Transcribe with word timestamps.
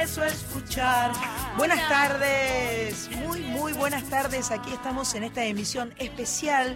empiezo 0.00 0.22
a 0.22 0.28
escuchar. 0.28 1.12
Buenas 1.58 1.86
tardes, 1.86 3.10
muy, 3.16 3.42
muy 3.42 3.74
buenas 3.74 4.08
tardes. 4.08 4.50
Aquí 4.50 4.72
estamos 4.72 5.14
en 5.14 5.24
esta 5.24 5.44
emisión 5.44 5.92
especial 5.98 6.74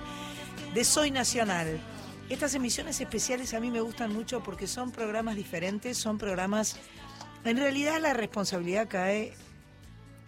de 0.75 0.85
Soy 0.85 1.11
Nacional. 1.11 1.81
Estas 2.29 2.55
emisiones 2.55 3.01
especiales 3.01 3.55
a 3.55 3.61
mí 3.61 3.71
me 3.71 3.81
gustan 3.81 4.13
mucho 4.13 4.43
porque 4.43 4.67
son 4.67 4.91
programas 4.93 5.37
diferentes, 5.37 5.97
son 5.97 6.19
programas... 6.19 6.77
En 7.47 7.57
realidad 7.57 7.99
la 7.99 8.13
responsabilidad 8.13 8.89
cae 8.89 9.33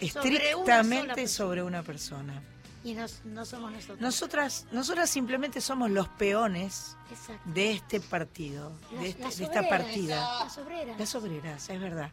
estrictamente 0.01 1.29
sobre 1.29 1.63
una 1.63 1.83
persona. 1.83 2.43
Y 2.83 2.97
no 3.25 3.45
somos 3.45 3.73
nosotros. 3.73 4.01
Nosotras, 4.01 4.67
nosotras 4.73 5.11
simplemente 5.11 5.61
somos 5.61 5.91
los 5.91 6.09
peones 6.09 6.96
de 7.45 7.73
este 7.73 8.01
partido, 8.01 8.73
de, 9.01 9.09
este, 9.09 9.45
esta 9.45 9.69
partida. 9.69 10.45
Las 10.45 10.59
obreras. 10.59 10.99
Las 10.99 11.15
obreras, 11.15 11.71
es 11.71 11.81
verdad. 11.81 12.11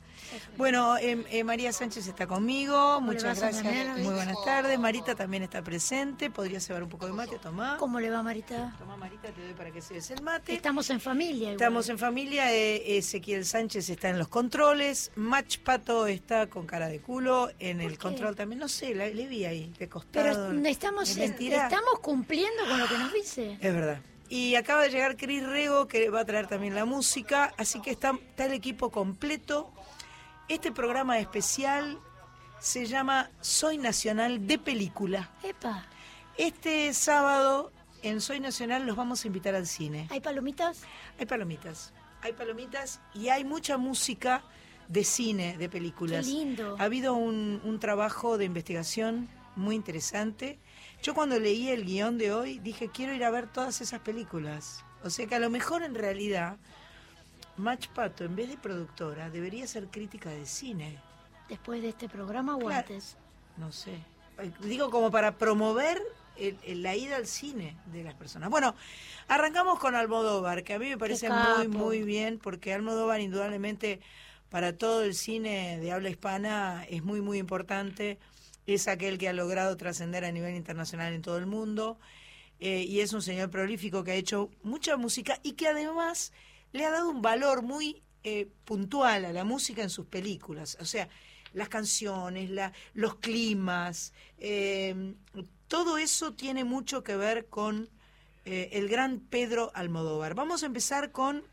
Bueno, 0.57 0.97
em, 0.97 1.23
eh, 1.29 1.43
María 1.43 1.71
Sánchez 1.71 2.07
está 2.07 2.27
conmigo, 2.27 2.99
muchas 3.01 3.39
gracias. 3.39 3.97
Muy 3.97 4.13
buenas 4.13 4.37
tardes. 4.43 4.79
Marita 4.79 5.15
también 5.15 5.43
está 5.43 5.61
presente. 5.61 6.29
¿Podría 6.29 6.59
llevar 6.59 6.83
un 6.83 6.89
poco 6.89 7.05
de 7.05 7.13
mate, 7.13 7.39
Tomá. 7.39 7.77
¿Cómo 7.77 7.99
le 7.99 8.09
va, 8.09 8.21
Marita? 8.23 8.75
Tomá, 8.77 8.97
Marita, 8.97 9.29
te 9.29 9.41
doy 9.41 9.53
para 9.53 9.71
que 9.71 9.81
se 9.81 9.95
des 9.95 10.11
el 10.11 10.21
mate. 10.21 10.53
Estamos 10.53 10.89
en 10.89 10.99
familia. 10.99 11.51
Estamos 11.51 11.89
en 11.89 11.97
familia. 11.97 12.53
Eh, 12.53 12.97
Ezequiel 12.97 13.45
Sánchez 13.45 13.89
está 13.89 14.09
en 14.09 14.19
los 14.19 14.27
controles. 14.27 15.11
Mach 15.15 15.59
Pato 15.59 16.07
está 16.07 16.47
con 16.47 16.65
cara 16.65 16.87
de 16.87 16.99
culo 16.99 17.49
en 17.59 17.81
el 17.81 17.97
control 17.97 18.35
también. 18.35 18.59
No 18.59 18.67
sé, 18.67 18.93
le 18.93 19.27
vi 19.27 19.45
ahí, 19.45 19.73
de 19.77 19.87
costado 19.87 20.53
estamos, 20.73 21.17
estamos 21.17 21.99
cumpliendo 22.01 22.65
con 22.67 22.79
lo 22.79 22.87
que 22.87 22.97
nos 22.97 23.13
dice. 23.13 23.57
Es 23.61 23.73
verdad. 23.73 24.01
Y 24.33 24.55
acaba 24.55 24.81
de 24.81 24.89
llegar 24.89 25.15
Cris 25.15 25.45
Rego, 25.45 25.87
que 25.87 26.09
va 26.09 26.21
a 26.21 26.25
traer 26.25 26.47
también 26.47 26.73
la 26.73 26.85
música, 26.85 27.53
así 27.55 27.79
que 27.81 27.91
está, 27.91 28.17
está 28.29 28.45
el 28.45 28.53
equipo 28.53 28.89
completo. 28.89 29.71
Este 30.47 30.71
programa 30.71 31.19
especial 31.19 31.99
se 32.59 32.87
llama 32.87 33.29
Soy 33.41 33.77
Nacional 33.77 34.47
de 34.47 34.57
Película. 34.57 35.29
Epa. 35.43 35.85
Este 36.35 36.91
sábado 36.95 37.71
en 38.01 38.21
Soy 38.21 38.39
Nacional 38.39 38.87
los 38.87 38.95
vamos 38.95 39.23
a 39.23 39.27
invitar 39.27 39.53
al 39.53 39.67
cine. 39.67 40.07
¿Hay 40.09 40.19
palomitas? 40.19 40.81
Hay 41.19 41.27
palomitas. 41.27 41.93
Hay 42.23 42.33
palomitas 42.33 43.01
y 43.13 43.29
hay 43.29 43.43
mucha 43.43 43.77
música 43.77 44.41
de 44.87 45.03
cine, 45.03 45.59
de 45.59 45.69
películas. 45.69 46.25
Qué 46.25 46.31
lindo. 46.31 46.75
Ha 46.79 46.85
habido 46.85 47.13
un, 47.13 47.61
un 47.63 47.79
trabajo 47.79 48.39
de 48.39 48.45
investigación 48.45 49.29
muy 49.55 49.75
interesante 49.75 50.57
yo 51.03 51.13
cuando 51.13 51.37
leí 51.37 51.67
el 51.67 51.83
guion 51.83 52.17
de 52.17 52.31
hoy 52.31 52.59
dije, 52.59 52.89
quiero 52.89 53.13
ir 53.13 53.25
a 53.25 53.29
ver 53.29 53.47
todas 53.47 53.81
esas 53.81 53.99
películas. 53.99 54.85
O 55.03 55.09
sea 55.09 55.27
que 55.27 55.35
a 55.35 55.39
lo 55.39 55.49
mejor 55.49 55.83
en 55.83 55.95
realidad, 55.95 56.55
Match 57.57 57.89
Pato, 57.89 58.23
en 58.23 58.37
vez 58.37 58.47
de 58.49 58.57
productora, 58.57 59.29
debería 59.29 59.67
ser 59.67 59.87
crítica 59.87 60.29
de 60.29 60.45
cine. 60.45 60.97
¿Después 61.49 61.81
de 61.81 61.89
este 61.89 62.07
programa 62.07 62.55
o 62.55 62.69
antes? 62.69 63.17
No 63.57 63.73
sé. 63.73 63.99
Digo, 64.61 64.89
como 64.89 65.11
para 65.11 65.37
promover 65.37 66.01
la 66.67 66.95
ida 66.95 67.17
al 67.17 67.27
cine 67.27 67.75
de 67.91 68.05
las 68.05 68.13
personas. 68.13 68.49
Bueno, 68.49 68.73
arrancamos 69.27 69.79
con 69.79 69.95
Almodóvar, 69.95 70.63
que 70.63 70.73
a 70.73 70.79
mí 70.79 70.87
me 70.87 70.97
parece 70.97 71.29
muy, 71.29 71.67
muy 71.67 72.03
bien, 72.03 72.39
porque 72.39 72.73
Almodóvar 72.73 73.19
indudablemente 73.19 73.99
para 74.49 74.77
todo 74.77 75.03
el 75.03 75.15
cine 75.15 75.79
de 75.79 75.91
habla 75.91 76.09
hispana 76.09 76.85
es 76.89 77.03
muy, 77.03 77.19
muy 77.19 77.39
importante 77.39 78.19
es 78.65 78.87
aquel 78.87 79.17
que 79.17 79.29
ha 79.29 79.33
logrado 79.33 79.75
trascender 79.77 80.25
a 80.25 80.31
nivel 80.31 80.55
internacional 80.55 81.13
en 81.13 81.21
todo 81.21 81.37
el 81.37 81.45
mundo 81.45 81.99
eh, 82.59 82.85
y 82.87 83.01
es 83.01 83.11
un 83.13 83.21
señor 83.21 83.49
prolífico 83.49 84.03
que 84.03 84.11
ha 84.11 84.15
hecho 84.15 84.49
mucha 84.63 84.95
música 84.95 85.39
y 85.43 85.53
que 85.53 85.67
además 85.67 86.31
le 86.71 86.85
ha 86.85 86.91
dado 86.91 87.09
un 87.09 87.21
valor 87.21 87.61
muy 87.61 88.01
eh, 88.23 88.47
puntual 88.63 89.25
a 89.25 89.33
la 89.33 89.43
música 89.43 89.83
en 89.83 89.89
sus 89.89 90.05
películas. 90.05 90.77
O 90.79 90.85
sea, 90.85 91.09
las 91.51 91.67
canciones, 91.67 92.49
la, 92.49 92.71
los 92.93 93.15
climas, 93.15 94.13
eh, 94.37 95.13
todo 95.67 95.97
eso 95.97 96.33
tiene 96.33 96.63
mucho 96.63 97.03
que 97.03 97.15
ver 97.15 97.47
con 97.47 97.89
el 98.45 98.89
gran 98.89 99.21
Pedro 99.21 99.71
Almodóvar. 99.73 100.35
Vamos 100.35 100.63
a 100.63 100.65
empezar 100.65 101.13
con 101.13 101.43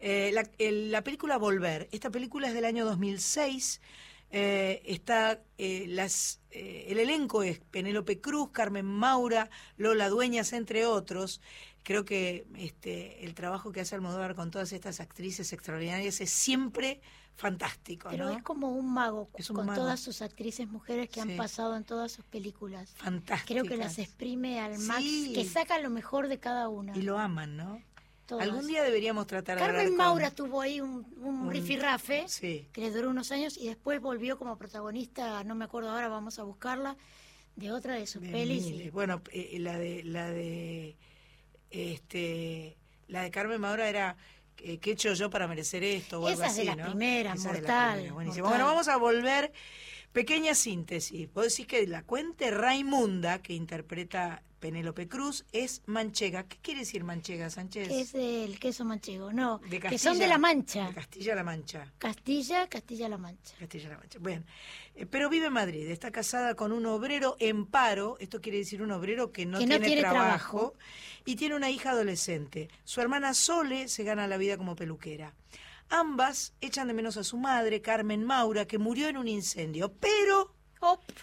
la 0.00 1.02
película 1.04 1.36
Volver. 1.36 1.86
Esta 1.92 2.08
película 2.08 2.48
es 2.48 2.54
del 2.54 2.64
año 2.64 2.86
2006 2.86 3.82
eh, 4.30 4.82
está 4.84 5.40
eh, 5.56 5.86
las, 5.88 6.40
eh, 6.50 6.86
el 6.88 6.98
elenco 6.98 7.42
es 7.42 7.60
Penélope 7.60 8.20
Cruz, 8.20 8.50
Carmen 8.50 8.86
Maura, 8.86 9.50
Lola 9.76 10.08
Dueñas, 10.08 10.52
entre 10.52 10.84
otros. 10.84 11.40
Creo 11.82 12.04
que 12.04 12.46
este, 12.56 13.24
el 13.24 13.34
trabajo 13.34 13.70
que 13.70 13.80
hace 13.80 13.94
Almodóvar 13.94 14.34
con 14.34 14.50
todas 14.50 14.72
estas 14.72 14.98
actrices 15.00 15.52
extraordinarias 15.52 16.20
es 16.20 16.30
siempre 16.30 17.00
fantástico. 17.36 18.08
Pero 18.10 18.30
es 18.30 18.42
como 18.42 18.70
un 18.70 18.92
mago 18.92 19.28
con 19.54 19.66
todas 19.74 20.00
sus 20.00 20.22
actrices 20.22 20.66
mujeres 20.66 21.08
que 21.08 21.20
han 21.20 21.36
pasado 21.36 21.76
en 21.76 21.84
todas 21.84 22.10
sus 22.10 22.24
películas. 22.24 22.90
Fantástico. 22.96 23.60
Creo 23.60 23.64
que 23.64 23.76
las 23.76 23.98
exprime 23.98 24.58
al 24.58 24.78
máximo, 24.78 25.26
más, 25.26 25.34
que 25.34 25.44
saca 25.44 25.78
lo 25.78 25.90
mejor 25.90 26.28
de 26.28 26.40
cada 26.40 26.68
una. 26.68 26.96
Y 26.96 27.02
lo 27.02 27.18
aman, 27.18 27.56
¿no? 27.56 27.80
Algún 28.30 28.66
día 28.66 28.82
deberíamos 28.82 29.26
tratar 29.26 29.58
de 29.58 29.64
Carmen 29.64 29.96
Maura 29.96 30.30
tuvo 30.30 30.60
ahí 30.60 30.80
un, 30.80 31.06
un, 31.20 31.50
rifirrafe 31.50 32.26
que 32.40 32.80
le 32.80 32.90
duró 32.90 33.10
unos 33.10 33.30
años 33.30 33.56
y 33.56 33.66
después 33.68 34.00
volvió 34.00 34.38
como 34.38 34.56
protagonista, 34.58 35.44
no 35.44 35.54
me 35.54 35.64
acuerdo 35.64 35.90
ahora, 35.90 36.08
vamos 36.08 36.38
a 36.38 36.42
buscarla, 36.42 36.96
de 37.54 37.72
otra 37.72 37.94
de 37.94 38.06
sus 38.06 38.22
pelis. 38.22 38.92
Bueno, 38.92 39.22
eh, 39.32 39.58
la 39.60 39.78
de 39.78 40.02
la 40.02 40.30
de 40.30 40.96
este 41.70 42.76
la 43.08 43.22
de 43.22 43.30
Carmen 43.30 43.60
Maura 43.60 43.88
era 43.88 44.16
eh, 44.58 44.78
¿qué 44.78 44.90
he 44.90 44.92
hecho 44.94 45.12
yo 45.14 45.30
para 45.30 45.46
merecer 45.46 45.84
esto? 45.84 46.20
O 46.20 46.28
Esa 46.28 46.46
algo 46.46 46.56
de 46.56 46.64
las 46.64 46.88
primeras, 46.88 47.44
mortal, 47.44 48.10
Bueno, 48.12 48.66
vamos 48.66 48.88
a 48.88 48.96
volver. 48.96 49.52
Pequeña 50.12 50.54
síntesis. 50.54 51.28
Puedo 51.28 51.44
decir 51.44 51.66
que 51.66 51.86
la 51.86 52.02
cuente 52.02 52.50
Raimunda, 52.50 53.42
que 53.42 53.52
interpreta 53.52 54.42
Penélope 54.66 55.06
Cruz 55.06 55.44
es 55.52 55.82
manchega. 55.86 56.42
¿Qué 56.48 56.56
quiere 56.60 56.80
decir 56.80 57.04
manchega, 57.04 57.50
Sánchez? 57.50 57.88
Es 57.88 58.14
el 58.16 58.58
queso 58.58 58.84
manchego, 58.84 59.32
no. 59.32 59.60
que 59.60 59.96
son 59.96 60.18
de 60.18 60.26
La 60.26 60.38
Mancha. 60.38 60.88
De 60.88 60.94
Castilla-La 60.94 61.44
Mancha. 61.44 61.92
Castilla, 61.98 62.68
Castilla-La 62.68 63.16
Mancha. 63.16 63.54
Castilla-La 63.60 63.96
Mancha. 63.96 64.18
Bueno, 64.18 64.42
eh, 64.96 65.06
pero 65.06 65.30
vive 65.30 65.46
en 65.46 65.52
Madrid. 65.52 65.88
Está 65.88 66.10
casada 66.10 66.56
con 66.56 66.72
un 66.72 66.84
obrero 66.86 67.36
en 67.38 67.66
paro. 67.66 68.16
Esto 68.18 68.40
quiere 68.40 68.58
decir 68.58 68.82
un 68.82 68.90
obrero 68.90 69.30
que 69.30 69.46
no, 69.46 69.58
tiene, 69.58 70.00
trabajo, 70.00 70.74
Y 71.24 71.36
tiene 71.36 71.54
una 71.54 71.70
hija 71.70 71.90
adolescente. 71.90 72.68
Su 72.82 73.00
hermana 73.00 73.34
Sole 73.34 73.86
se 73.86 74.02
gana 74.02 74.26
la 74.26 74.36
vida 74.36 74.56
como 74.56 74.74
peluquera. 74.74 75.32
Ambas 75.90 76.54
echan 76.60 76.88
de 76.88 76.94
menos 76.94 77.16
a 77.18 77.22
su 77.22 77.36
madre, 77.36 77.82
Carmen 77.82 78.24
Maura, 78.24 78.66
que 78.66 78.78
murió 78.78 79.06
en 79.06 79.16
un 79.16 79.28
incendio. 79.28 79.92
Pero 79.92 80.55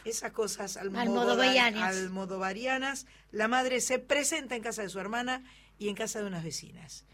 esas 0.06 0.32
cosas 0.32 0.78
almodovarianas. 0.78 3.06
La 3.32 3.48
madre 3.48 3.82
se 3.82 4.00
presenta 4.00 4.56
en 4.56 4.64
casa 4.64 4.82
de 4.82 4.90
su 4.90 5.00
hermana 5.00 5.44
y 5.78 5.90
en 5.90 5.96
casa 5.96 6.20
de 6.20 6.28
unas 6.28 6.44
vecinas. 6.44 7.06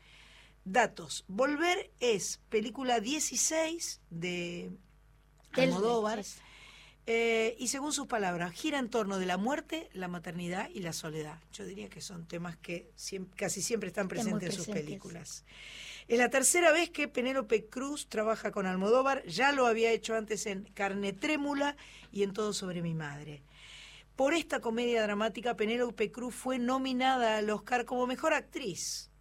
Datos. 0.65 1.25
Volver 1.27 1.91
es 1.99 2.41
película 2.49 2.99
16 2.99 4.01
de 4.09 4.71
Almodóvar. 5.53 6.23
Eh, 7.11 7.55
y 7.57 7.69
según 7.69 7.91
sus 7.91 8.05
palabras, 8.05 8.51
gira 8.51 8.77
en 8.77 8.87
torno 8.87 9.17
de 9.17 9.25
la 9.25 9.37
muerte, 9.37 9.89
la 9.93 10.07
maternidad 10.07 10.69
y 10.71 10.81
la 10.81 10.93
soledad. 10.93 11.39
Yo 11.53 11.65
diría 11.65 11.89
que 11.89 12.01
son 12.01 12.27
temas 12.27 12.55
que 12.57 12.91
casi 13.35 13.63
siempre 13.63 13.87
están 13.87 14.07
presentes 14.07 14.49
en 14.49 14.55
sus 14.55 14.67
películas. 14.67 15.43
Es 16.09 16.17
la 16.17 16.31
tercera 16.31 16.71
vez 16.71 16.89
que 16.89 17.07
Penélope 17.07 17.67
Cruz 17.67 18.09
trabaja 18.09 18.49
con 18.49 18.65
Almodóvar, 18.65 19.23
ya 19.27 19.51
lo 19.51 19.67
había 19.67 19.91
hecho 19.91 20.15
antes 20.15 20.47
en 20.47 20.63
Carne 20.73 21.13
Trémula 21.13 21.77
y 22.11 22.23
en 22.23 22.33
Todo 22.33 22.51
sobre 22.51 22.81
mi 22.81 22.95
madre. 22.95 23.43
Por 24.15 24.33
esta 24.33 24.59
comedia 24.59 25.03
dramática, 25.03 25.55
Penélope 25.55 26.11
Cruz 26.11 26.33
fue 26.33 26.57
nominada 26.57 27.37
al 27.37 27.47
Oscar 27.51 27.85
como 27.85 28.07
mejor 28.07 28.33
actriz. 28.33 29.11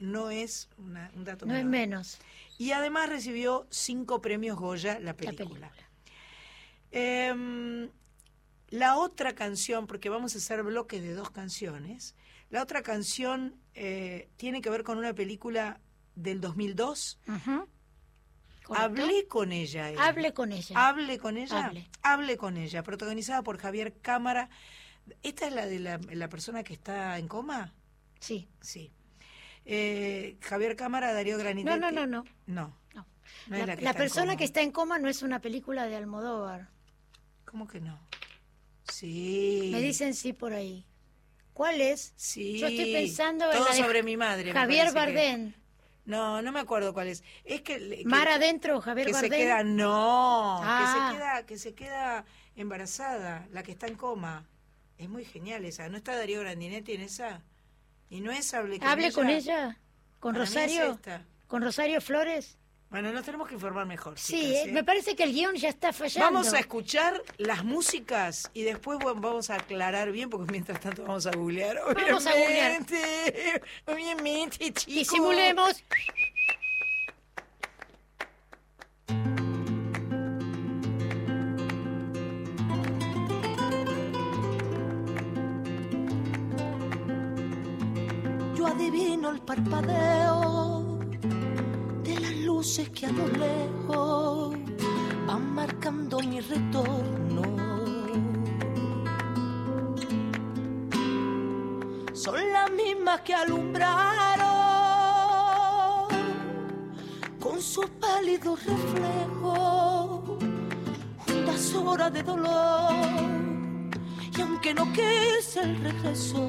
No, 0.00 0.28
es 0.28 0.68
un 0.76 1.24
dato 1.24 1.46
No 1.46 1.56
es 1.56 1.64
menos. 1.64 2.18
Y 2.58 2.72
además 2.72 3.08
recibió 3.08 3.66
cinco 3.70 4.20
premios 4.20 4.58
Goya 4.58 5.00
la 5.00 5.16
película. 5.16 5.72
Em, 6.90 7.88
la, 8.68 8.98
otra 8.98 9.34
canción, 9.34 9.86
porque 9.86 10.10
vamos 10.10 10.34
a 10.34 10.38
hacer 10.38 10.62
bloques 10.62 11.02
de 11.02 11.14
dos 11.14 11.30
canciones, 11.30 12.14
la 12.50 12.62
otra 12.62 12.82
canción 12.82 13.56
eh, 13.72 14.28
tiene 14.36 14.60
que 14.60 14.68
ver 14.68 14.84
con 14.84 14.98
una 14.98 15.14
película 15.14 15.80
del 16.14 16.40
2002. 16.40 17.18
Hablé 18.70 19.26
con 19.28 19.52
ella. 19.52 19.92
Hable 19.98 20.32
con 20.32 20.52
ella. 20.52 20.88
Hable 20.88 21.18
con 21.18 21.36
ella. 21.36 21.72
Hable. 22.02 22.36
con 22.36 22.56
ella. 22.56 22.82
Protagonizada 22.82 23.42
por 23.42 23.58
Javier 23.58 23.94
Cámara. 24.00 24.48
¿Esta 25.22 25.46
es 25.46 25.52
la 25.52 25.66
de 25.66 25.80
la, 25.80 26.28
persona 26.28 26.62
que 26.62 26.72
está 26.72 27.18
en 27.18 27.28
coma? 27.28 27.74
Sí. 28.20 28.48
Sí. 28.60 28.90
Eh, 29.66 30.38
Javier 30.40 30.76
Cámara, 30.76 31.12
Darío 31.12 31.36
Granito. 31.36 31.70
No, 31.70 31.76
no, 31.76 31.90
no, 31.90 32.06
no. 32.06 32.24
No. 32.46 32.76
la, 33.48 33.94
persona 33.94 34.36
que 34.36 34.44
está 34.44 34.62
en 34.62 34.70
coma 34.70 34.98
no 34.98 35.08
es 35.08 35.22
una 35.22 35.40
película 35.40 35.86
de 35.86 35.96
Almodóvar. 35.96 36.70
¿Cómo 37.44 37.66
que 37.66 37.80
no? 37.80 38.00
Sí. 38.90 39.70
Me 39.72 39.80
dicen 39.80 40.14
sí 40.14 40.32
por 40.32 40.54
ahí. 40.54 40.86
¿Cuál 41.52 41.80
es? 41.80 42.14
Sí. 42.16 42.58
Yo 42.58 42.66
estoy 42.66 42.92
pensando 42.92 43.50
en 43.52 43.64
la 43.64 43.72
sobre 43.74 44.02
mi 44.02 44.16
madre. 44.16 44.52
Javier 44.52 44.92
Bardem. 44.92 45.54
No, 46.06 46.42
no 46.42 46.52
me 46.52 46.60
acuerdo 46.60 46.92
cuál 46.92 47.08
es. 47.08 47.24
Es 47.44 47.62
que, 47.62 48.02
Mar 48.04 48.28
adentro, 48.28 48.80
Javier 48.80 49.06
que 49.06 49.14
se 49.14 49.30
queda 49.30 49.64
no, 49.64 50.58
que 50.60 50.66
se 50.66 50.98
Ah. 50.98 51.10
queda 51.14 51.46
que 51.46 51.58
se 51.58 51.74
queda 51.74 52.24
embarazada, 52.56 53.46
la 53.52 53.62
que 53.62 53.72
está 53.72 53.86
en 53.86 53.94
coma. 53.96 54.44
Es 54.98 55.08
muy 55.08 55.24
genial 55.24 55.64
esa. 55.64 55.88
¿No 55.88 55.96
está 55.96 56.14
Darío 56.16 56.40
Grandinetti 56.40 56.92
en 56.92 57.00
esa? 57.02 57.42
Y 58.10 58.20
no 58.20 58.30
es 58.32 58.52
hable 58.54 58.78
con 58.78 58.88
Hable 58.88 59.06
ella. 59.06 59.14
con 59.14 59.28
ella, 59.30 59.78
con 60.20 60.32
Para 60.34 60.44
mí 60.44 60.50
es 60.50 60.54
Rosario, 60.54 61.00
con 61.48 61.62
Rosario 61.62 62.00
Flores. 62.00 62.58
Bueno, 62.94 63.10
nos 63.10 63.24
tenemos 63.24 63.48
que 63.48 63.54
informar 63.54 63.86
mejor. 63.86 64.16
Sí, 64.16 64.36
chicas, 64.36 64.52
eh, 64.52 64.62
¿eh? 64.68 64.72
me 64.72 64.84
parece 64.84 65.16
que 65.16 65.24
el 65.24 65.32
guion 65.32 65.56
ya 65.56 65.68
está 65.68 65.92
fallando. 65.92 66.32
Vamos 66.32 66.54
a 66.54 66.60
escuchar 66.60 67.20
las 67.38 67.64
músicas 67.64 68.48
y 68.54 68.62
después 68.62 69.00
bueno, 69.00 69.20
vamos 69.20 69.50
a 69.50 69.56
aclarar 69.56 70.12
bien, 70.12 70.30
porque 70.30 70.52
mientras 70.52 70.78
tanto 70.78 71.02
vamos 71.02 71.26
a 71.26 71.32
googlear. 71.32 71.76
Vamos 71.76 72.24
a 72.24 72.30
googlear. 72.30 72.70
Obviamente, 72.70 73.62
obviamente, 73.86 74.72
chicos. 74.72 74.86
Disimulemos. 74.86 75.82
Yo 88.56 88.66
adivino 88.68 89.30
el 89.30 89.40
parpadeo 89.40 90.73
luces 92.64 92.88
que 92.88 93.04
a 93.04 93.12
lo 93.12 93.26
lejos 93.28 94.56
van 95.26 95.54
marcando 95.54 96.18
mi 96.20 96.40
retorno. 96.40 97.42
Son 102.14 102.52
las 102.54 102.70
mismas 102.70 103.20
que 103.20 103.34
alumbraron 103.34 104.48
con 107.38 107.60
sus 107.60 107.86
pálidos 108.00 108.64
reflejos 108.64 110.20
juntas 111.18 111.74
horas 111.74 112.12
de 112.14 112.22
dolor. 112.22 112.94
Y 114.34 114.40
aunque 114.40 114.72
no 114.72 114.90
quise 114.90 115.60
el 115.60 115.82
regreso, 115.82 116.48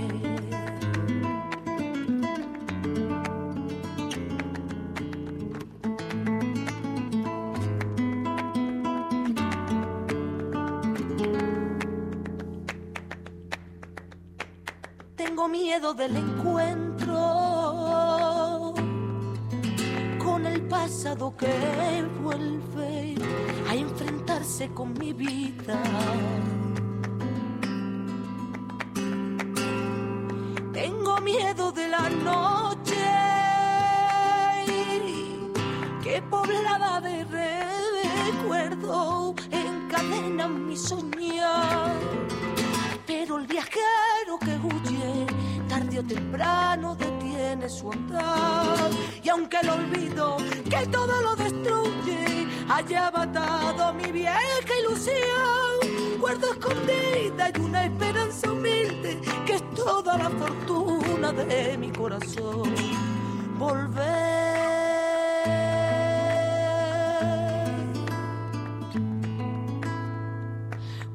Del 15.97 16.15
encuentro 16.15 17.13
con 20.23 20.45
el 20.45 20.61
pasado 20.61 21.35
que 21.35 22.05
vuelve 22.23 23.15
a 23.69 23.75
enfrentarse 23.75 24.69
con 24.69 24.93
mi 24.97 25.11
vida. 25.11 25.30
Matado 52.89 53.93
mi 53.93 54.11
vieja 54.11 54.73
ilusión, 54.79 56.19
guardo 56.19 56.51
escondida 56.51 57.51
y 57.55 57.59
una 57.61 57.85
esperanza 57.85 58.51
humilde 58.51 59.21
que 59.45 59.53
es 59.55 59.69
toda 59.75 60.17
la 60.17 60.29
fortuna 60.29 61.31
de 61.31 61.77
mi 61.77 61.91
corazón. 61.91 62.73
Volver 63.57 64.01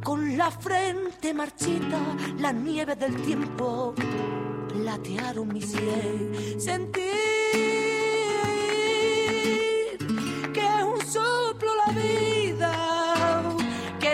con 0.04 0.37
la 0.37 0.50
frente 0.50 1.35
marchita, 1.35 1.99
la 2.38 2.52
nieve 2.52 2.94
del 2.94 3.20
tiempo 3.23 3.92
platearon 4.68 5.49
mi 5.49 5.62
sien. 5.62 6.61
Sentir 6.61 7.65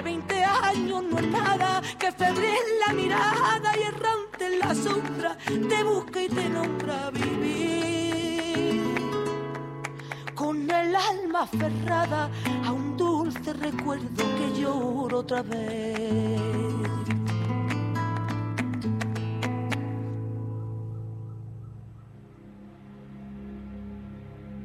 que 0.03 0.11
20 0.11 0.45
años 0.45 1.05
no 1.05 1.19
es 1.19 1.29
nada, 1.29 1.83
que 1.99 2.13
febril 2.13 2.65
la 2.87 2.93
mirada 2.93 3.73
y 3.77 3.83
errante 3.83 4.47
en 4.47 4.59
la 4.59 4.75
sombra 4.75 5.37
te 5.47 5.85
busca 5.85 6.23
y 6.23 6.29
te 6.29 6.49
nombra 6.49 7.11
vivir 7.11 8.83
con 10.35 10.71
el 10.71 10.97
alma 10.97 11.43
aferrada 11.43 12.31
a 12.65 12.73
un 12.73 12.97
dulce 12.97 13.53
recuerdo 13.53 14.25
que 14.37 14.61
lloro 14.61 15.19
otra 15.19 15.43
vez. 15.43 16.41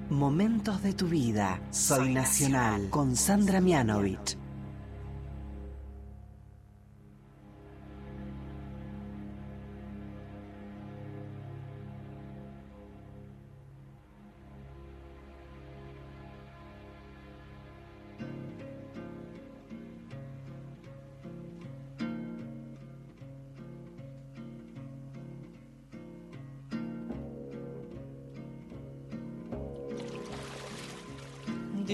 Momentos 0.10 0.82
de 0.82 0.94
tu 0.94 1.08
vida. 1.08 1.62
Soy 1.70 2.13
Nacional 2.13 2.89
con 2.89 3.15
Sandra 3.15 3.62
Mianovich. 3.62 4.47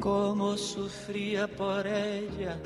cómo 0.00 0.56
sufría 0.56 1.46
por 1.48 1.86
ella, 1.86 2.58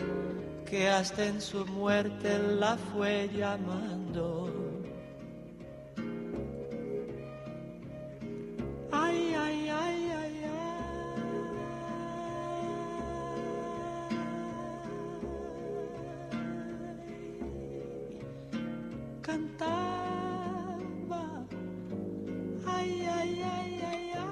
que 0.69 0.89
hasta 0.89 1.27
en 1.27 1.41
su 1.41 1.65
muerte 1.67 2.39
la 2.59 2.77
fue 2.77 3.29
llamando. 3.35 4.51
Ay, 8.91 9.35
ay, 9.35 9.69
ay, 9.69 10.11
ay, 10.23 10.45
ay. 10.45 10.53
Cantaba, 19.23 20.45
ay, 22.67 23.07
ay, 23.19 23.43
ay, 23.43 23.81
ay, 23.83 24.11
ay, 24.17 24.32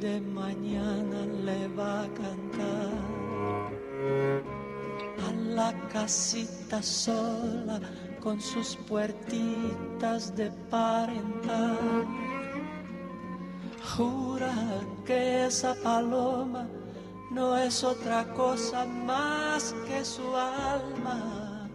de 0.00 0.20
mañana 0.20 1.26
le 1.44 1.68
va 1.68 2.02
a 2.02 2.08
cantar. 2.08 2.92
A 5.26 5.32
la 5.54 5.72
casita 5.92 6.82
sola 6.82 7.80
con 8.20 8.40
sus 8.40 8.76
puertitas 8.88 10.34
de 10.36 10.50
parental. 10.70 12.06
Jura 13.96 14.54
que 15.04 15.46
esa 15.46 15.74
paloma 15.82 16.66
no 17.30 17.56
es 17.56 17.82
otra 17.82 18.24
cosa 18.34 18.84
más 18.84 19.74
que 19.86 20.04
su 20.04 20.34
alma, 20.36 21.68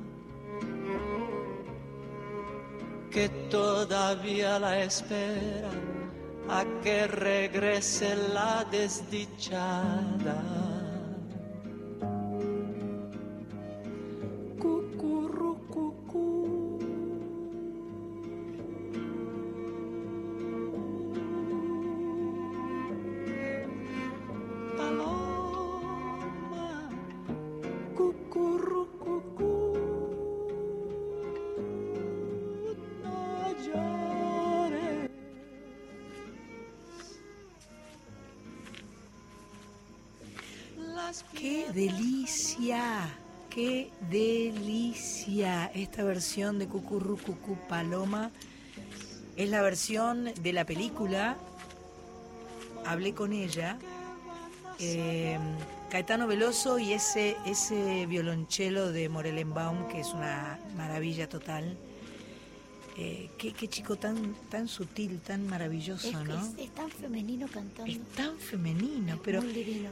que 3.11 3.27
todavía 3.49 4.59
la 4.59 4.83
espera 4.83 5.86
a 6.49 6.65
que 6.81 7.07
regrese 7.07 8.15
la 8.33 8.65
desdichada. 8.71 10.66
Versión 46.17 46.57
de 46.57 46.67
Cucurru 46.67 47.15
Cucú 47.15 47.59
Paloma 47.69 48.31
es 49.35 49.51
la 49.51 49.61
versión 49.61 50.31
de 50.41 50.51
la 50.51 50.65
película 50.65 51.37
Hablé 52.87 53.13
con 53.13 53.33
ella. 53.33 53.77
eh, 54.79 55.37
Caetano 55.91 56.25
Veloso 56.25 56.79
y 56.79 56.93
ese, 56.93 57.37
ese 57.45 58.07
violonchelo 58.07 58.91
de 58.91 59.09
Morelenbaum, 59.09 59.87
que 59.89 59.99
es 59.99 60.11
una 60.11 60.57
maravilla 60.75 61.29
total. 61.29 61.77
Eh, 62.99 63.29
qué, 63.37 63.53
qué 63.53 63.67
chico 63.67 63.95
tan, 63.95 64.33
tan 64.49 64.67
sutil, 64.67 65.19
tan 65.21 65.45
maravilloso, 65.45 66.07
Es, 66.09 66.17
que 66.17 66.23
¿no? 66.23 66.39
es, 66.39 66.53
es 66.57 66.73
tan 66.73 66.89
femenino 66.89 67.47
cantando. 67.47 67.91
Es 67.91 67.99
tan 68.15 68.39
femenino, 68.39 69.21
pero 69.23 69.43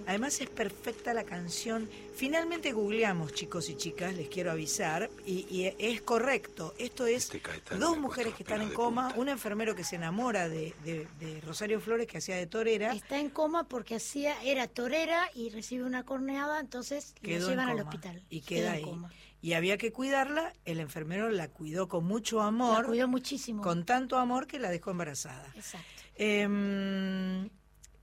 además 0.07 0.41
es 0.41 0.49
perfecta 0.49 1.13
la 1.13 1.23
canción. 1.23 1.87
Finalmente 2.15 2.71
googleamos, 2.71 3.31
chicos 3.33 3.69
y 3.69 3.75
chicas, 3.75 4.15
les 4.15 4.27
quiero 4.27 4.49
avisar, 4.51 5.11
y, 5.23 5.45
y 5.55 5.71
es 5.77 6.01
correcto. 6.01 6.73
Esto 6.79 7.05
es 7.05 7.25
Este 7.31 7.41
dos 7.77 7.99
mujeres 7.99 8.33
que 8.33 8.41
están 8.41 8.63
en 8.63 8.73
coma, 8.73 9.09
punta. 9.09 9.19
un 9.21 9.29
enfermero 9.29 9.75
que 9.75 9.83
se 9.83 9.97
enamora 9.97 10.49
de, 10.49 10.73
de- 10.83 11.07
de 11.19 11.41
Rosario 11.41 11.79
Flores, 11.79 12.07
que 12.07 12.17
hacía 12.17 12.37
de 12.37 12.47
torera, 12.47 12.91
Está 12.93 13.19
en 13.19 13.29
coma 13.29 13.65
porque 13.65 13.93
hacía 13.95 14.41
era 14.43 14.67
torera 14.67 15.29
y 15.35 15.49
recibe 15.51 15.83
una 15.83 16.03
corneada, 16.05 16.59
entonces 16.59 17.13
lo 17.21 17.29
llevan 17.29 17.69
en 17.69 17.79
al 17.79 17.81
hospital. 17.81 18.23
y 18.31 18.41
Queda 18.41 18.47
queda 18.57 18.69
en 18.69 18.75
ahí. 18.77 18.81
coma. 18.81 19.11
Y 19.45 19.53
había 19.53 19.77
que 19.77 19.91
cuidarla, 19.91 20.53
el 20.65 20.79
enfermero 20.79 21.29
la 21.29 21.49
cuidó 21.49 21.87
con 21.87 22.03
mucho 22.03 22.39
La 22.39 22.47
amor, 22.47 22.87
cuidó 22.87 23.07
muchísimo. 23.07 23.61
con 23.61 23.85
tanto 23.85 24.17
amor 24.17 24.47
que 24.47 24.57
la 24.57 24.71
dejó 24.71 24.89
embarazada. 24.89 25.45
Exacto. 25.55 25.85
Eh, 26.15 27.49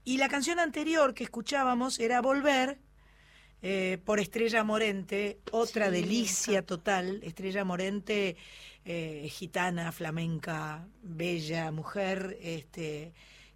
y 0.05 0.19
la 0.19 0.29
canción 0.29 0.61
anterior 0.61 1.15
que 1.15 1.25
escuchábamos 1.25 1.99
era 1.99 2.21
Volver, 2.21 2.79
eh, 3.61 3.99
por 4.05 4.21
Estrella 4.21 4.63
Morente, 4.63 5.41
otra 5.51 5.87
Sí, 5.87 5.93
delicia 5.93 6.65
total. 6.65 7.21
Estrella 7.25 7.65
Morente, 7.65 8.37
eh, 8.85 9.29
gitana, 9.29 9.91
flamenca, 9.91 10.87
bella, 11.03 11.73
mujer, 11.73 12.39
este, 12.41 13.13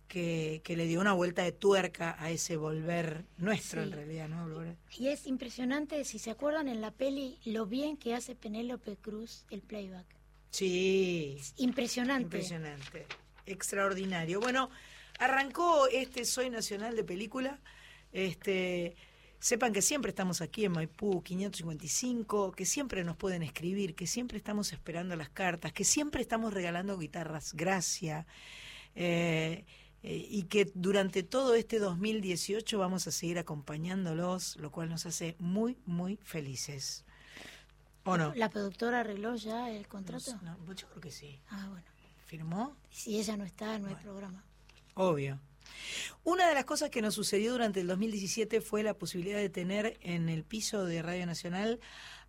que, 0.09 0.61
que 0.65 0.77
le 0.77 0.87
dio 0.87 1.01
una 1.01 1.13
vuelta 1.13 1.43
de 1.43 1.53
tuerca 1.53 2.17
a 2.19 2.31
ese 2.31 2.57
volver 2.57 3.25
nuestro, 3.39 3.83
Sí. 3.83 3.89
en 3.89 3.93
realidad, 3.95 4.29
¿no? 4.29 4.47
Y 4.99 5.09
es 5.09 5.27
impresionante, 5.27 6.05
si 6.05 6.19
se 6.19 6.31
acuerdan 6.31 6.69
en 6.69 6.81
la 6.81 6.91
peli, 6.91 7.39
lo 7.45 7.67
bien 7.67 7.97
que 7.97 8.15
hace 8.15 8.35
Penélope 8.35 8.97
Cruz 8.97 9.45
el 9.51 9.63
playback. 9.63 10.07
Sí. 10.51 11.37
Es 11.41 11.55
impresionante. 11.59 12.23
Impresionante, 12.25 13.07
extraordinario. 13.47 14.41
Bueno, 14.41 14.71
arrancó 15.19 15.89
este 15.89 16.25
Soy 16.25 16.51
Nacional 16.51 16.97
de 16.97 17.05
Película. 17.05 17.61
Este, 18.13 18.97
sepan 19.39 19.73
que 19.73 19.83
siempre 19.83 20.11
estamos 20.11 20.41
aquí 20.41 20.65
en 20.65 20.73
Maipú 20.73 21.23
555, 21.23 22.53
que 22.53 22.65
siempre 22.65 23.05
nos 23.05 23.17
pueden 23.17 23.43
escribir, 23.43 23.95
que 23.95 24.07
siempre 24.07 24.39
estamos 24.39 24.73
esperando 24.73 25.17
las 25.17 25.29
cartas, 25.31 25.73
que 25.73 25.85
siempre 25.85 26.23
estamos 26.23 26.55
regalando 26.55 26.97
guitarras, 26.99 27.53
gracias. 27.55 28.25
Eh, 28.95 29.65
eh, 30.09 30.25
y 30.31 30.45
que 30.45 30.71
durante 30.73 31.25
todo 31.25 31.57
este 31.57 31.81
2018 31.81 32.79
vamos 32.79 33.09
a 33.09 33.11
seguir 33.11 33.41
acompañándolos, 33.41 34.57
lo 34.57 34.71
cual 34.71 34.89
nos 34.89 35.05
hace 35.05 35.35
muy, 35.41 35.77
muy 35.85 36.17
felices. 36.23 37.05
¿O 38.05 38.17
no? 38.17 38.33
¿La 38.37 38.49
productora 38.49 39.01
arregló 39.01 39.35
ya 39.35 39.69
el 39.69 39.89
contrato? 39.89 40.39
No, 40.43 40.57
no, 40.59 40.73
yo 40.75 40.89
creo 40.91 41.01
que 41.01 41.11
sí. 41.11 41.41
Ah, 41.51 41.67
bueno. 41.69 41.85
¿Firmó? 42.27 42.77
Si 42.89 43.19
ella 43.19 43.37
no 43.37 43.45
está, 43.45 43.81
no 43.81 43.89
hay 43.89 43.97
programa. 43.97 44.45
Obvio. 44.95 45.41
Una 46.23 46.49
de 46.49 46.55
las 46.55 46.67
cosas 46.67 46.91
que 46.91 47.03
nos 47.03 47.15
sucedió 47.15 47.51
durante 47.51 47.81
el 47.81 47.89
2017 47.89 48.61
fue 48.61 48.85
la 48.85 48.95
posibilidad 48.95 49.39
de 49.39 49.49
tener 49.49 49.99
en 50.03 50.29
el 50.29 50.45
piso 50.45 50.85
de 50.85 51.03
Radio 51.03 51.27
Nacional 51.27 51.81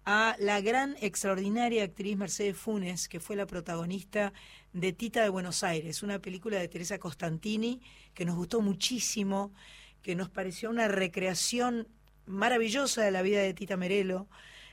a 0.10 0.38
la 0.40 0.62
gran, 0.62 0.96
extraordinaria 1.02 1.84
actriz 1.84 2.16
Mercedes 2.16 2.56
Funes, 2.56 3.10
que 3.10 3.20
fue 3.20 3.36
la 3.36 3.46
protagonista 3.46 4.32
de 4.72 4.94
Tita 4.94 5.22
de 5.22 5.28
Buenos 5.28 5.64
Aires, 5.64 6.02
una 6.02 6.20
película 6.20 6.58
de 6.58 6.70
Teresa 6.70 6.98
Costantini 6.98 7.82
que 8.14 8.24
nos 8.24 8.38
gustó 8.38 8.62
muchísimo, 8.62 9.52
que 10.02 10.16
nos 10.16 10.30
pareció 10.30 10.70
una 10.70 10.88
recreación 10.88 11.90
maravillosa 12.26 13.02
de 13.04 13.12
la 13.12 13.22
vida 13.22 13.42
de 13.42 13.54
Tita 13.54 13.76
Merelo, 13.76 14.30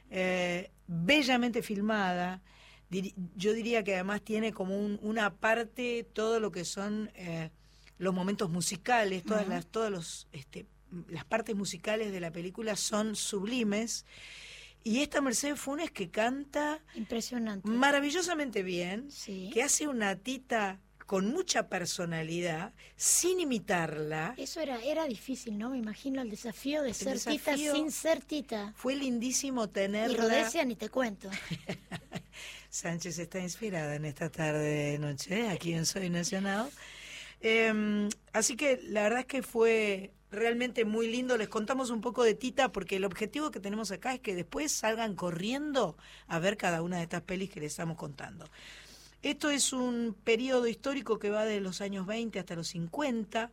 eh, 0.08 0.70
bellamente 0.86 1.62
filmada. 1.62 2.40
Yo 3.34 3.52
diría 3.54 3.82
que 3.82 3.94
además 3.94 4.22
tiene 4.22 4.52
como 4.52 4.78
un- 4.78 5.00
una 5.02 5.34
parte 5.34 6.06
todo 6.12 6.38
lo 6.38 6.52
que 6.52 6.64
son 6.64 7.10
eh, 7.16 7.50
los 7.98 8.14
momentos 8.14 8.50
musicales, 8.50 9.24
todas 9.24 9.48
las, 9.48 9.66
todas 9.66 9.90
los, 9.90 10.28
este, 10.30 10.66
las 11.08 11.24
partes 11.24 11.56
musicales 11.56 12.12
de 12.12 12.20
la 12.20 12.30
película 12.30 12.76
son 12.76 13.16
sublimes. 13.16 14.06
Y 14.84 15.00
esta 15.00 15.20
Mercedes 15.22 15.58
Funes 15.58 15.90
que 15.90 16.10
canta 16.10 16.78
Impresionante. 16.94 17.68
maravillosamente 17.68 18.62
bien, 18.62 19.10
Sí. 19.10 19.50
que 19.52 19.62
hace 19.62 19.88
una 19.88 20.16
tita 20.16 20.78
con 21.06 21.26
mucha 21.32 21.68
personalidad, 21.68 22.72
sin 22.96 23.40
imitarla. 23.40 24.34
Eso 24.38 24.60
era, 24.60 24.82
era 24.82 25.06
difícil, 25.06 25.58
¿no? 25.58 25.70
Me 25.70 25.78
imagino 25.78 26.22
el 26.22 26.30
desafío 26.30 26.82
de 26.82 26.94
ser 26.94 27.18
tita 27.20 27.56
sin 27.56 27.90
ser 27.90 28.22
tita. 28.22 28.72
Fue 28.76 28.94
lindísimo 28.94 29.68
tenerla. 29.68 30.14
Y 30.14 30.20
Rodesia 30.20 30.64
ni 30.64 30.76
te 30.76 30.88
cuento. 30.88 31.30
Sánchez 32.70 33.18
está 33.18 33.38
inspirada 33.38 33.94
en 33.94 34.04
esta 34.04 34.30
tarde 34.30 34.92
de 34.92 34.98
noche, 34.98 35.48
aquí 35.48 35.74
en 35.74 35.86
Soy 35.86 36.10
Nacional. 36.10 36.70
Em, 37.40 38.08
así 38.32 38.56
que 38.56 38.80
la 38.84 39.02
verdad 39.02 39.20
es 39.20 39.26
que 39.26 39.42
fue 39.42 40.12
realmente 40.34 40.84
muy 40.84 41.08
lindo. 41.08 41.36
Les 41.36 41.48
contamos 41.48 41.90
un 41.90 42.00
poco 42.00 42.22
de 42.24 42.34
Tita 42.34 42.72
porque 42.72 42.96
el 42.96 43.04
objetivo 43.04 43.50
que 43.50 43.60
tenemos 43.60 43.90
acá 43.90 44.14
es 44.14 44.20
que 44.20 44.34
después 44.34 44.72
salgan 44.72 45.14
corriendo 45.14 45.96
a 46.26 46.38
ver 46.38 46.56
cada 46.56 46.82
una 46.82 46.98
de 46.98 47.04
estas 47.04 47.22
pelis 47.22 47.50
que 47.50 47.60
les 47.60 47.72
estamos 47.72 47.96
contando. 47.96 48.48
Esto 49.22 49.50
es 49.50 49.72
un 49.72 50.14
periodo 50.22 50.66
histórico 50.66 51.18
que 51.18 51.30
va 51.30 51.44
de 51.44 51.60
los 51.60 51.80
años 51.80 52.06
20 52.06 52.38
hasta 52.38 52.56
los 52.56 52.68
50, 52.68 53.52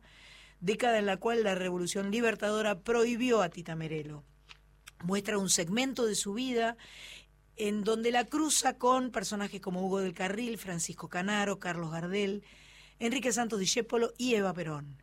década 0.60 0.98
en 0.98 1.06
la 1.06 1.16
cual 1.16 1.42
la 1.44 1.54
Revolución 1.54 2.10
Libertadora 2.10 2.80
prohibió 2.80 3.40
a 3.40 3.48
Tita 3.48 3.74
Merelo. 3.74 4.22
Muestra 5.02 5.38
un 5.38 5.48
segmento 5.48 6.04
de 6.04 6.14
su 6.14 6.34
vida 6.34 6.76
en 7.56 7.84
donde 7.84 8.10
la 8.10 8.26
cruza 8.26 8.76
con 8.76 9.10
personajes 9.10 9.60
como 9.60 9.84
Hugo 9.86 10.00
del 10.00 10.14
Carril, 10.14 10.58
Francisco 10.58 11.08
Canaro, 11.08 11.58
Carlos 11.58 11.90
Gardel, 11.90 12.44
Enrique 12.98 13.32
Santos 13.32 13.58
Discépolo 13.58 14.12
y 14.18 14.34
Eva 14.34 14.52
Perón. 14.52 15.02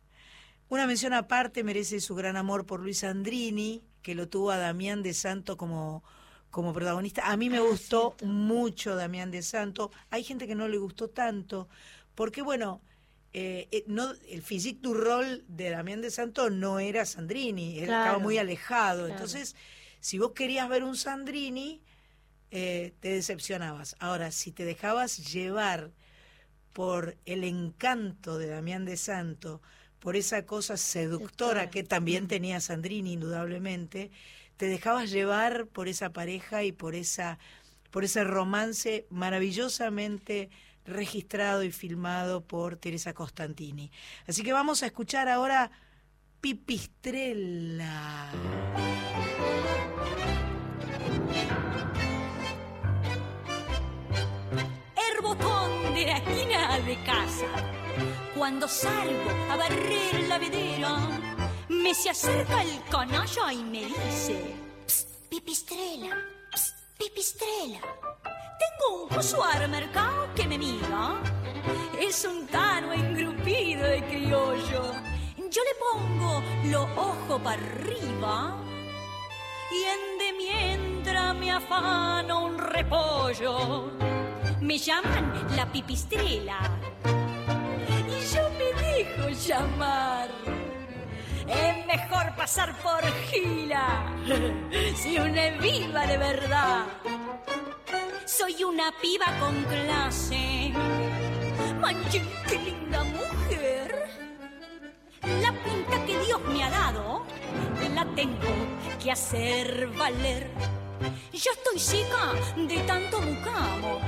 Una 0.70 0.86
mención 0.86 1.12
aparte 1.12 1.64
merece 1.64 2.00
su 2.00 2.14
gran 2.14 2.36
amor 2.36 2.64
por 2.64 2.78
Luis 2.78 3.02
Andrini, 3.02 3.82
que 4.02 4.14
lo 4.14 4.28
tuvo 4.28 4.52
a 4.52 4.56
Damián 4.56 5.02
de 5.02 5.14
Santo 5.14 5.56
como, 5.56 6.04
como 6.52 6.72
protagonista. 6.72 7.28
A 7.28 7.36
mí 7.36 7.50
me 7.50 7.58
ah, 7.58 7.62
gustó 7.62 8.16
mucho 8.22 8.94
Damián 8.94 9.32
de 9.32 9.42
Santo. 9.42 9.90
Hay 10.10 10.22
gente 10.22 10.46
que 10.46 10.54
no 10.54 10.68
le 10.68 10.78
gustó 10.78 11.10
tanto, 11.10 11.68
porque 12.14 12.40
bueno, 12.40 12.80
eh, 13.32 13.66
eh, 13.72 13.82
no, 13.88 14.12
el 14.28 14.42
physique 14.42 14.80
du 14.80 14.94
rol 14.94 15.44
de 15.48 15.70
Damián 15.70 16.02
de 16.02 16.10
Santo 16.12 16.50
no 16.50 16.78
era 16.78 17.04
Sandrini, 17.04 17.80
estaba 17.80 18.20
muy 18.20 18.38
alejado. 18.38 19.08
Entonces, 19.08 19.56
si 19.98 20.20
vos 20.20 20.30
querías 20.36 20.68
ver 20.68 20.84
un 20.84 20.96
Sandrini, 20.96 21.82
eh, 22.52 22.94
te 23.00 23.08
decepcionabas. 23.08 23.96
Ahora, 23.98 24.30
si 24.30 24.52
te 24.52 24.64
dejabas 24.64 25.32
llevar 25.32 25.90
por 26.72 27.16
el 27.26 27.42
encanto 27.42 28.38
de 28.38 28.46
Damián 28.46 28.84
de 28.84 28.96
Santo, 28.96 29.60
por 30.00 30.16
esa 30.16 30.44
cosa 30.46 30.76
seductora 30.76 31.70
que 31.70 31.84
también 31.84 32.26
tenía 32.26 32.60
Sandrini 32.60 33.12
indudablemente, 33.12 34.10
te 34.56 34.66
dejabas 34.66 35.10
llevar 35.10 35.66
por 35.66 35.88
esa 35.88 36.12
pareja 36.12 36.64
y 36.64 36.72
por 36.72 36.94
esa 36.94 37.38
por 37.90 38.04
ese 38.04 38.24
romance 38.24 39.06
maravillosamente 39.10 40.48
registrado 40.84 41.62
y 41.62 41.72
filmado 41.72 42.42
por 42.42 42.76
Teresa 42.76 43.12
Costantini. 43.14 43.90
Así 44.26 44.42
que 44.42 44.52
vamos 44.52 44.82
a 44.82 44.86
escuchar 44.86 45.28
ahora 45.28 45.70
Pipistrella. 46.40 48.30
El 54.96 55.22
botón 55.22 55.79
de 56.00 56.06
la 56.06 56.16
esquina 56.16 56.78
de 56.80 56.96
casa 57.04 57.46
cuando 58.34 58.66
salgo 58.66 59.30
a 59.50 59.56
barrer 59.56 60.28
la 60.28 60.38
vedera, 60.38 60.96
me 61.68 61.92
se 61.92 62.08
acerca 62.08 62.62
el 62.62 62.82
canalla 62.90 63.52
y 63.52 63.62
me 63.64 63.84
dice: 63.84 64.56
Psst, 64.86 65.28
pipistrela, 65.28 66.16
psst, 66.54 66.74
pipistrela. 66.98 67.80
Tengo 68.62 69.02
un 69.02 69.08
coso 69.10 69.44
al 69.44 69.68
mercado 69.68 70.28
que 70.34 70.48
me 70.48 70.56
mira. 70.56 71.20
Es 72.00 72.24
un 72.24 72.46
tano 72.46 72.92
engrupido 72.94 73.86
de 73.86 74.02
criollo. 74.06 74.82
Yo 75.54 75.62
le 75.68 75.74
pongo 75.84 76.42
los 76.64 76.86
ojos 76.96 77.42
para 77.42 77.60
arriba 77.60 78.56
y 79.70 79.80
en 79.94 80.18
de 80.18 80.32
mientras 80.32 81.34
me 81.36 81.50
afano 81.50 82.46
un 82.46 82.58
repollo. 82.58 84.29
Me 84.60 84.78
llaman 84.78 85.32
la 85.56 85.70
pipistrela 85.72 86.58
yo 88.34 88.48
me 88.58 88.72
dejo 88.82 89.28
llamar. 89.28 90.28
Es 91.48 91.86
mejor 91.86 92.36
pasar 92.36 92.76
por 92.78 93.02
gila 93.28 94.04
si 94.94 95.18
una 95.18 95.46
es 95.46 95.60
viva 95.60 96.06
de 96.06 96.18
verdad. 96.18 96.84
Soy 98.24 98.62
una 98.62 98.92
piba 99.00 99.26
con 99.40 99.62
clase. 99.64 100.72
Manche, 101.80 102.22
qué 102.48 102.58
linda 102.58 103.02
mujer. 103.04 104.08
La 105.42 105.52
pinta 105.52 106.04
que 106.06 106.18
Dios 106.20 106.40
me 106.52 106.62
ha 106.62 106.70
dado 106.70 107.24
la 107.94 108.04
tengo 108.14 108.48
que 109.02 109.10
hacer 109.10 109.88
valer. 109.98 110.48
Yo 111.32 111.52
estoy 111.52 111.78
seca 111.78 112.34
de 112.56 112.78
tanto 112.80 113.20
buscamos. 113.20 114.02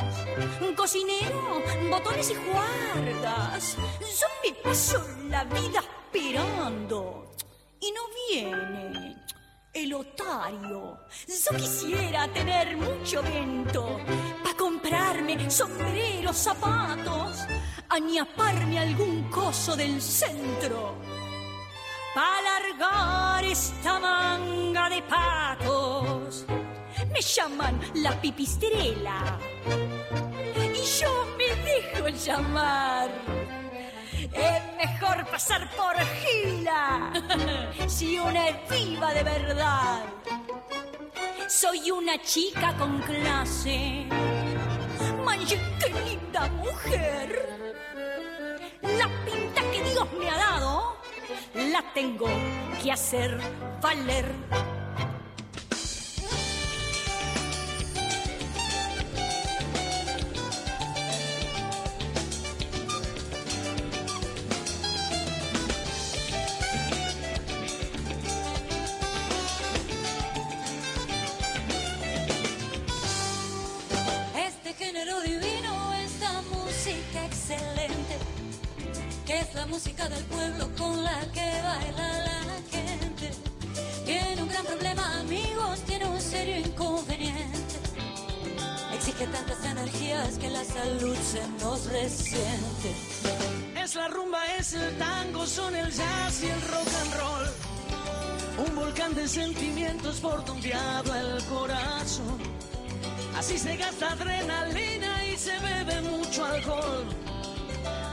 Cocinero, 0.76 1.62
botones 1.88 2.30
y 2.30 2.34
guardas. 2.34 3.76
Yo 4.00 4.26
me 4.44 4.54
paso 4.62 5.02
la 5.28 5.44
vida 5.44 5.80
esperando. 5.80 7.32
Y 7.80 7.92
no 7.92 8.02
viene 8.28 9.16
el 9.72 9.94
otario. 9.94 10.98
Yo 11.26 11.56
quisiera 11.56 12.28
tener 12.28 12.76
mucho 12.76 13.22
vento 13.22 13.98
para 14.42 14.56
comprarme 14.56 15.50
sombreros, 15.50 16.36
zapatos, 16.36 17.38
añaparme 17.88 18.78
algún 18.78 19.30
coso 19.30 19.74
del 19.74 20.00
centro. 20.02 20.94
Para 22.14 22.58
alargar 22.58 23.44
esta 23.44 23.98
manga 23.98 24.90
de 24.90 25.02
patos 25.02 25.71
me 27.12 27.20
llaman 27.20 27.80
la 27.94 28.20
pipistrela. 28.20 29.38
Y 30.54 31.00
yo 31.00 31.26
me 31.36 31.46
dejo 31.64 32.08
llamar. 32.08 33.10
Es 34.32 34.76
mejor 34.76 35.26
pasar 35.26 35.70
por 35.76 35.94
gila 36.22 37.12
si 37.86 38.18
una 38.18 38.48
es 38.48 38.70
viva 38.70 39.12
de 39.12 39.22
verdad. 39.22 40.04
Soy 41.48 41.90
una 41.90 42.20
chica 42.22 42.74
con 42.78 43.00
clase. 43.02 44.06
Manche, 45.24 45.60
qué 45.78 45.90
linda 46.08 46.48
mujer. 46.48 47.58
La 48.82 49.08
pinta 49.24 49.60
que 49.70 49.82
Dios 49.90 50.06
me 50.18 50.30
ha 50.30 50.36
dado, 50.36 50.96
la 51.54 51.84
tengo 51.92 52.28
que 52.82 52.90
hacer 52.90 53.38
valer. 53.80 54.32
De 99.14 99.28
sentimientos 99.28 100.20
por 100.20 100.42
diablo 100.62 101.14
el 101.14 101.44
corazón. 101.44 102.38
Así 103.36 103.58
se 103.58 103.76
gasta 103.76 104.12
adrenalina 104.12 105.26
y 105.26 105.36
se 105.36 105.52
bebe 105.60 106.00
mucho 106.00 106.44
alcohol 106.44 107.04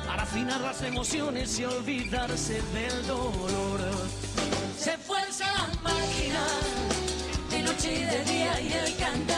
para 0.06 0.24
afinar 0.24 0.60
las 0.60 0.82
emociones 0.82 1.58
y 1.58 1.66
olvidarse 1.66 2.62
del 2.74 3.08
dolor. 3.08 3.80
Se 4.78 4.98
fuerza 4.98 5.46
la 5.54 5.68
máquina 5.82 6.46
de 7.50 7.62
noche 7.62 7.94
y 7.94 8.04
de 8.04 8.26
día 8.26 8.62
y 8.62 8.74
el 8.74 8.98
cantante 8.98 9.29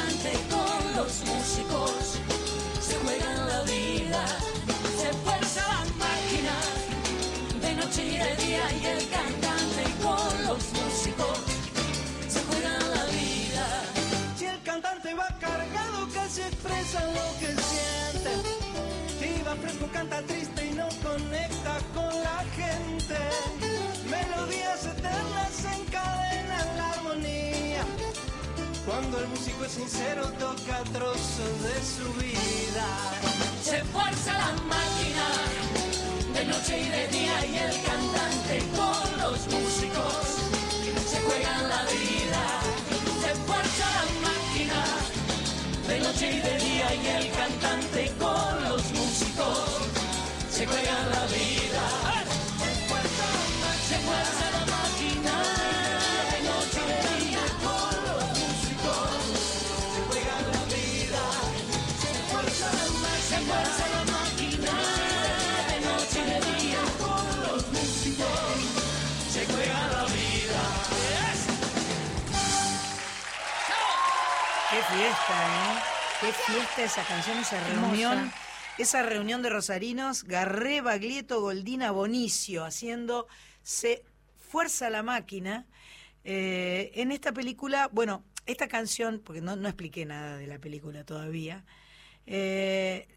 disco 19.82 19.94
canta 19.94 20.22
triste 20.24 20.65
y 20.65 20.72
no 20.72 20.88
conecta 21.04 21.78
con 21.94 22.13
la 22.24 22.44
gente. 22.56 23.17
Melodías 24.10 24.86
eternas 24.86 25.65
encadenan 25.80 26.78
la 26.78 26.91
armonía. 26.91 27.84
Cuando 28.86 29.20
el 29.20 29.28
músico 29.30 29.65
es 29.65 29.72
sincero 29.72 30.32
toca 30.39 30.84
trozos 30.94 31.63
de 31.63 31.78
su 31.96 32.13
vida. 32.13 32.88
Se 33.63 33.78
esfuerza 33.78 34.34
la 34.34 34.52
máquina 34.63 35.28
de 36.34 36.46
noche 36.46 36.80
y 36.80 36.89
de 36.89 37.08
día 37.08 37.46
y 37.46 37.58
el 37.58 37.84
cantante 37.84 38.63
con 38.76 39.22
los 39.22 39.48
músicos 39.48 40.26
se 41.10 41.22
juegan 41.22 41.70
la 41.70 41.84
vida. 41.86 42.11
Fiesta, 75.32 75.74
¿eh? 75.74 75.80
Qué 76.20 76.34
fiesta 76.34 76.84
esa 76.84 77.04
canción, 77.04 77.38
esa 77.38 77.60
reunión. 77.67 78.32
Esa 78.78 79.04
reunión 79.04 79.41
de 79.41 79.50
rosarinos, 79.50 80.24
Garré, 80.24 80.82
Baglietto, 80.82 81.41
Goldina, 81.41 81.91
Bonicio, 81.91 82.63
haciendo 82.63 83.28
Se 83.63 84.04
Fuerza 84.50 84.89
la 84.89 85.04
Máquina. 85.04 85.65
Eh, 86.24 86.91
en 86.96 87.12
esta 87.12 87.32
película, 87.32 87.89
bueno, 87.91 88.24
esta 88.46 88.67
canción, 88.67 89.22
porque 89.24 89.41
no, 89.41 89.56
no 89.56 89.67
expliqué 89.67 90.06
nada 90.06 90.38
de 90.38 90.48
la 90.48 90.58
película 90.58 91.04
todavía, 91.04 91.63
eh, 92.26 93.08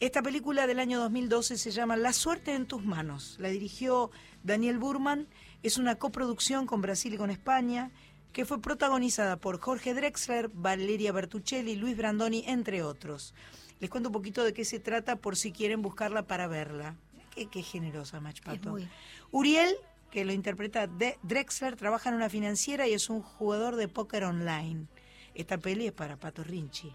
esta 0.00 0.22
película 0.22 0.66
del 0.66 0.78
año 0.78 0.98
2012 1.00 1.58
se 1.58 1.70
llama 1.70 1.96
La 1.96 2.12
suerte 2.12 2.54
en 2.54 2.66
tus 2.66 2.84
manos. 2.84 3.36
La 3.38 3.48
dirigió 3.48 4.10
Daniel 4.42 4.78
Burman. 4.78 5.28
Es 5.62 5.76
una 5.76 5.96
coproducción 5.96 6.66
con 6.66 6.80
Brasil 6.80 7.14
y 7.14 7.18
con 7.18 7.30
España 7.30 7.90
que 8.38 8.44
fue 8.44 8.60
protagonizada 8.62 9.36
por 9.36 9.58
Jorge 9.58 9.94
Drexler, 9.94 10.48
Valeria 10.54 11.10
Bertuccelli, 11.10 11.74
Luis 11.74 11.96
Brandoni, 11.96 12.44
entre 12.46 12.84
otros. 12.84 13.34
Les 13.80 13.90
cuento 13.90 14.10
un 14.10 14.12
poquito 14.12 14.44
de 14.44 14.52
qué 14.54 14.64
se 14.64 14.78
trata 14.78 15.16
por 15.16 15.34
si 15.36 15.50
quieren 15.50 15.82
buscarla 15.82 16.22
para 16.22 16.46
verla. 16.46 16.94
Qué, 17.34 17.46
qué 17.46 17.64
generosa, 17.64 18.20
Machpato. 18.20 18.70
muy- 18.70 18.88
Uriel, 19.32 19.74
que 20.12 20.24
lo 20.24 20.32
interpreta 20.32 20.86
de 20.86 21.18
Drexler, 21.24 21.74
trabaja 21.74 22.10
en 22.10 22.14
una 22.14 22.30
financiera 22.30 22.86
y 22.86 22.92
es 22.94 23.10
un 23.10 23.22
jugador 23.22 23.74
de 23.74 23.88
póker 23.88 24.22
online. 24.22 24.86
Esta 25.34 25.58
peli 25.58 25.86
es 25.88 25.92
para 25.92 26.16
Pato 26.16 26.44
Rinchi 26.44 26.92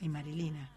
y 0.00 0.08
Marilina, 0.08 0.68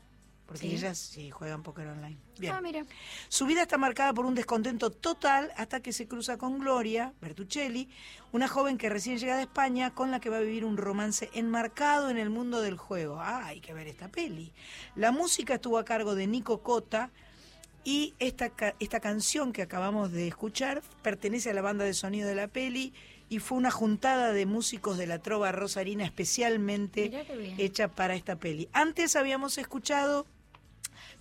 porque 0.47 0.69
¿Sí? 0.69 0.75
ellas 0.75 0.97
sí 0.97 1.29
juegan 1.29 1.61
póker 1.61 1.87
online. 1.87 2.17
Bien. 2.39 2.53
Ah, 2.53 2.61
mira. 2.61 2.85
Su 3.27 3.45
vida 3.45 3.61
está 3.61 3.77
marcada 3.77 4.13
por 4.13 4.25
un 4.25 4.33
descontento 4.33 4.89
total 4.89 5.51
hasta 5.57 5.81
que 5.81 5.91
se 5.91 6.07
cruza 6.07 6.37
con 6.37 6.57
Gloria 6.57 7.13
Bertuccelli, 7.21 7.89
una 8.31 8.47
joven 8.47 8.77
que 8.77 8.89
recién 8.89 9.17
llega 9.17 9.35
de 9.35 9.43
España 9.43 9.93
con 9.93 10.09
la 10.09 10.19
que 10.19 10.29
va 10.29 10.37
a 10.37 10.41
vivir 10.41 10.63
un 10.63 10.77
romance 10.77 11.29
enmarcado 11.33 12.09
en 12.09 12.17
el 12.17 12.29
mundo 12.29 12.61
del 12.61 12.77
juego. 12.77 13.19
Ah, 13.19 13.45
hay 13.45 13.59
que 13.59 13.73
ver 13.73 13.87
esta 13.87 14.07
peli. 14.07 14.53
La 14.95 15.11
música 15.11 15.55
estuvo 15.55 15.77
a 15.77 15.85
cargo 15.85 16.15
de 16.15 16.27
Nico 16.27 16.63
Cota 16.63 17.11
y 17.83 18.13
esta, 18.19 18.51
esta 18.79 18.99
canción 18.99 19.51
que 19.51 19.61
acabamos 19.61 20.11
de 20.11 20.27
escuchar 20.27 20.81
pertenece 21.01 21.49
a 21.49 21.53
la 21.53 21.61
banda 21.61 21.83
de 21.83 21.93
sonido 21.93 22.27
de 22.27 22.35
la 22.35 22.47
peli 22.47 22.93
y 23.29 23.39
fue 23.39 23.57
una 23.57 23.71
juntada 23.71 24.31
de 24.31 24.45
músicos 24.45 24.97
de 24.97 25.07
la 25.07 25.19
trova 25.19 25.51
rosarina 25.51 26.05
especialmente 26.05 27.25
hecha 27.57 27.89
para 27.89 28.15
esta 28.15 28.37
peli. 28.37 28.69
Antes 28.71 29.15
habíamos 29.15 29.57
escuchado 29.57 30.25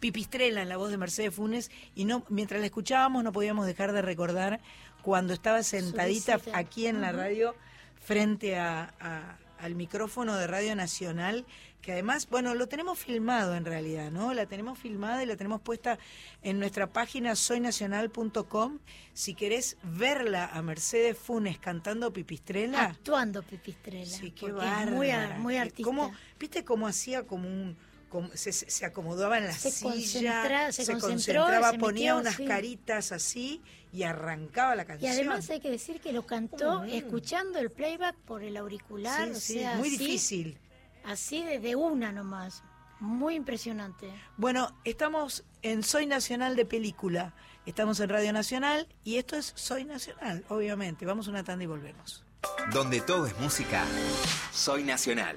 Pipistrela 0.01 0.63
en 0.63 0.69
la 0.69 0.77
voz 0.77 0.91
de 0.91 0.99
Mercedes 0.99 1.35
Funes 1.35 1.71
y 1.95 2.05
no 2.05 2.25
mientras 2.29 2.61
la 2.61 2.67
escuchábamos 2.67 3.25
no 3.25 3.33
podíamos 3.33 3.67
dejar 3.67 3.93
de 3.93 4.03
recordar 4.03 4.61
cuando 5.03 5.33
estaba 5.33 5.63
sentadita 5.63 6.39
aquí 6.53 6.87
en 6.87 7.01
la 7.01 7.13
radio 7.13 7.55
frente 8.03 8.57
a- 8.59 8.93
a- 9.01 9.39
al 9.59 9.75
micrófono 9.75 10.37
de 10.37 10.47
Radio 10.47 10.77
Nacional 10.77 11.47
que 11.81 11.93
además, 11.93 12.29
bueno, 12.29 12.53
lo 12.55 12.67
tenemos 12.67 12.99
filmado 12.99 13.55
en 13.55 13.65
realidad, 13.65 14.11
¿no? 14.11 14.35
La 14.35 14.47
tenemos 14.47 14.77
filmada 14.77 15.23
y 15.23 15.27
la 15.27 15.37
tenemos 15.37 15.61
puesta 15.61 16.01
en 16.43 16.59
nuestra 16.59 16.89
página 16.89 17.37
soynacional.com. 17.37 18.79
Si 19.15 19.35
querés 19.35 19.77
verla 19.85 20.47
a 20.47 20.63
Mercedes 20.63 21.17
Funes 21.17 21.59
cantando 21.59 22.13
Pipistrela, 22.13 22.85
Actuando 22.87 23.43
Pipistrela. 23.43 24.05
Sí, 24.07 24.33
qué 24.33 24.47
muy, 24.47 24.53
bárbara. 24.57 25.39
muy 25.39 25.55
Qué- 25.55 25.61
artista. 25.61 25.83
cómo- 25.85 26.13
¿Viste 26.41 26.65
cómo 26.65 26.87
hacía 26.89 27.23
como 27.25 27.49
un... 27.49 27.77
se, 28.35 28.85
acomodaba 28.87 29.38
en 29.38 29.45
la 29.47 29.53
Se 29.53 29.71
silla, 29.71 29.90
concentra- 29.92 30.73
se 30.73 30.87
concentró, 30.92 31.09
concentraba, 31.09 31.71
se 31.73 31.79
ponía 31.79 32.14
metió, 32.14 32.21
unas 32.21 32.37
sí. 32.37 32.45
caritas 32.47 33.12
así 33.12 33.62
y 33.92 34.03
arrancaba 34.05 34.75
la 34.77 34.83
Y 34.83 34.87
canción. 34.87 35.12
además 35.12 35.49
hay 35.51 35.61
que 35.61 35.71
decir 35.71 36.01
que 36.01 36.12
lo 36.12 36.25
cantó 36.27 36.85
escuchando 36.85 37.59
el 37.59 37.71
playback 37.71 38.16
por 38.16 38.42
el 38.42 38.57
auricular, 38.57 39.27
Sí, 39.29 39.31
o 39.33 39.40
sí, 39.40 39.53
sea, 39.61 39.75
muy 39.77 39.88
así- 39.88 39.99
difícil. 39.99 40.59
Así 41.05 41.42
de, 41.45 41.61
de 41.61 41.77
una 41.77 42.12
nomás. 42.12 42.62
Muy 42.99 43.35
impresionante. 43.35 44.11
Bueno, 44.38 44.75
estamos 44.85 45.45
en 45.62 45.83
Soy 45.83 46.07
Nacional 46.07 46.57
de 46.57 46.64
Película. 46.64 47.35
Estamos 47.66 48.01
en 48.01 48.09
Radio 48.09 48.33
Nacional 48.33 48.88
y 49.05 49.19
esto 49.19 49.37
es 49.37 49.53
Soy 49.55 49.85
Nacional, 49.85 50.45
obviamente. 50.49 51.05
Vamos 51.05 51.27
a 51.29 51.31
una 51.31 51.45
tanda 51.45 51.62
y 51.64 51.66
volvemos. 51.66 52.25
Donde 52.73 53.01
todo 53.03 53.27
es 53.27 53.38
música, 53.38 53.85
soy 54.53 54.83
nacional. 54.85 55.37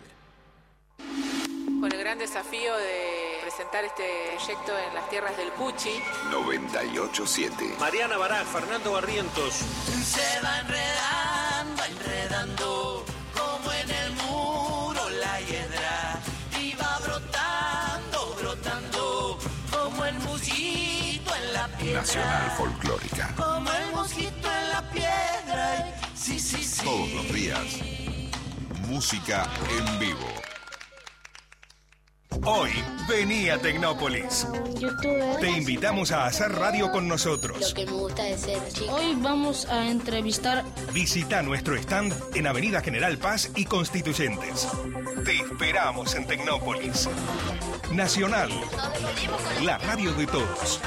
Con 1.79 1.91
el 1.93 1.99
gran 1.99 2.17
desafío 2.17 2.75
de 2.75 3.39
presentar 3.41 3.85
este 3.85 4.03
proyecto 4.35 4.77
en 4.77 4.93
las 4.95 5.09
tierras 5.09 5.37
del 5.37 5.49
Puchi. 5.53 6.01
987. 6.29 7.75
Mariana 7.79 8.17
Bará, 8.17 8.43
Fernando 8.43 8.91
Barrientos. 8.91 9.53
Se 9.53 10.41
va 10.43 10.59
enredando, 10.59 11.83
enredando, 11.85 13.05
como 13.33 13.71
en 13.71 13.89
el 13.91 14.11
muro 14.11 15.09
la 15.21 15.39
hiedra. 15.39 16.21
Y 16.59 16.73
va 16.75 16.99
brotando, 16.99 18.35
brotando, 18.41 19.39
como 19.71 20.03
el 20.05 20.19
mosquito 20.19 21.33
en 21.33 21.53
la 21.53 21.67
piedra. 21.77 22.01
Nacional 22.01 22.51
Folclórica. 22.57 23.33
Como 23.37 23.71
el 23.71 23.91
mosquito 23.93 24.51
en 24.51 24.69
la 24.69 24.89
piedra. 24.91 25.97
Sí, 26.13 26.39
sí, 26.39 26.61
sí. 26.61 26.83
Todos 26.83 27.09
los 27.13 27.33
días. 27.33 27.63
Música 28.85 29.47
en 29.69 29.99
vivo. 29.99 30.27
Hoy, 32.45 32.69
vení 33.08 33.49
a 33.49 33.58
Tecnópolis. 33.58 34.47
Te 35.39 35.52
invitamos 35.52 36.12
a 36.12 36.25
hacer 36.25 36.52
radio 36.52 36.91
con 36.91 37.08
nosotros. 37.08 37.73
que 37.73 37.86
me 37.86 37.91
gusta 37.91 38.23
de 38.23 38.38
ser 38.38 38.67
chico. 38.69 38.93
Hoy 38.93 39.15
vamos 39.21 39.65
a 39.65 39.89
entrevistar 39.89 40.63
Visita 40.93 41.41
nuestro 41.41 41.75
stand 41.75 42.13
en 42.36 42.47
Avenida 42.47 42.82
General 42.82 43.17
Paz 43.17 43.52
y 43.56 43.65
Constituyentes. 43.65 44.67
Te 45.25 45.38
esperamos 45.38 46.15
en 46.15 46.28
Tecnópolis. 46.28 47.10
Nacional, 47.93 48.49
la 49.63 49.78
radio 49.80 50.13
de 50.13 50.28
todos. 50.28 50.80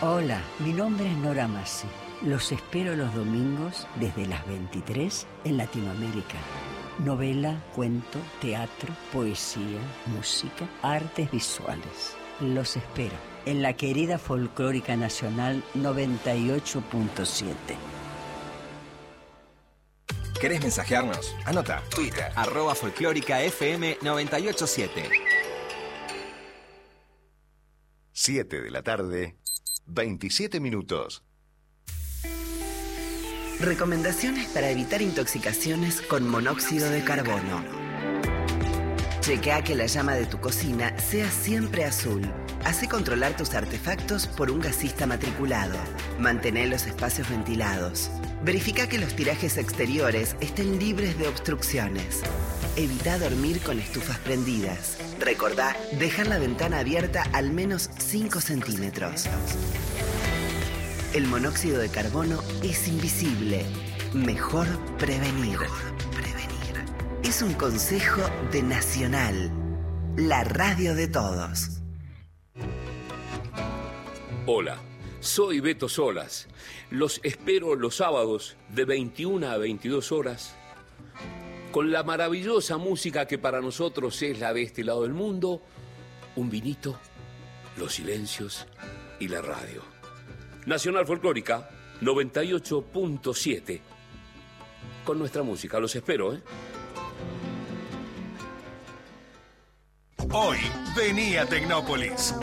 Hola, 0.00 0.40
mi 0.58 0.72
nombre 0.72 1.06
es 1.06 1.16
Nora 1.16 1.48
Massi. 1.48 1.86
Los 2.22 2.52
espero 2.52 2.94
los 2.96 3.14
domingos 3.14 3.86
desde 3.96 4.26
las 4.26 4.46
23 4.46 5.26
en 5.44 5.56
Latinoamérica. 5.56 6.38
Novela, 6.98 7.58
cuento, 7.74 8.18
teatro, 8.40 8.94
poesía, 9.12 9.80
música, 10.14 10.68
artes 10.82 11.30
visuales. 11.30 12.14
Los 12.38 12.76
espero 12.76 13.14
en 13.46 13.62
la 13.62 13.72
querida 13.72 14.18
Folclórica 14.18 14.94
Nacional 14.94 15.64
98.7. 15.74 17.54
¿Querés 20.38 20.60
mensajearnos? 20.60 21.34
Anota. 21.46 21.82
Twitter, 21.94 22.30
arroba 22.36 22.74
folclórica 22.74 23.42
FM 23.42 23.98
987. 24.02 25.08
7 28.12 28.60
de 28.60 28.70
la 28.70 28.82
tarde, 28.82 29.38
27 29.86 30.60
minutos. 30.60 31.24
Recomendaciones 33.62 34.48
para 34.48 34.70
evitar 34.70 35.02
intoxicaciones 35.02 36.00
con 36.02 36.28
monóxido 36.28 36.90
de 36.90 37.04
carbono. 37.04 37.64
Chequea 39.20 39.62
que 39.62 39.76
la 39.76 39.86
llama 39.86 40.14
de 40.14 40.26
tu 40.26 40.40
cocina 40.40 40.98
sea 40.98 41.30
siempre 41.30 41.84
azul. 41.84 42.22
Así 42.64 42.88
controlar 42.88 43.36
tus 43.36 43.54
artefactos 43.54 44.26
por 44.26 44.50
un 44.50 44.60
gasista 44.60 45.06
matriculado. 45.06 45.78
Mantén 46.18 46.70
los 46.70 46.88
espacios 46.88 47.30
ventilados. 47.30 48.10
Verifica 48.44 48.88
que 48.88 48.98
los 48.98 49.14
tirajes 49.14 49.56
exteriores 49.56 50.34
estén 50.40 50.80
libres 50.80 51.16
de 51.16 51.28
obstrucciones. 51.28 52.22
Evita 52.74 53.16
dormir 53.16 53.60
con 53.60 53.78
estufas 53.78 54.18
prendidas. 54.18 54.98
Recordá 55.20 55.76
dejar 56.00 56.26
la 56.26 56.38
ventana 56.38 56.80
abierta 56.80 57.22
al 57.32 57.52
menos 57.52 57.90
5 57.96 58.40
centímetros. 58.40 59.28
El 61.14 61.26
monóxido 61.26 61.78
de 61.78 61.90
carbono 61.90 62.42
es 62.62 62.88
invisible. 62.88 63.66
Mejor 64.14 64.66
prevenir. 64.96 65.58
prevenir. 66.10 67.20
Es 67.22 67.42
un 67.42 67.52
consejo 67.52 68.22
de 68.50 68.62
Nacional, 68.62 69.52
la 70.16 70.42
radio 70.42 70.94
de 70.94 71.08
todos. 71.08 71.82
Hola, 74.46 74.78
soy 75.20 75.60
Beto 75.60 75.86
Solas. 75.86 76.48
Los 76.88 77.20
espero 77.24 77.74
los 77.74 77.96
sábados 77.96 78.56
de 78.70 78.86
21 78.86 79.50
a 79.50 79.58
22 79.58 80.12
horas 80.12 80.54
con 81.72 81.92
la 81.92 82.04
maravillosa 82.04 82.78
música 82.78 83.26
que 83.26 83.36
para 83.36 83.60
nosotros 83.60 84.22
es 84.22 84.38
la 84.38 84.54
de 84.54 84.62
este 84.62 84.82
lado 84.82 85.02
del 85.02 85.12
mundo, 85.12 85.60
un 86.36 86.48
vinito, 86.48 86.98
los 87.76 87.92
silencios 87.92 88.66
y 89.20 89.28
la 89.28 89.42
radio. 89.42 89.91
Nacional 90.66 91.06
Folclórica 91.06 91.68
98.7. 92.00 93.80
Con 95.04 95.18
nuestra 95.18 95.42
música, 95.42 95.80
los 95.80 95.94
espero, 95.94 96.34
¿eh? 96.34 96.42
Hoy, 100.34 100.56
vení 100.96 101.36
a 101.36 101.44
Tecnópolis. 101.44 102.34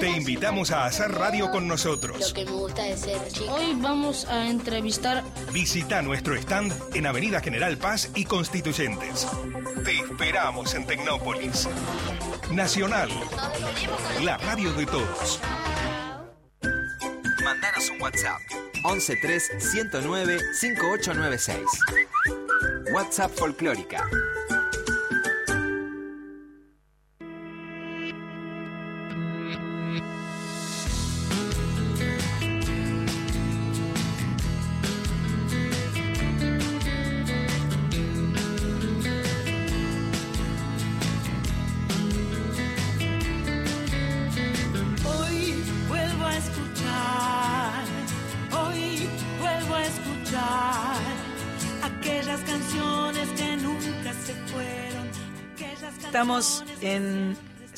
Te 0.00 0.08
invitamos 0.08 0.70
a 0.70 0.86
hacer 0.86 1.10
radio 1.10 1.50
con 1.50 1.68
nosotros. 1.68 2.18
Lo 2.18 2.34
que 2.34 2.44
me 2.46 2.52
gusta 2.52 2.88
es 2.88 3.00
ser 3.00 3.20
Hoy 3.50 3.76
vamos 3.76 4.24
a 4.26 4.48
entrevistar. 4.48 5.22
Visita 5.52 6.00
nuestro 6.00 6.34
stand 6.34 6.72
en 6.94 7.06
Avenida 7.06 7.40
General 7.40 7.76
Paz 7.76 8.10
y 8.14 8.24
Constituyentes. 8.24 9.26
Te 9.84 9.98
esperamos 9.98 10.74
en 10.74 10.86
Tecnópolis. 10.86 11.68
Nacional, 12.52 13.10
la 14.22 14.38
radio 14.38 14.72
de 14.72 14.86
todos. 14.86 15.40
Un 17.90 18.00
WhatsApp 18.00 18.40
113 18.82 19.60
109 19.60 20.38
5896. 20.60 21.58
WhatsApp 22.92 23.30
Folclórica 23.36 24.08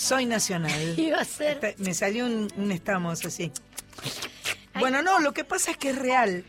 Soy 0.06 0.24
Nacional. 0.24 0.94
Iba 0.96 1.18
a 1.18 1.24
ser. 1.24 1.74
Me 1.78 1.92
salió 1.92 2.26
un, 2.26 2.70
estamos 2.70 3.24
así. 3.24 3.50
Bueno, 4.78 5.02
no, 5.02 5.18
lo 5.18 5.32
que 5.32 5.42
pasa 5.42 5.72
es 5.72 5.78
que 5.78 5.90
es 5.90 5.98
real. 5.98 6.44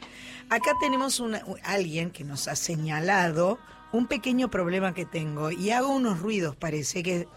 Acá 0.51 0.73
tenemos 0.79 1.19
una, 1.19 1.41
alguien 1.63 2.11
que 2.11 2.23
nos 2.23 2.47
ha 2.47 2.55
señalado 2.55 3.57
un 3.91 4.05
pequeño 4.05 4.51
problema 4.51 4.93
que 4.93 5.05
tengo 5.05 5.49
y 5.49 5.71
hago 5.71 5.87
unos 5.87 6.19
ruidos, 6.19 6.55
parece 6.55 7.01
que 7.01 7.27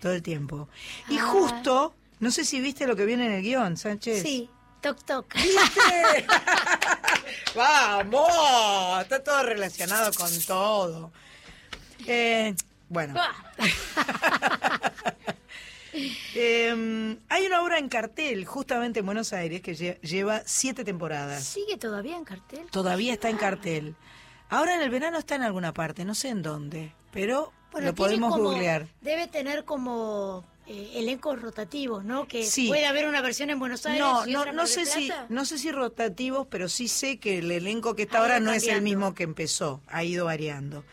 todo 0.00 0.12
el 0.12 0.22
tiempo. 0.22 0.68
Y 1.08 1.18
ah. 1.18 1.22
justo, 1.22 1.92
no 2.20 2.30
sé 2.30 2.44
si 2.44 2.60
viste 2.60 2.86
lo 2.86 2.94
que 2.94 3.04
viene 3.04 3.26
en 3.26 3.32
el 3.32 3.42
guion, 3.42 3.76
Sánchez. 3.76 4.22
Sí, 4.22 4.48
toc 4.80 5.04
toc. 5.04 5.26
¡Vamos! 7.56 9.02
Está 9.02 9.24
todo 9.24 9.42
relacionado 9.42 10.12
con 10.12 10.30
todo. 10.42 11.10
Eh, 12.06 12.54
bueno. 12.88 13.20
Em, 16.34 17.18
hay 17.28 17.46
una 17.46 17.62
obra 17.62 17.78
en 17.78 17.88
cartel, 17.88 18.44
justamente 18.44 19.00
en 19.00 19.06
Buenos 19.06 19.32
Aires, 19.32 19.60
que 19.60 19.74
lleva 19.74 20.42
siete 20.46 20.84
temporadas. 20.84 21.44
¿Sigue 21.44 21.76
todavía 21.76 22.16
en 22.16 22.24
cartel? 22.24 22.66
Todavía 22.70 23.12
está 23.12 23.28
en 23.28 23.36
cartel. 23.36 23.96
Ahora 24.48 24.74
en 24.74 24.82
el 24.82 24.90
verano 24.90 25.18
está 25.18 25.34
en 25.34 25.42
alguna 25.42 25.72
parte, 25.72 26.04
no 26.04 26.14
sé 26.14 26.28
en 26.28 26.42
dónde, 26.42 26.94
pero 27.10 27.52
lo 27.80 27.94
podemos 27.94 28.36
googlear. 28.36 28.86
Debe 29.00 29.26
tener 29.26 29.64
como 29.64 30.44
eh, 30.66 30.92
elencos 30.96 31.40
rotativos, 31.40 32.04
¿no? 32.04 32.28
Que 32.28 32.46
puede 32.68 32.86
haber 32.86 33.08
una 33.08 33.20
versión 33.20 33.50
en 33.50 33.58
Buenos 33.58 33.84
Aires. 33.86 34.00
No, 34.00 34.26
no, 34.26 34.52
no 34.52 34.66
sé 34.66 34.86
si, 34.86 35.10
no 35.28 35.44
sé 35.44 35.58
si 35.58 35.72
rotativos, 35.72 36.46
pero 36.48 36.68
sí 36.68 36.88
sé 36.88 37.18
que 37.18 37.38
el 37.38 37.50
elenco 37.50 37.94
que 37.94 38.02
está 38.02 38.18
ahora 38.18 38.40
no 38.40 38.52
es 38.52 38.66
el 38.68 38.82
mismo 38.82 39.14
que 39.14 39.24
empezó, 39.24 39.82
ha 39.88 40.04
ido 40.04 40.26
variando. 40.26 40.84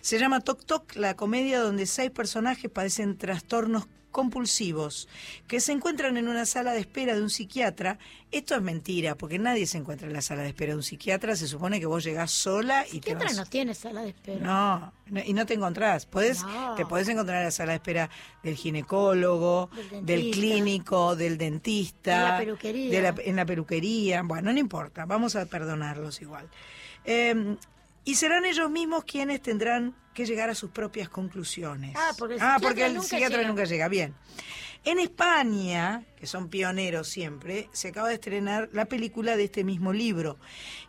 Se 0.00 0.18
llama 0.18 0.40
Tok 0.40 0.64
Tok, 0.64 0.96
la 0.96 1.14
comedia 1.14 1.60
donde 1.60 1.86
seis 1.86 2.10
personajes 2.10 2.70
padecen 2.70 3.16
trastornos 3.16 3.86
compulsivos 4.12 5.08
que 5.48 5.60
se 5.60 5.72
encuentran 5.72 6.16
en 6.16 6.28
una 6.28 6.46
sala 6.46 6.72
de 6.72 6.80
espera 6.80 7.14
de 7.14 7.22
un 7.22 7.30
psiquiatra. 7.30 7.98
Esto 8.30 8.54
es 8.54 8.62
mentira, 8.62 9.16
porque 9.16 9.38
nadie 9.38 9.66
se 9.66 9.78
encuentra 9.78 10.06
en 10.06 10.12
la 10.12 10.22
sala 10.22 10.42
de 10.42 10.48
espera 10.48 10.72
de 10.72 10.76
un 10.76 10.82
psiquiatra. 10.82 11.34
Se 11.34 11.48
supone 11.48 11.80
que 11.80 11.86
vos 11.86 12.04
llegás 12.04 12.30
sola 12.30 12.86
y 12.92 13.00
te 13.00 13.14
vas. 13.14 13.36
no 13.36 13.46
tiene 13.46 13.74
sala 13.74 14.02
de 14.02 14.10
espera. 14.10 14.40
No, 14.40 14.92
y 15.24 15.32
no 15.32 15.44
te 15.44 15.54
encontrás. 15.54 16.06
Podés, 16.06 16.44
Te 16.76 16.86
podés 16.86 17.08
encontrar 17.08 17.38
en 17.38 17.44
la 17.46 17.50
sala 17.50 17.72
de 17.72 17.76
espera 17.76 18.10
del 18.42 18.54
ginecólogo, 18.54 19.70
del, 20.02 20.30
clínico, 20.30 21.16
del 21.16 21.36
dentista. 21.36 22.14
En 22.14 22.28
la 22.28 22.38
peluquería. 22.38 23.14
en 23.24 23.36
la 23.36 23.44
peluquería. 23.44 24.22
Bueno, 24.22 24.52
no 24.52 24.58
importa, 24.58 25.06
vamos 25.06 25.34
a 25.34 25.46
perdonarlos 25.46 26.22
igual. 26.22 26.48
Eh, 27.04 27.56
y 28.04 28.14
serán 28.16 28.44
ellos 28.44 28.70
mismos 28.70 29.04
quienes 29.04 29.40
tendrán 29.42 29.94
que 30.14 30.26
llegar 30.26 30.50
a 30.50 30.54
sus 30.54 30.70
propias 30.70 31.08
conclusiones. 31.08 31.94
Ah, 31.96 32.12
porque 32.16 32.34
el 32.34 32.40
ah, 32.96 33.00
psiquiatra, 33.00 33.42
nunca, 33.44 33.64
llega. 33.64 33.88
Bien. 33.88 34.14
En 34.84 34.98
España, 34.98 36.04
que 36.16 36.26
son 36.26 36.48
pioneros 36.48 37.06
siempre, 37.06 37.68
se 37.72 37.88
acaba 37.88 38.08
de 38.08 38.14
estrenar 38.14 38.68
la 38.72 38.86
película 38.86 39.36
de 39.36 39.44
este 39.44 39.62
mismo 39.62 39.92
libro 39.92 40.38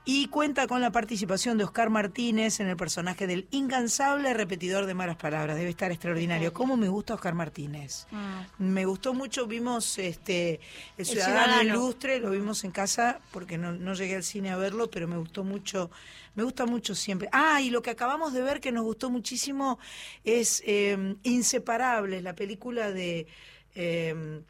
y 0.03 0.29
cuenta 0.29 0.65
con 0.65 0.81
la 0.81 0.91
participación 0.91 1.59
de 1.59 1.63
Oscar 1.63 1.91
Martínez 1.91 2.59
en 2.59 2.69
el 2.69 2.75
personaje 2.75 3.27
del 3.27 3.47
incansable 3.51 4.33
repetidor 4.33 4.87
de 4.87 4.95
malas 4.95 5.17
palabras. 5.17 5.57
Debe 5.57 5.69
estar 5.69 5.91
extraordinario. 5.91 6.53
¿Cómo 6.53 6.75
me 6.75 6.87
gusta 6.87 7.13
Oscar 7.13 7.35
Martínez? 7.35 8.07
Ah. 8.11 8.47
Me 8.57 8.85
gustó 8.85 9.13
mucho, 9.13 9.45
vimos 9.45 9.99
este 9.99 10.59
El 10.97 11.05
Ciudadano, 11.05 11.61
Ilustre, 11.61 12.19
lo 12.19 12.31
vimos 12.31 12.63
en 12.63 12.71
casa 12.71 13.19
porque 13.31 13.59
no, 13.59 13.73
no 13.73 13.93
llegué 13.93 14.15
al 14.15 14.23
cine 14.23 14.49
a 14.49 14.57
verlo, 14.57 14.89
pero 14.89 15.07
me 15.07 15.17
gustó 15.17 15.43
mucho 15.43 15.91
me 16.35 16.43
gusta 16.43 16.65
mucho 16.65 16.95
siempre. 16.95 17.29
Ah, 17.31 17.61
y 17.61 17.69
lo 17.69 17.81
que 17.81 17.91
acabamos 17.91 18.33
de 18.33 18.41
ver 18.41 18.59
que 18.59 18.71
nos 18.71 18.83
gustó 18.83 19.09
muchísimo 19.09 19.77
es 20.23 20.63
eh, 20.65 21.15
Inseparables, 21.23 22.23
la 22.23 22.35
película 22.35 22.91
de... 22.91 23.27
Em, 23.75 24.43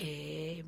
eh, 0.00 0.64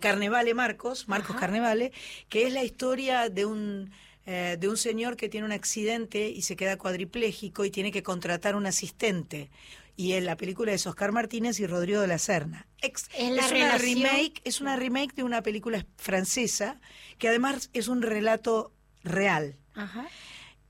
Carnevale 0.00 0.54
Marcos, 0.54 1.08
Marcos 1.08 1.36
Carnevale, 1.36 1.92
que 2.28 2.46
es 2.46 2.52
la 2.52 2.64
historia 2.64 3.28
de 3.28 3.44
un 3.44 3.90
eh, 4.28 4.56
de 4.58 4.68
un 4.68 4.76
señor 4.76 5.16
que 5.16 5.28
tiene 5.28 5.46
un 5.46 5.52
accidente 5.52 6.28
y 6.28 6.42
se 6.42 6.56
queda 6.56 6.76
cuadripléjico 6.76 7.64
y 7.64 7.70
tiene 7.70 7.92
que 7.92 8.02
contratar 8.02 8.56
un 8.56 8.66
asistente. 8.66 9.50
Y 9.94 10.14
en 10.14 10.26
la 10.26 10.36
película 10.36 10.72
es 10.72 10.84
Oscar 10.88 11.12
Martínez 11.12 11.60
y 11.60 11.66
Rodrigo 11.66 12.00
de 12.00 12.08
la 12.08 12.18
Serna. 12.18 12.66
es, 12.82 13.08
una 13.52 13.78
remake, 13.78 14.42
es 14.42 14.60
una 14.60 14.74
remake 14.74 15.14
de 15.14 15.22
una 15.22 15.42
película 15.42 15.86
francesa 15.96 16.80
que 17.18 17.28
además 17.28 17.70
es 17.72 17.86
un 17.86 18.02
relato 18.02 18.72
real. 19.04 19.56
Ajá. 19.74 20.08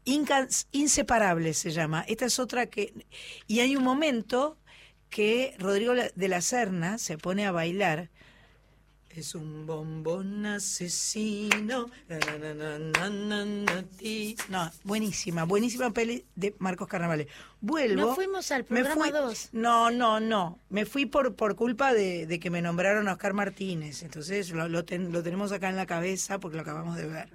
inseparable 0.04 1.54
se 1.54 1.70
llama. 1.70 2.04
Esta 2.08 2.26
es 2.26 2.38
otra 2.38 2.66
que... 2.66 2.92
Y 3.46 3.60
hay 3.60 3.74
un 3.74 3.84
momento 3.84 4.58
que 5.10 5.54
Rodrigo 5.58 5.94
de 5.94 6.28
la 6.28 6.40
Serna 6.40 6.98
se 6.98 7.18
pone 7.18 7.46
a 7.46 7.52
bailar. 7.52 8.10
Es 9.08 9.34
un 9.34 9.64
bombón 9.64 10.44
asesino. 10.44 11.88
No, 14.50 14.70
buenísima, 14.84 15.44
buenísima 15.44 15.90
peli 15.90 16.26
de 16.34 16.54
Marcos 16.58 16.86
Carnavales. 16.86 17.28
Vuelvo. 17.62 18.08
No 18.08 18.14
fuimos 18.14 18.50
al 18.50 18.66
programa 18.66 19.10
2. 19.10 19.48
No, 19.52 19.90
no, 19.90 20.20
no. 20.20 20.58
Me 20.68 20.84
fui 20.84 21.06
por, 21.06 21.34
por 21.34 21.56
culpa 21.56 21.94
de, 21.94 22.38
que 22.38 22.50
me 22.50 22.60
nombraron 22.60 23.08
a 23.08 23.12
Oscar 23.12 23.32
Martínez. 23.32 24.02
Entonces 24.02 24.50
lo, 24.50 24.68
lo 24.68 24.84
tenemos 24.84 25.50
acá 25.50 25.70
en 25.70 25.76
la 25.76 25.86
cabeza 25.86 26.38
porque 26.38 26.56
lo 26.56 26.62
acabamos 26.62 26.96
de 26.96 27.06
ver. 27.06 27.30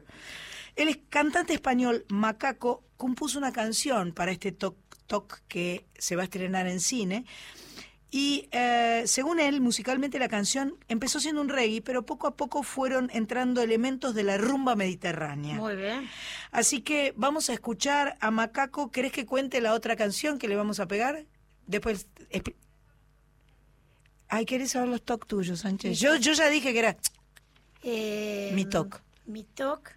El 0.76 1.08
cantante 1.10 1.54
español 1.54 2.06
Macaco 2.10 2.84
compuso 2.96 3.38
una 3.40 3.52
canción 3.52 4.14
para 4.14 4.32
este 4.32 4.52
Toc 4.52 4.76
Que 5.48 5.86
se 5.98 6.16
va 6.16 6.24
a 6.24 6.26
estrenar 6.26 6.68
en 6.68 6.80
cine. 6.80 7.26
Y 8.14 8.50
eh, 8.52 9.04
según 9.06 9.40
él, 9.40 9.62
musicalmente 9.62 10.20
la 10.20 10.28
canción 10.28 10.76
empezó 10.90 11.22
siendo 11.22 11.40
un 11.42 11.48
reggae, 11.48 11.82
pero 11.82 12.06
poco 12.06 12.28
a 12.28 12.36
poco 12.36 12.62
fueron 12.62 13.10
entrando 13.14 13.62
elementos 13.62 14.14
de 14.14 14.24
la 14.24 14.38
rumba 14.38 14.76
mediterránea. 14.76 15.56
Muy 15.56 15.78
bien. 15.78 16.10
Así 16.52 16.82
que 16.82 17.14
vamos 17.16 17.50
a 17.50 17.54
escuchar 17.54 18.18
a 18.20 18.30
Macaco. 18.30 18.92
¿Querés 18.92 19.14
que 19.14 19.26
cuente 19.26 19.62
la 19.62 19.74
otra 19.74 19.96
canción 19.96 20.40
que 20.40 20.50
le 20.50 20.58
vamos 20.58 20.82
a 20.82 20.88
pegar? 20.88 21.26
Después. 21.68 22.08
Ay, 24.28 24.46
¿querés 24.46 24.72
saber 24.72 24.90
los 24.90 25.04
toc 25.04 25.26
tuyos, 25.26 25.60
Sánchez? 25.60 25.98
Yo, 25.98 26.18
yo 26.18 26.34
ya 26.34 26.50
dije 26.50 26.74
que 26.74 26.80
era 26.80 26.98
eh, 27.84 28.52
mi 28.54 28.66
toc. 28.66 29.02
Mi 29.26 29.44
toc. 29.44 29.94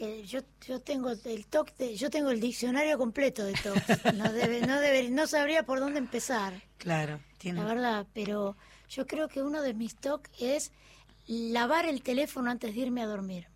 Eh, 0.00 0.24
yo, 0.26 0.40
yo 0.64 0.80
tengo 0.80 1.10
el 1.10 1.46
TOC, 1.46 1.72
yo 1.96 2.08
tengo 2.08 2.30
el 2.30 2.40
diccionario 2.40 2.96
completo 2.98 3.44
de 3.44 3.54
TOC. 3.54 4.12
No, 4.14 4.32
debe, 4.32 4.60
no, 4.60 4.78
debe, 4.80 5.10
no 5.10 5.26
sabría 5.26 5.64
por 5.64 5.80
dónde 5.80 5.98
empezar. 5.98 6.62
Claro, 6.78 7.20
tiene. 7.38 7.60
La 7.60 7.66
verdad, 7.66 8.06
pero 8.14 8.56
yo 8.88 9.06
creo 9.06 9.28
que 9.28 9.42
uno 9.42 9.60
de 9.60 9.74
mis 9.74 9.96
TOC 9.96 10.28
es 10.38 10.70
lavar 11.26 11.86
el 11.86 12.02
teléfono 12.02 12.50
antes 12.50 12.74
de 12.74 12.80
irme 12.80 13.02
a 13.02 13.06
dormir. 13.06 13.48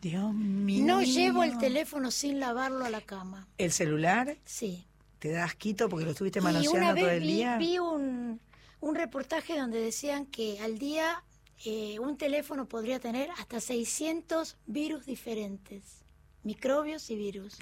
Dios 0.00 0.32
mío. 0.34 0.84
No 0.86 1.02
llevo 1.02 1.44
el 1.44 1.58
teléfono 1.58 2.10
sin 2.10 2.40
lavarlo 2.40 2.84
a 2.84 2.90
la 2.90 3.00
cama. 3.00 3.46
¿El 3.58 3.72
celular? 3.72 4.36
Sí. 4.44 4.86
¿Te 5.18 5.30
das 5.30 5.54
quito 5.54 5.88
porque 5.88 6.04
lo 6.04 6.10
estuviste 6.10 6.40
manoseando 6.40 7.00
todo 7.00 7.10
el 7.10 7.22
día? 7.22 7.56
Vi, 7.56 7.66
vi 7.72 7.78
un, 7.78 8.40
un 8.80 8.94
reportaje 8.94 9.58
donde 9.58 9.80
decían 9.80 10.26
que 10.26 10.60
al 10.60 10.78
día 10.78 11.24
eh, 11.64 11.98
un 11.98 12.16
teléfono 12.16 12.66
podría 12.66 13.00
tener 13.00 13.30
hasta 13.38 13.60
600 13.60 14.56
virus 14.66 15.06
diferentes, 15.06 16.04
microbios 16.42 17.10
y 17.10 17.16
virus. 17.16 17.58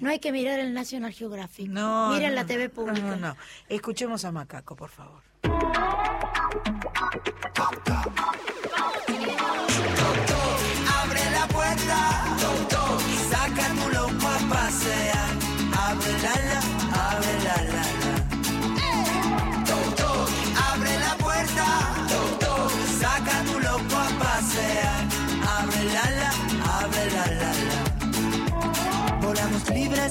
No 0.00 0.08
hay 0.08 0.18
que 0.18 0.32
mirar 0.32 0.58
el 0.58 0.72
National 0.72 1.12
Geographic. 1.12 1.68
No, 1.68 2.10
Miren 2.12 2.34
la 2.34 2.46
TV 2.46 2.68
pública. 2.68 3.00
No, 3.00 3.16
no, 3.16 3.36
Escuchemos 3.68 4.24
a 4.24 4.32
Macaco, 4.32 4.76
por 4.76 4.90
favor. 4.90 5.22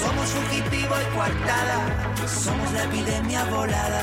Somos 0.00 0.28
fugitivo 0.30 0.94
y 1.00 1.14
coartada, 1.14 1.78
somos 2.26 2.70
la 2.72 2.84
epidemia 2.84 3.44
volada, 3.44 4.02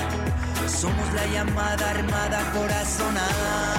somos 0.68 1.14
la 1.14 1.26
llamada 1.28 1.90
armada 1.92 2.40
corazonada. 2.54 3.78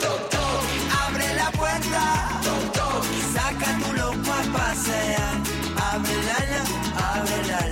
Doctor, 0.00 0.60
abre 1.06 1.34
la 1.34 1.50
puerta, 1.52 2.40
doctor, 2.44 3.02
saca 3.34 3.78
tu 3.82 3.92
loco 3.94 4.30
a 4.32 4.58
pasear. 4.58 5.34
Abre 5.92 6.16
la, 6.28 6.38
abre 7.12 7.38
la 7.48 7.71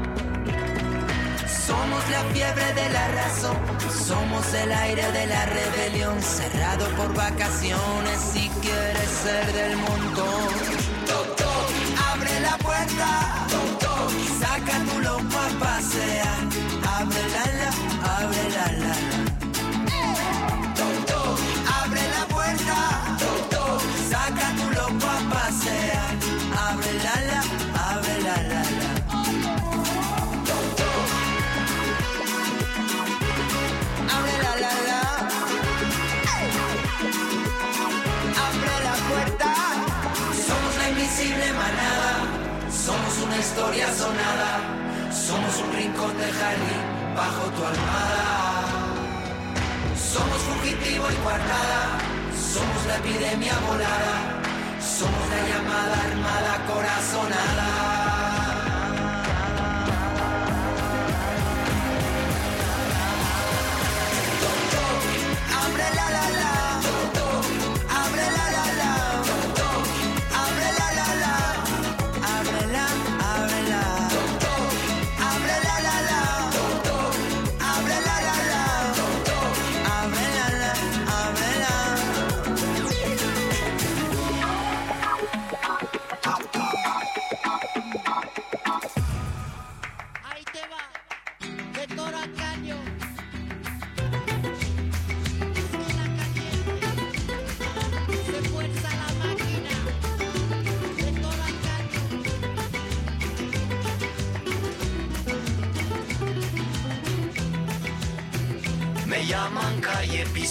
Somos 1.67 2.09
la 2.09 2.23
fiebre 2.33 2.73
de 2.73 2.89
la 2.89 3.07
razón, 3.09 3.55
somos 4.07 4.51
el 4.53 4.71
aire 4.71 5.11
de 5.11 5.27
la 5.27 5.45
rebelión, 5.45 6.19
cerrado 6.21 6.87
por 6.97 7.13
vacaciones 7.13 8.19
si 8.33 8.49
quieres 8.61 9.09
ser 9.23 9.53
del 9.53 9.77
montón. 9.77 10.49
Doctor, 11.07 11.63
abre 12.11 12.39
la 12.39 12.57
puerta, 12.57 13.47
doctor, 13.49 14.09
saca 14.39 14.79
tu 14.85 14.99
loco 15.01 15.37
a 15.37 15.59
pasear, 15.59 16.39
una 43.31 43.39
historia 43.39 43.87
sonada, 43.93 44.59
somos 45.09 45.61
un 45.61 45.71
rincón 45.73 46.17
de 46.17 46.29
jardín 46.39 46.81
bajo 47.15 47.43
tu 47.55 47.63
almada. 47.63 48.65
Somos 49.95 50.37
fugitivo 50.49 51.05
y 51.09 51.23
guardada, 51.23 51.97
somos 52.53 52.85
la 52.87 52.97
epidemia 52.97 53.53
volada, 53.69 54.15
somos 54.97 55.23
la 55.33 55.39
llamada 55.49 55.95
armada 56.09 56.53
corazonada. 56.67 57.90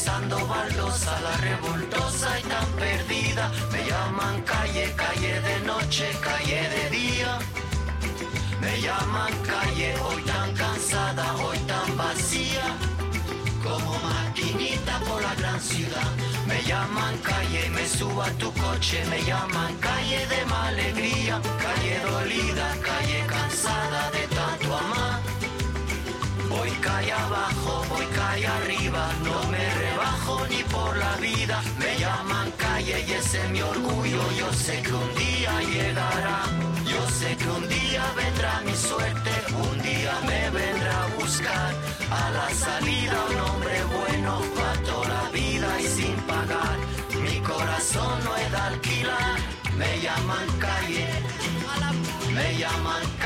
Pisando 0.00 0.46
baldosa, 0.46 1.20
la 1.20 1.36
revoltosa 1.36 2.38
y 2.38 2.42
tan 2.44 2.66
perdida. 2.84 3.50
Me 3.70 3.84
llaman 3.84 4.40
calle, 4.42 4.94
calle 4.96 5.40
de 5.42 5.60
noche, 5.60 6.06
calle 6.22 6.60
de 6.74 6.90
día. 6.90 7.38
Me 8.62 8.80
llaman 8.80 9.32
calle, 9.52 9.94
hoy 10.04 10.22
tan 10.22 10.54
cansada, 10.54 11.34
hoy 11.44 11.58
tan 11.70 11.96
vacía. 11.98 12.66
Como 13.62 13.92
maquinita 13.98 14.98
por 15.00 15.20
la 15.22 15.34
gran 15.34 15.60
ciudad. 15.60 16.10
Me 16.46 16.62
llaman 16.62 17.18
calle, 17.18 17.68
me 17.70 17.86
subo 17.86 18.22
a 18.22 18.30
tu 18.40 18.50
coche, 18.54 19.04
me 19.10 19.22
llaman 19.22 19.76
calle 19.80 20.26
de 20.32 20.40
alegría, 20.66 21.40
calle 21.64 22.00
dolida, 22.10 22.68
calle 22.88 23.26
cansada 23.26 24.10
de 24.12 24.24
tanto 24.34 24.76
amar. 24.76 25.20
Voy 26.60 26.70
calle 26.72 27.10
abajo, 27.10 27.82
voy 27.88 28.04
calle 28.14 28.46
arriba, 28.46 29.08
no 29.24 29.50
me 29.50 29.64
rebajo 29.82 30.46
ni 30.46 30.62
por 30.64 30.94
la 30.94 31.16
vida. 31.16 31.62
Me 31.78 31.98
llaman 31.98 32.50
calle 32.58 33.02
y 33.08 33.12
ese 33.12 33.38
es 33.42 33.50
mi 33.50 33.62
orgullo, 33.62 34.22
yo 34.38 34.52
sé 34.52 34.82
que 34.82 34.92
un 34.92 35.14
día 35.14 35.52
llegará. 35.62 36.42
Yo 36.84 37.02
sé 37.18 37.34
que 37.34 37.48
un 37.48 37.66
día 37.66 38.04
vendrá 38.14 38.60
mi 38.66 38.74
suerte, 38.74 39.30
un 39.70 39.80
día 39.80 40.12
me 40.28 40.50
vendrá 40.50 41.04
a 41.04 41.06
buscar. 41.18 41.72
A 42.10 42.30
la 42.30 42.50
salida 42.50 43.16
un 43.30 43.38
hombre 43.48 43.76
bueno 43.98 44.42
para 44.54 44.82
toda 44.82 45.08
la 45.08 45.30
vida 45.30 45.80
y 45.80 45.86
sin 45.86 46.16
pagar. 46.32 46.76
Mi 47.24 47.40
corazón 47.40 48.22
no 48.22 48.36
es 48.36 48.50
de 48.50 48.58
alquilar, 48.58 49.38
me 49.78 50.00
llaman 50.02 50.48
calle, 50.58 51.08
me 52.34 52.58
llaman 52.58 53.02
calle. 53.18 53.19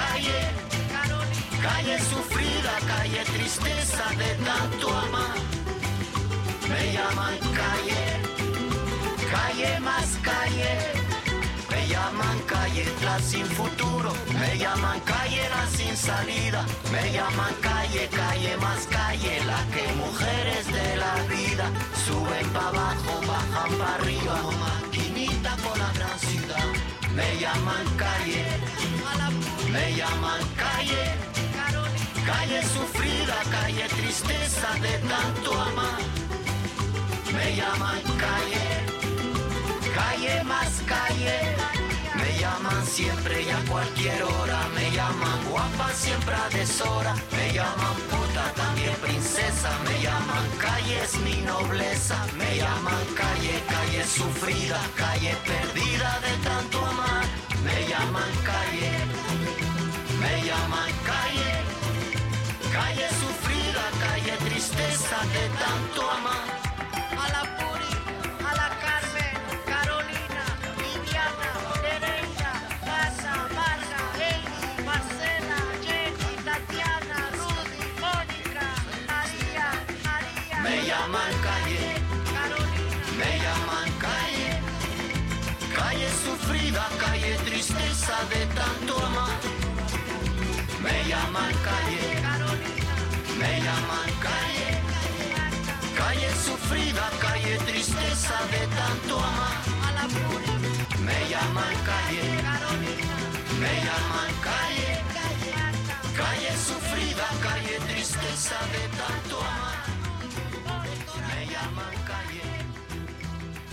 Calle 1.85 1.99
sufrida, 1.99 2.72
calle 2.87 3.22
tristeza 3.24 4.05
de 4.16 4.30
tanto 4.43 4.89
amar. 4.89 5.37
Me 6.66 6.93
llaman 6.95 7.37
calle, 7.61 8.05
calle 9.30 9.80
más 9.80 10.09
calle. 10.22 10.72
Me 11.68 11.87
llaman 11.89 12.39
calle 12.47 12.87
la 13.05 13.18
sin 13.18 13.45
futuro, 13.45 14.11
me 14.32 14.57
llaman 14.57 14.99
calle 15.01 15.43
la 15.51 15.66
sin 15.76 15.95
salida, 15.95 16.64
me 16.91 17.12
llaman 17.12 17.55
calle, 17.61 18.09
calle 18.09 18.57
más 18.57 18.87
calle, 18.87 19.45
la 19.45 19.61
que 19.74 19.85
mujeres 19.93 20.64
de 20.72 20.97
la 20.97 21.14
vida 21.35 21.66
suben 22.07 22.49
para 22.55 22.68
abajo, 22.68 23.12
bajan 23.28 23.72
para 23.78 23.95
arriba, 23.97 24.37
maquinita 24.64 25.55
por 25.57 25.76
la 25.76 25.93
gran 25.93 26.18
ciudad. 26.18 26.64
Me 27.14 27.28
llaman 27.39 27.85
calle, 27.99 28.47
me 29.70 29.97
llaman 29.97 30.43
calle, 30.57 31.34
calle 32.25 32.62
sufrida, 32.62 33.37
calle 33.51 33.87
tristeza 33.89 34.68
de 34.81 34.99
tanto 35.09 35.53
amar. 35.53 36.01
Me 37.33 37.57
llaman 37.57 38.01
calle, 38.25 38.66
calle 39.95 40.45
más 40.45 40.72
calle. 40.87 41.39
Me 42.16 42.39
llaman 42.39 42.87
siempre 42.87 43.43
y 43.43 43.51
a 43.51 43.61
cualquier 43.70 44.22
hora. 44.22 44.68
Me 44.75 44.91
llaman 44.91 45.39
guapa 45.51 45.91
siempre 45.93 46.35
a 46.35 46.49
deshora. 46.51 47.14
Me 47.33 47.53
llaman 47.53 47.97
puta 48.11 48.45
también 48.55 48.95
princesa. 49.03 49.70
Me 49.85 50.01
llaman 50.03 50.47
calle 50.59 51.03
es 51.03 51.18
mi 51.20 51.41
nobleza. 51.43 52.16
Me 52.39 52.57
llaman 52.57 53.05
calle, 53.14 53.62
calle 53.68 54.05
sufrida, 54.05 54.81
calle 54.97 55.35
perdida 55.45 56.20
de 56.25 56.33
tanto 56.49 56.79
amar. 56.87 57.25
Me 57.64 57.77
llaman 57.89 58.33
calle, 58.45 58.93
me 60.20 60.35
llaman 60.47 60.93
calle. 61.05 61.64
Calle 62.75 63.09
sufrida, 63.22 63.85
calle 64.05 64.37
tristeza 64.49 65.18
de 65.35 65.45
tanto 65.62 66.11
amar. 66.11 66.47
A 67.22 67.27
la 67.35 67.43
Puri, 67.57 67.95
a 68.49 68.53
la 68.61 68.68
Carmen, 68.83 69.37
Carolina, 69.72 70.45
Viviana, 70.81 71.51
Nereida, 71.85 72.53
Casa, 72.89 73.35
Marga, 73.59 74.03
Eli, 74.31 74.62
Marcela, 74.89 75.59
Jenny, 75.85 76.33
Tatiana, 76.49 77.18
Rudy, 77.39 77.85
Mónica, 78.03 78.66
María, 79.11 79.68
María. 80.07 80.57
Me 80.64 80.77
llaman 80.89 81.33
calle, 81.47 81.87
me 83.20 83.31
llaman 83.45 83.91
calle. 84.05 84.51
Calle 85.79 86.09
sufrida, 86.25 86.85
calle 86.99 87.33
tristeza 87.47 88.16
de 88.33 88.41
tanto 88.59 88.93
amar. 89.07 89.39
Me 90.83 90.97
llaman 91.09 91.55
calle, 91.68 92.24
Sufrida, 96.65 97.11
calle 97.21 97.59
tristeza 97.59 98.37
de 98.51 98.67
tanto 98.75 99.19
amar. 99.19 99.61
Me 101.05 101.19
llaman 101.29 101.77
calle, 101.85 102.25
me 103.61 103.73
llaman 103.85 104.33
calle. 104.49 104.91
Calle 106.17 106.53
sufrida, 106.57 107.27
calle 107.43 107.77
tristeza 107.89 108.57
de 108.73 108.83
tanto 108.97 109.37
amar. 109.41 109.85
Me 111.29 111.47
llaman 111.53 111.95
calle, 112.11 112.49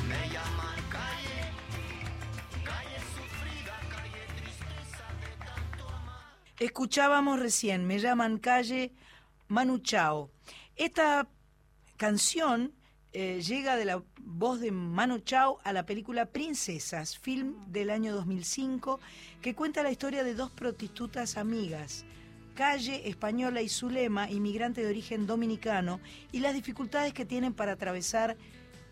me 0.09 0.21
llaman 0.33 0.79
calle. 0.89 1.39
Calle 2.65 2.99
sufrida, 3.15 3.75
calle 3.95 4.23
tristeza 4.35 5.05
de 5.23 5.31
tanto 5.45 5.87
amar. 5.87 6.23
Escuchábamos 6.59 7.39
recién, 7.39 7.87
me 7.87 7.99
llaman 7.99 8.37
calle 8.37 8.91
Manu 9.47 9.77
Chao. 9.79 10.29
Esta 10.75 11.29
canción 11.95 12.73
eh, 13.13 13.41
llega 13.41 13.75
de 13.75 13.85
la 13.85 14.01
voz 14.21 14.61
de 14.61 14.71
Manu 14.71 15.19
Chao 15.19 15.59
a 15.63 15.73
la 15.73 15.85
película 15.85 16.27
Princesas, 16.27 17.17
film 17.17 17.55
del 17.67 17.89
año 17.89 18.15
2005, 18.15 18.99
que 19.41 19.53
cuenta 19.53 19.83
la 19.83 19.91
historia 19.91 20.23
de 20.23 20.33
dos 20.33 20.51
prostitutas 20.51 21.37
amigas, 21.37 22.05
Calle, 22.55 23.09
española, 23.09 23.61
y 23.61 23.69
Zulema, 23.69 24.29
inmigrante 24.29 24.81
de 24.81 24.89
origen 24.89 25.25
dominicano, 25.25 25.99
y 26.31 26.39
las 26.39 26.53
dificultades 26.53 27.13
que 27.13 27.25
tienen 27.25 27.53
para 27.53 27.73
atravesar 27.73 28.37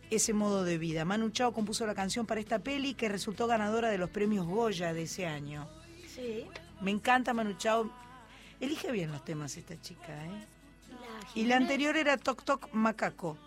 ese 0.10 0.34
modo 0.34 0.64
de 0.64 0.78
vida. 0.78 1.06
Manu 1.06 1.30
Chao 1.30 1.54
compuso 1.54 1.86
la 1.86 1.96
canción 1.96 2.26
para 2.26 2.42
esta 2.42 2.60
peli 2.60 2.96
que 2.96 3.10
resultó 3.10 3.48
ganadora 3.48 3.90
de 3.90 3.98
los 3.98 4.10
premios 4.10 4.48
Goya 4.48 4.94
de 4.94 5.04
ese 5.04 5.28
año. 5.28 5.68
Sí. 6.14 6.46
Me 6.82 6.92
encanta 6.92 7.34
Manu 7.34 7.54
Chao. 7.54 7.90
Elige 8.60 8.92
bien 8.92 9.12
los 9.12 9.24
temas 9.24 9.56
esta 9.56 9.80
chica, 9.80 10.26
¿eh? 10.26 10.46
La 10.90 11.30
Y 11.36 11.46
la 11.46 11.58
anterior 11.58 11.96
era 11.96 12.18
Toc 12.18 12.44
Toc 12.44 12.74
Macaco, 12.74 13.38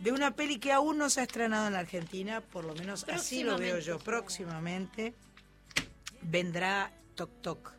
de 0.00 0.12
una 0.12 0.30
peli 0.36 0.58
que 0.58 0.72
aún 0.72 0.98
no 0.98 1.10
se 1.10 1.20
ha 1.20 1.24
estrenado 1.24 1.66
en 1.66 1.72
la 1.72 1.80
Argentina, 1.80 2.40
por 2.40 2.64
lo 2.64 2.74
menos 2.74 3.04
así 3.08 3.42
lo 3.42 3.58
veo 3.58 3.78
yo. 3.78 3.98
Próximamente 3.98 5.14
vendrá 6.22 6.92
Toc 7.14 7.30
Toc. 7.42 7.72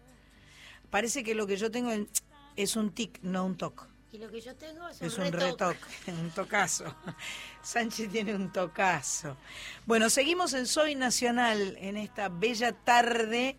Parece 0.89 1.23
que 1.23 1.35
lo 1.35 1.45
que 1.47 1.55
yo 1.57 1.69
tengo 1.71 1.91
en- 1.91 2.09
es 2.55 2.75
un 2.75 2.91
tic, 2.91 3.19
no 3.21 3.45
un 3.45 3.55
toc. 3.57 3.87
Y 4.11 4.17
lo 4.17 4.29
que 4.29 4.41
yo 4.41 4.55
tengo 4.55 4.87
es, 4.89 5.01
Es 5.03 5.17
un 5.19 5.25
un 5.27 5.31
retoque. 5.31 5.75
retoque, 6.05 6.11
un 6.11 6.31
tocazo. 6.31 6.83
Sánchez 7.61 8.09
tiene 8.11 8.35
un 8.35 8.51
tocazo. 8.51 9.37
Bueno, 9.85 10.09
seguimos 10.09 10.53
en 10.53 10.65
Soy 10.65 10.95
Nacional 10.95 11.77
en 11.79 11.95
esta 11.95 12.27
bella 12.27 12.71
tarde 12.73 13.55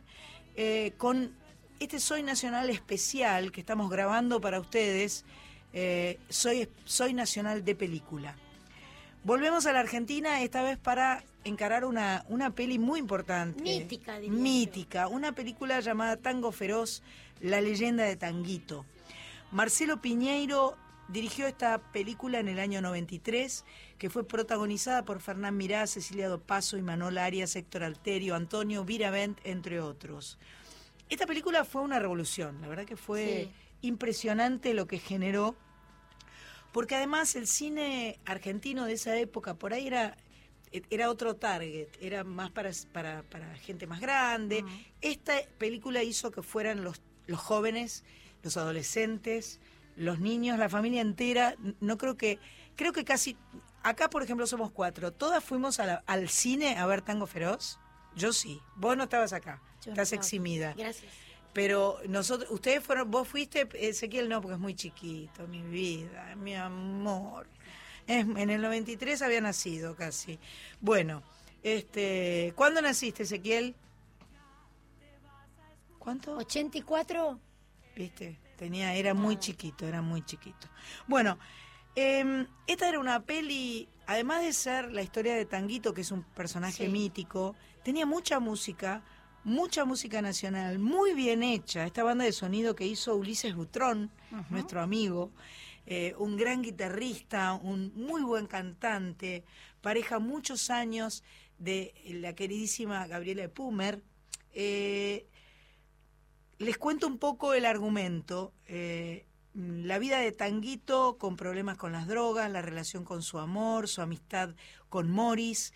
eh, 0.56 0.92
con 0.98 1.32
este 1.78 2.00
Soy 2.00 2.24
Nacional 2.24 2.68
especial 2.68 3.52
que 3.52 3.60
estamos 3.60 3.88
grabando 3.90 4.40
para 4.40 4.58
ustedes. 4.60 5.24
eh, 5.72 6.18
Soy, 6.28 6.68
Soy 6.84 7.14
Nacional 7.14 7.64
de 7.64 7.74
Película. 7.76 8.34
Volvemos 9.24 9.66
a 9.66 9.72
la 9.72 9.80
Argentina 9.80 10.40
esta 10.42 10.62
vez 10.62 10.78
para 10.78 11.22
encarar 11.44 11.84
una, 11.84 12.24
una 12.28 12.54
peli 12.54 12.78
muy 12.78 12.98
importante. 13.00 13.62
Mítica, 13.62 14.18
diría 14.18 14.38
Mítica, 14.38 15.08
una 15.08 15.32
película 15.32 15.80
llamada 15.80 16.16
Tango 16.16 16.52
Feroz, 16.52 17.02
la 17.40 17.60
leyenda 17.60 18.04
de 18.04 18.16
Tanguito. 18.16 18.86
Marcelo 19.52 20.00
Piñeiro 20.00 20.76
dirigió 21.08 21.46
esta 21.46 21.78
película 21.78 22.38
en 22.38 22.48
el 22.48 22.58
año 22.60 22.80
93, 22.80 23.64
que 23.98 24.08
fue 24.10 24.26
protagonizada 24.26 25.04
por 25.04 25.20
Fernán 25.20 25.56
Mirá, 25.56 25.86
Cecilia 25.86 26.28
Dopaso, 26.28 26.76
Imanol 26.78 27.18
Arias, 27.18 27.56
Héctor 27.56 27.82
Alterio, 27.82 28.34
Antonio 28.36 28.84
Viravent, 28.84 29.38
entre 29.44 29.80
otros. 29.80 30.38
Esta 31.10 31.26
película 31.26 31.64
fue 31.64 31.82
una 31.82 31.98
revolución, 31.98 32.60
la 32.62 32.68
verdad 32.68 32.84
que 32.86 32.96
fue 32.96 33.48
Sí. 33.50 33.88
impresionante 33.88 34.72
lo 34.72 34.86
que 34.86 34.98
generó, 34.98 35.56
porque 36.72 36.96
además 36.96 37.34
el 37.36 37.46
cine 37.46 38.18
argentino 38.24 38.86
de 38.86 38.94
esa 38.94 39.16
época 39.16 39.54
por 39.54 39.72
ahí 39.72 39.86
era 39.86 40.16
era 40.90 41.10
otro 41.10 41.34
target, 41.34 41.88
era 42.00 42.22
más 42.22 42.52
para, 42.52 42.70
para, 42.92 43.24
para 43.24 43.56
gente 43.56 43.88
más 43.88 43.98
grande. 44.00 44.64
Esta 45.00 45.34
película 45.58 46.04
hizo 46.04 46.30
que 46.30 46.44
fueran 46.44 46.84
los, 46.84 47.02
los 47.26 47.40
jóvenes, 47.40 48.04
los 48.44 48.56
adolescentes, 48.56 49.58
los 49.96 50.20
niños, 50.20 50.60
la 50.60 50.68
familia 50.68 51.00
entera. 51.00 51.56
No 51.80 51.98
creo 51.98 52.16
que, 52.16 52.38
creo 52.76 52.92
que 52.92 53.04
casi, 53.04 53.36
acá 53.82 54.08
por 54.10 54.22
ejemplo 54.22 54.46
somos 54.46 54.70
cuatro, 54.70 55.12
todas 55.12 55.42
fuimos 55.42 55.80
a 55.80 55.86
la- 55.86 56.04
al 56.06 56.28
cine 56.28 56.76
a 56.76 56.86
ver 56.86 57.02
Tango 57.02 57.26
Feroz. 57.26 57.80
Yo 58.14 58.32
sí, 58.32 58.60
vos 58.76 58.96
no 58.96 59.02
estabas 59.04 59.32
acá, 59.32 59.60
Yo 59.84 59.90
estás 59.90 60.12
eximida. 60.12 60.74
Gracias. 60.76 61.12
Pero 61.52 61.98
nosotros, 62.08 62.50
ustedes 62.50 62.82
fueron, 62.84 63.10
vos 63.10 63.26
fuiste, 63.26 63.68
Ezequiel 63.74 64.28
no, 64.28 64.40
porque 64.40 64.54
es 64.54 64.60
muy 64.60 64.74
chiquito, 64.74 65.46
mi 65.48 65.62
vida, 65.62 66.34
mi 66.36 66.54
amor. 66.54 67.46
Es- 68.06 68.24
en 68.24 68.50
el 68.50 68.60
93 68.62 69.20
había 69.22 69.40
nacido 69.40 69.96
casi. 69.96 70.38
Bueno, 70.80 71.22
este, 71.62 72.52
¿cuándo 72.56 72.80
naciste, 72.80 73.24
Ezequiel? 73.24 73.74
¿Cuánto? 75.98 76.36
84. 76.36 77.38
¿Viste? 77.96 78.38
Tenía, 78.56 78.94
era 78.94 79.14
muy 79.14 79.38
chiquito, 79.38 79.86
era 79.86 80.02
muy 80.02 80.22
chiquito. 80.24 80.68
Bueno, 81.06 81.38
em, 81.94 82.46
esta 82.66 82.88
era 82.88 82.98
una 83.00 83.20
peli 83.24 83.88
además 84.06 84.42
de 84.42 84.52
ser 84.52 84.92
la 84.92 85.02
historia 85.02 85.34
de 85.34 85.44
Tanguito, 85.44 85.94
que 85.94 86.00
es 86.00 86.10
un 86.10 86.22
personaje 86.24 86.88
mítico, 86.88 87.54
tenía 87.84 88.06
mucha 88.06 88.40
música, 88.40 89.02
mucha 89.44 89.84
música 89.84 90.22
nacional, 90.22 90.78
muy 90.78 91.14
bien 91.14 91.42
hecha. 91.42 91.86
Esta 91.86 92.02
banda 92.02 92.24
de 92.24 92.32
sonido 92.32 92.74
que 92.74 92.86
hizo 92.86 93.16
Ulises 93.16 93.54
Butrón, 93.54 94.10
nuestro 94.50 94.80
amigo, 94.80 95.30
eh, 95.86 96.14
un 96.18 96.36
gran 96.36 96.62
guitarrista, 96.62 97.54
un 97.54 97.92
muy 97.94 98.22
buen 98.22 98.46
cantante, 98.46 99.44
pareja 99.80 100.18
muchos 100.18 100.70
años 100.70 101.24
de 101.58 101.94
la 102.06 102.34
queridísima 102.34 103.06
Gabriela 103.06 103.48
Pumer. 103.48 104.02
Eh, 104.52 105.26
les 106.58 106.78
cuento 106.78 107.06
un 107.06 107.18
poco 107.18 107.54
el 107.54 107.64
argumento. 107.64 108.52
Eh, 108.66 109.26
la 109.54 109.98
vida 109.98 110.20
de 110.20 110.30
Tanguito 110.30 111.18
con 111.18 111.36
problemas 111.36 111.76
con 111.76 111.92
las 111.92 112.06
drogas, 112.06 112.50
la 112.50 112.62
relación 112.62 113.04
con 113.04 113.22
su 113.22 113.38
amor, 113.38 113.88
su 113.88 114.00
amistad 114.00 114.54
con 114.88 115.10
Morris. 115.10 115.72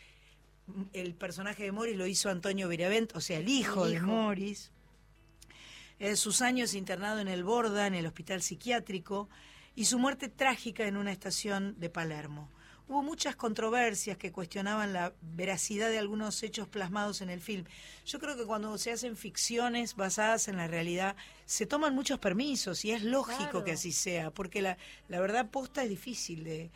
El 0.92 1.14
personaje 1.14 1.64
de 1.64 1.72
Morris 1.72 1.96
lo 1.96 2.06
hizo 2.06 2.30
Antonio 2.30 2.68
Viravent, 2.68 3.14
o 3.14 3.20
sea, 3.20 3.38
el 3.38 3.48
hijo, 3.48 3.86
de 3.86 4.00
Morris. 4.00 4.70
Eh, 5.98 6.16
sus 6.16 6.42
años 6.42 6.74
internado 6.74 7.20
en 7.20 7.28
el 7.28 7.44
Borda, 7.44 7.86
en 7.86 7.94
el 7.94 8.06
hospital 8.06 8.42
psiquiátrico, 8.42 9.28
y 9.76 9.84
su 9.84 9.98
muerte 9.98 10.28
trágica 10.28 10.86
en 10.86 10.96
una 10.96 11.12
estación 11.12 11.78
de 11.78 11.90
Palermo. 11.90 12.50
Hubo 12.86 13.02
muchas 13.02 13.34
controversias 13.34 14.18
que 14.18 14.30
cuestionaban 14.30 14.92
la 14.92 15.14
veracidad 15.22 15.88
de 15.88 15.98
algunos 15.98 16.42
hechos 16.42 16.68
plasmados 16.68 17.22
en 17.22 17.30
el 17.30 17.40
film. 17.40 17.64
Yo 18.04 18.18
creo 18.18 18.36
que 18.36 18.44
cuando 18.44 18.76
se 18.76 18.92
hacen 18.92 19.16
ficciones 19.16 19.96
basadas 19.96 20.48
en 20.48 20.58
la 20.58 20.66
realidad, 20.66 21.16
se 21.46 21.64
toman 21.64 21.94
muchos 21.94 22.18
permisos 22.18 22.84
y 22.84 22.90
es 22.90 23.02
lógico 23.02 23.64
que 23.64 23.72
así 23.72 23.90
sea, 23.90 24.30
porque 24.30 24.60
la, 24.60 24.76
la 25.08 25.20
verdad 25.20 25.50
posta 25.50 25.82
es 25.82 25.88
difícil 25.88 26.44
de... 26.44 26.70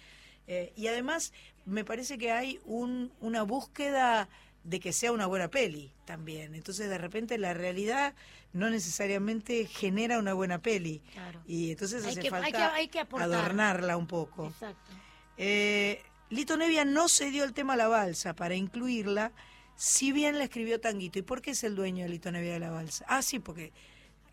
Eh, 0.47 0.72
y 0.76 0.86
además 0.86 1.34
me 1.69 1.85
parece 1.85 2.19
que 2.19 2.33
hay 2.33 2.61
un, 2.64 3.12
una 3.21 3.43
búsqueda 3.43 4.29
de 4.64 4.81
que 4.81 4.93
sea 4.93 5.12
una 5.12 5.27
buena 5.27 5.49
peli 5.49 5.93
también. 6.05 6.55
Entonces 6.55 6.89
de 6.89 6.99
repente 6.99 7.39
la 7.39 7.55
realidad 7.55 8.14
no 8.53 8.71
necesariamente 8.71 9.66
genera 9.66 10.19
una 10.19 10.33
buena 10.33 10.61
peli. 10.61 11.03
Y 11.47 11.71
entonces 11.71 12.05
hace 12.05 12.29
falta 12.31 12.75
adornarla 13.19 13.97
un 13.97 14.07
poco. 14.07 14.49
Exacto. 14.49 14.93
Eh, 15.37 16.03
Lito 16.31 16.57
Nevia 16.57 16.85
no 16.85 17.09
se 17.09 17.31
dio 17.31 17.45
el 17.45 17.53
tema 17.53 17.75
a 17.75 17.77
la 17.77 17.89
balsa 17.89 18.35
para 18.35 18.55
incluirla, 18.55 19.33
si 19.77 20.12
bien 20.12 20.39
la 20.39 20.45
escribió 20.45 20.81
Tanguito. 20.81 21.19
¿Y 21.19 21.23
por 21.23 21.41
qué 21.41 21.53
es 21.53 21.64
el 21.64 21.75
dueño 21.75 22.05
de 22.05 22.11
Lito 22.11 22.33
Nevia 22.33 22.55
de 22.55 22.61
la 22.61 22.71
balsa? 22.71 23.05
Ah, 23.09 23.23
sí, 23.23 23.39
porque 23.39 23.73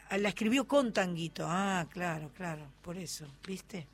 la 0.10 0.30
escribió 0.30 0.68
con 0.68 0.92
Tanguito. 0.92 1.46
Ah, 1.48 1.88
claro, 1.92 2.32
claro, 2.36 2.68
por 2.82 2.98
eso, 2.98 3.28
¿viste? 3.46 3.88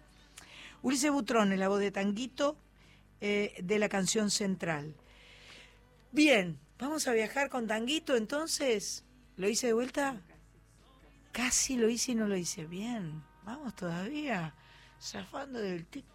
Ulises 0.82 1.12
Butrón 1.12 1.52
es 1.52 1.60
la 1.60 1.68
voz 1.68 1.80
de 1.80 1.92
Tanguito 1.92 2.58
eh, 3.22 3.54
de 3.62 3.80
la 3.80 3.88
canción 3.88 4.32
central. 4.32 4.96
Bien, 6.12 6.60
vamos 6.80 7.08
a 7.08 7.14
viajar 7.14 7.50
con 7.50 7.68
Tanguito 7.68 8.16
entonces. 8.16 9.06
¿Lo 9.38 9.48
hice 9.48 9.68
de 9.68 9.74
vuelta? 9.74 10.20
Casi 11.32 11.78
lo 11.78 11.88
hice 11.88 12.12
y 12.12 12.16
no 12.16 12.28
lo 12.28 12.36
hice 12.36 12.66
bien. 12.66 13.24
Vamos 13.44 13.76
todavía, 13.76 14.54
zafando 15.00 15.60
del 15.60 15.86
tic. 15.86 16.06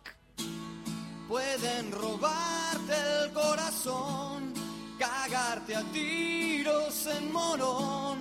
Pueden 1.28 1.90
robarte 1.92 2.92
el 3.22 3.32
corazón, 3.32 4.52
cagarte 4.98 5.74
a 5.74 5.82
tiros 5.92 7.07
en 7.07 7.32
morón, 7.32 8.18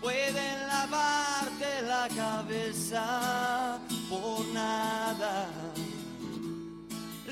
pueden 0.00 0.66
lavarte 0.66 1.82
la 1.82 2.08
cabeza 2.08 3.78
por 4.08 4.46
nada. 4.48 5.48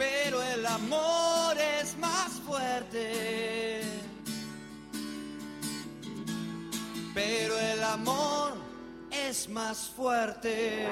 Pero 0.00 0.42
el 0.42 0.64
amor 0.64 1.58
es 1.78 1.94
más 1.98 2.30
fuerte. 2.46 3.82
Pero 7.12 7.58
el 7.58 7.82
amor 7.84 8.54
es 9.10 9.46
más 9.50 9.90
fuerte. 9.94 10.88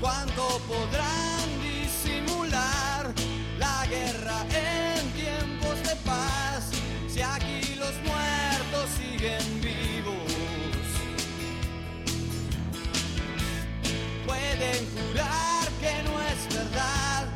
¿Cuánto 0.00 0.42
Pueden 14.58 14.86
jurar 14.90 15.68
que 15.82 16.02
no 16.04 16.18
es 16.22 16.54
verdad 16.54 17.26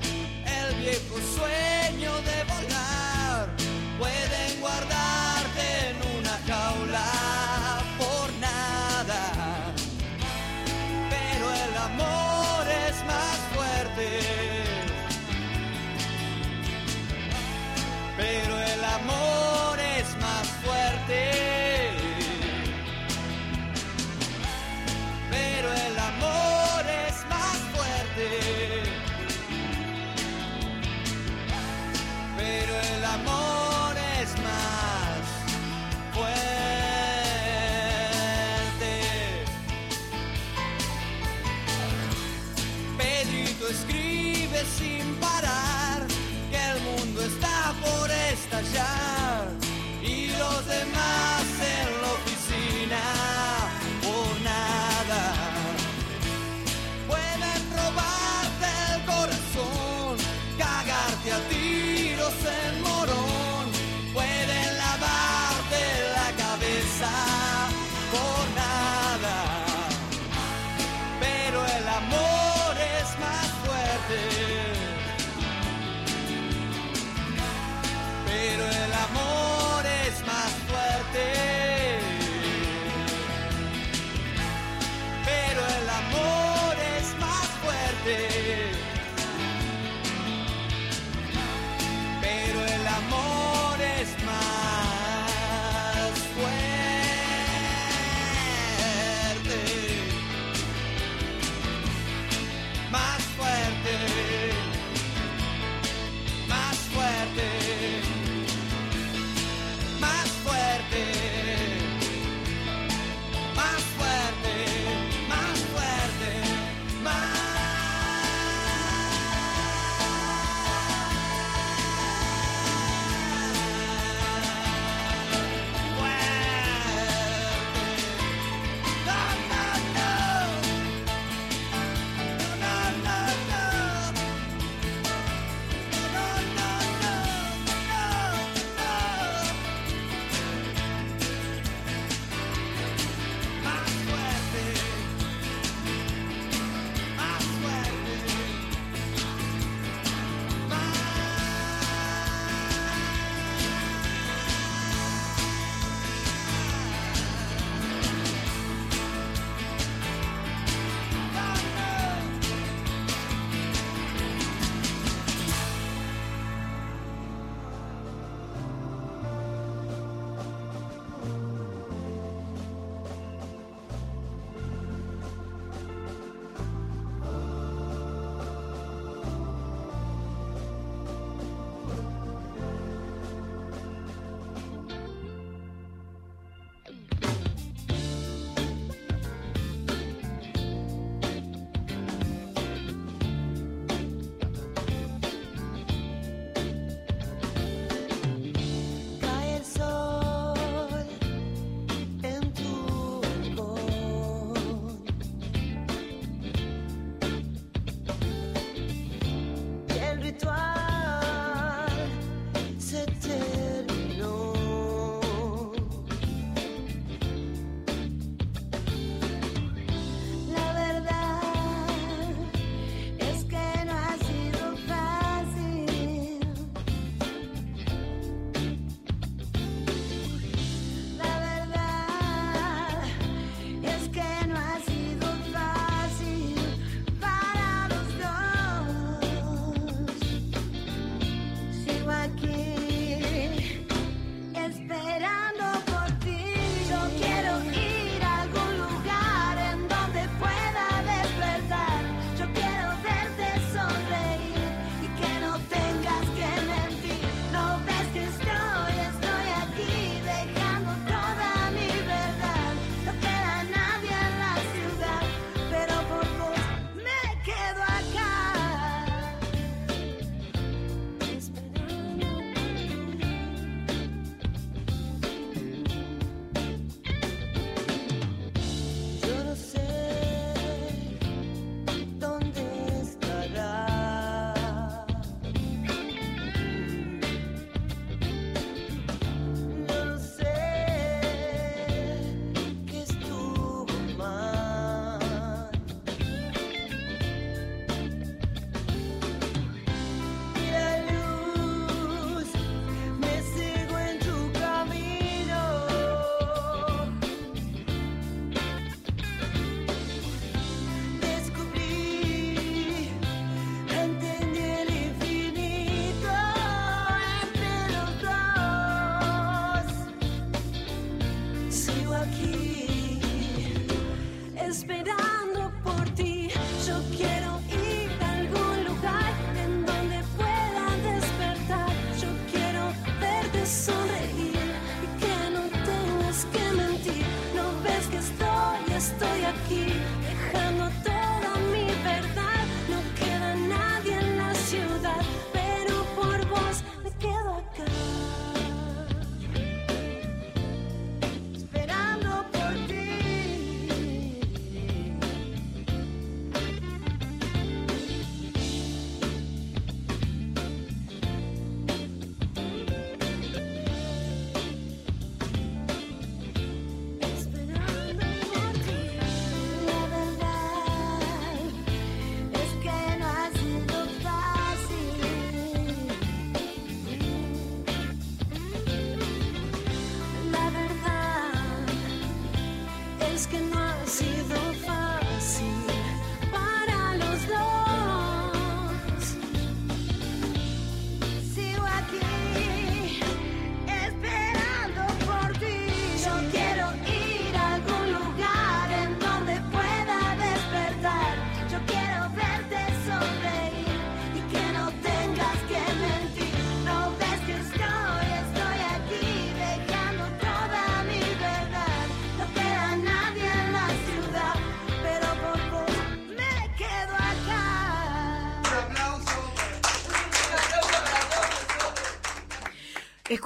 el 0.46 0.74
viejo 0.76 1.16
sueño 1.36 2.12
de 2.22 2.44
volar. 2.48 3.54
Pueden 3.98 4.60
guardarte 4.60 5.64
en 5.90 5.96
una 6.18 6.38
jaula 6.48 7.04
por 7.98 8.32
nada. 8.40 9.74
Pero 11.10 11.52
el 11.66 11.76
amor 11.92 12.66
es 12.88 13.04
más 13.04 13.38
fuerte. 13.54 14.20
Pero 18.16 18.58
el 18.60 18.84
amor 18.84 19.59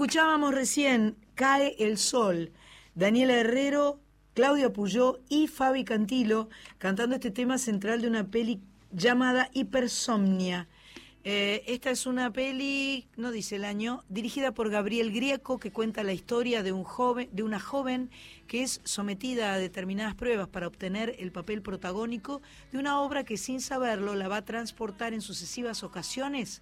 Escuchábamos 0.05 0.55
recién 0.55 1.16
Cae 1.34 1.76
el 1.78 1.96
Sol, 1.96 2.52
Daniela 2.94 3.38
Herrero, 3.38 4.00
Claudia 4.34 4.70
Puyó 4.70 5.18
y 5.30 5.46
Fabi 5.46 5.82
Cantilo 5.82 6.50
cantando 6.76 7.14
este 7.14 7.30
tema 7.30 7.57
central 7.57 8.02
de 8.02 8.09
una 8.09 8.24
peli 8.26 8.61
llamada 8.92 9.48
Hipersomnia. 9.55 10.68
Eh, 11.24 11.62
esta 11.68 11.88
es 11.90 12.05
una 12.05 12.30
peli, 12.34 13.07
no 13.16 13.30
dice 13.30 13.57
el 13.57 13.64
año, 13.64 14.05
dirigida 14.11 14.52
por 14.52 14.68
Gabriel 14.68 15.11
Grieco, 15.11 15.59
que 15.59 15.72
cuenta 15.72 16.02
la 16.02 16.12
historia 16.12 16.62
de 16.62 16.72
un 16.72 16.84
joven, 16.84 17.30
de 17.32 17.42
una 17.42 17.59
joven 17.59 18.11
que 18.46 18.62
es 18.62 18.82
sometida 18.84 19.55
a 19.55 19.59
determinadas 19.59 20.14
pruebas 20.14 20.48
para 20.48 20.66
obtener 20.66 21.16
el 21.18 21.32
papel 21.32 21.62
protagónico 21.62 22.42
de 22.72 22.78
una 22.78 23.00
obra 23.00 23.24
que 23.24 23.38
sin 23.38 23.62
saberlo 23.62 24.14
la 24.16 24.28
va 24.28 24.36
a 24.36 24.44
transportar 24.44 25.14
en 25.14 25.22
sucesivas 25.22 25.82
ocasiones 25.82 26.61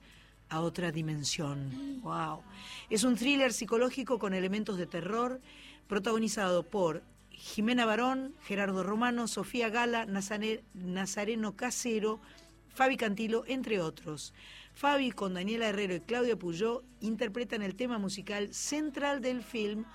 a 0.53 0.61
otra 0.61 0.92
dimensión. 0.92 2.00
Wow. 2.03 2.42
Es 2.90 3.05
un 3.05 3.16
thriller 3.16 3.55
psicológico 3.55 4.18
con 4.18 4.34
elementos 4.34 4.76
de 4.76 4.86
terror, 4.86 5.40
protagonizado 5.88 6.62
por 6.62 7.03
Jimena 7.30 7.86
Barón, 7.86 8.34
Gerardo 8.44 8.82
Romano, 8.82 9.28
Sofía 9.28 9.70
Gala, 9.70 10.07
Nazareno 10.07 11.57
Casero, 11.57 12.20
Fabi 12.68 12.98
Cantilo, 12.98 13.44
entre 13.46 13.80
otros. 13.80 14.34
Fabi 14.74 15.11
con 15.11 15.34
Daniela 15.34 15.68
Herrero 15.68 15.94
y 15.94 16.00
Claudia 16.00 16.36
Puyó 16.36 16.82
interpretan 17.00 17.62
el 17.62 17.74
tema 17.74 17.98
musical 17.98 18.53
central 18.53 19.22
del 19.22 19.42
film, 19.42 19.86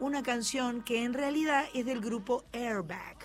una 0.00 0.22
canción 0.22 0.82
que 0.82 1.04
en 1.04 1.12
realidad 1.12 1.66
es 1.74 1.84
del 1.84 2.00
grupo 2.00 2.44
Airbag. 2.52 3.18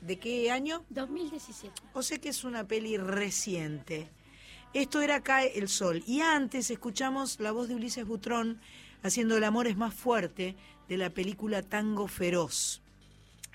¿De 0.00 0.18
qué 0.20 0.52
año? 0.52 0.84
2017. 0.90 1.82
O 1.94 2.02
sea 2.02 2.18
que 2.18 2.28
es 2.28 2.44
una 2.44 2.66
peli 2.66 2.96
reciente. 2.96 4.08
Esto 4.74 5.02
era 5.02 5.22
Cae 5.22 5.58
el 5.58 5.68
Sol. 5.68 6.02
Y 6.06 6.22
antes 6.22 6.70
escuchamos 6.70 7.38
la 7.40 7.52
voz 7.52 7.68
de 7.68 7.74
Ulises 7.74 8.06
Butrón 8.06 8.58
haciendo 9.02 9.36
El 9.36 9.44
amor 9.44 9.66
es 9.66 9.76
más 9.76 9.92
fuerte 9.92 10.56
de 10.88 10.96
la 10.96 11.10
película 11.10 11.62
Tango 11.62 12.08
Feroz. 12.08 12.80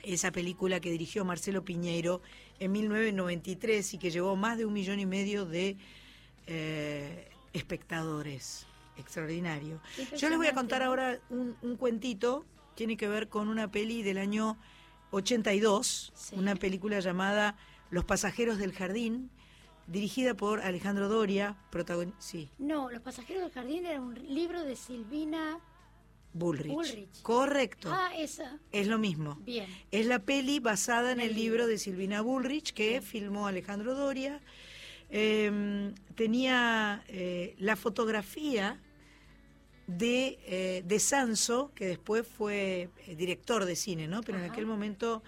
Esa 0.03 0.32
película 0.32 0.80
que 0.80 0.91
dirigió 0.91 1.26
Marcelo 1.26 1.63
Piñeiro 1.63 2.22
en 2.59 2.72
1993 2.72 3.95
y 3.95 3.97
que 3.97 4.11
llevó 4.11 4.36
más 4.36 4.59
de 4.59 4.65
un 4.65 4.74
millón 4.74 4.99
y 4.99 5.07
medio 5.07 5.45
de 5.45 5.76
eh, 6.45 7.30
espectadores. 7.51 8.68
Extraordinario. 8.97 9.80
Yo 10.18 10.30
les 10.30 10.38
voy 10.38 10.47
a 10.47 10.53
contar 10.53 10.84
ahora 10.84 11.20
un, 11.30 11.76
cuentito, 11.78 12.45
tiene 12.76 12.95
que 12.95 13.07
ver 13.07 13.28
con 13.28 13.47
una 13.47 13.72
peli 13.72 14.01
del 14.01 14.18
año 14.18 14.57
82, 15.11 16.13
una 16.32 16.55
película 16.55 16.99
llamada 16.99 17.55
Los 17.91 18.05
pasajeros 18.05 18.57
del 18.57 18.74
jardín, 18.74 19.30
dirigida 19.88 20.36
por 20.36 20.62
Alejandro 20.62 21.08
Doria, 21.08 21.58
protagonista. 21.70 22.22
Sí. 22.22 22.50
No, 22.58 22.90
Los 22.92 23.02
pasajeros 23.02 23.44
del 23.44 23.52
jardín 23.52 23.86
era 23.86 24.02
un 24.02 24.14
libro 24.14 24.64
de 24.64 24.76
Silvina 24.76 25.60
Bullrich. 26.34 27.22
Correcto. 27.22 27.90
Ah, 27.92 28.12
esa. 28.16 28.60
Es 28.72 28.88
lo 28.88 28.98
mismo. 28.98 29.36
Bien. 29.42 29.68
Es 29.92 30.06
la 30.06 30.20
peli 30.20 30.60
basada 30.60 31.12
en 31.12 31.20
el, 31.20 31.36
libro. 31.36 31.68
de 31.68 31.78
Silvina 31.78 32.22
Bullrich 32.22 32.74
que 32.74 33.02
filmó 33.02 33.48
Alejandro 33.48 33.96
Doria. 33.96 34.42
Em, 35.10 35.96
tenía 36.16 37.04
eh, 37.08 37.56
la 37.60 37.76
fotografía 37.76 38.80
de, 39.88 40.38
eh, 40.46 40.84
de 40.86 41.00
Sanso, 41.00 41.72
que 41.74 41.88
después 41.88 42.28
fue 42.28 42.90
eh, 43.06 43.16
director 43.16 43.64
de 43.66 43.76
cine, 43.76 44.08
¿no? 44.08 44.22
Pero 44.22 44.38
en 44.38 44.52
aquel 44.52 44.66
momento 44.66 45.24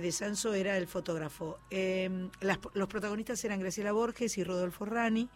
de 0.00 0.12
Sanso 0.12 0.54
era 0.54 0.76
el 0.76 0.86
fotógrafo. 0.86 1.58
Em, 1.70 2.30
los 2.74 2.88
protagonistas 2.88 3.44
eran 3.44 3.60
Graciela 3.60 3.92
Borges 3.92 4.38
y 4.38 4.44
Rodolfo 4.44 4.84
Rani. 4.84 5.28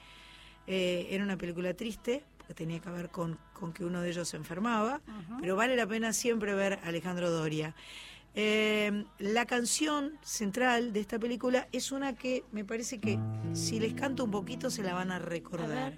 Eh, 0.66 1.09
era 1.11 1.22
una 1.24 1.36
película 1.36 1.74
triste, 1.74 2.24
porque 2.38 2.54
tenía 2.54 2.80
que 2.80 2.90
ver 2.90 3.11
con, 3.11 3.38
que 3.74 3.84
uno 3.84 4.00
de 4.00 4.11
ellos 4.11 4.28
se 4.28 4.36
enfermaba, 4.36 5.00
pero 5.40 5.57
vale 5.57 5.76
la 5.76 5.86
pena 5.86 6.12
siempre 6.12 6.54
ver 6.54 6.74
a 6.82 6.88
Alejandro 6.88 7.30
Doria. 7.30 7.74
Em, 8.34 9.07
la 9.18 9.46
canción 9.46 10.12
central 10.22 10.92
de 10.92 11.00
esta 11.00 11.18
película 11.18 11.68
es 11.72 11.90
una 11.90 12.14
que 12.14 12.44
me 12.52 12.64
parece 12.64 12.98
que 12.98 13.18
si 13.54 13.80
les 13.80 13.94
canto 13.94 14.24
un 14.24 14.30
poquito 14.30 14.68
se 14.70 14.82
la 14.82 14.92
van 14.92 15.11
a 15.11 15.18
recordar. 15.18 15.94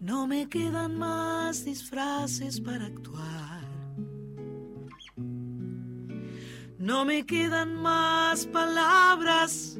no 0.00 0.26
me 0.26 0.48
quedan 0.48 0.98
más 0.98 1.64
disfraces 1.64 2.60
para 2.60 2.86
actuar 2.86 3.59
No 6.80 7.04
me 7.04 7.26
quedan 7.26 7.74
más 7.74 8.46
palabras 8.46 9.78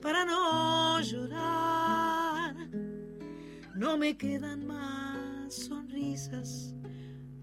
para 0.00 0.24
no 0.24 0.98
llorar. 1.02 2.56
No 3.76 3.98
me 3.98 4.16
quedan 4.16 4.66
más 4.66 5.52
sonrisas 5.52 6.74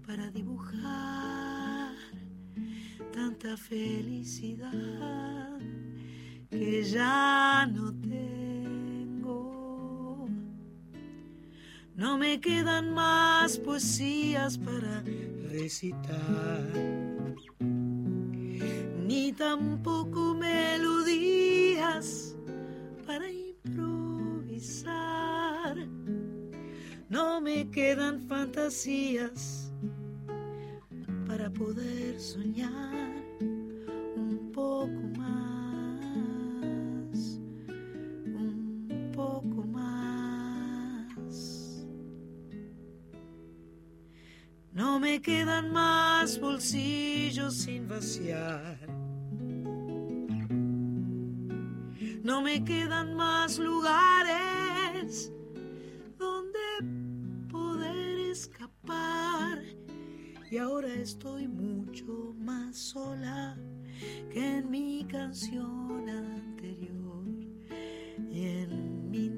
para 0.04 0.28
dibujar 0.32 1.94
tanta 3.12 3.56
felicidad 3.56 4.72
que 6.50 6.82
ya 6.82 7.64
no 7.66 7.94
tengo. 8.00 9.38
No 11.94 12.18
me 12.18 12.40
quedan 12.40 12.92
más 12.92 13.56
poesías 13.56 14.58
para 14.58 15.04
recitar 15.48 17.02
ni 19.06 19.32
tampoco 19.32 20.34
melodías 20.34 22.36
para 23.06 23.30
improvisar. 23.30 24.92
No 27.08 27.40
me 27.40 27.70
quedan 27.70 28.20
fantasías 28.22 29.72
para 31.26 31.50
poder 31.50 32.18
soñar 32.18 33.12
un 33.40 34.50
poco 34.52 35.00
más, 35.18 35.60
un 38.26 39.10
poco 39.14 39.62
más. 39.66 39.71
No 44.72 44.98
me 44.98 45.20
quedan 45.20 45.72
más 45.72 46.40
bolsillos 46.40 47.56
sin 47.56 47.88
vaciar 47.88 49.02
no 52.22 52.40
me 52.40 52.64
quedan 52.64 53.14
más 53.14 53.58
lugares 53.58 55.32
donde 56.16 56.60
poder 57.50 58.30
escapar. 58.30 59.62
Y 60.50 60.58
ahora 60.58 60.92
estoy 60.94 61.48
mucho 61.48 62.34
más 62.38 62.76
sola 62.76 63.56
que 64.30 64.58
en 64.58 64.70
mi 64.70 65.04
canción 65.04 66.08
anterior 66.08 67.24
y 68.30 68.44
en 68.44 69.10
mi 69.10 69.28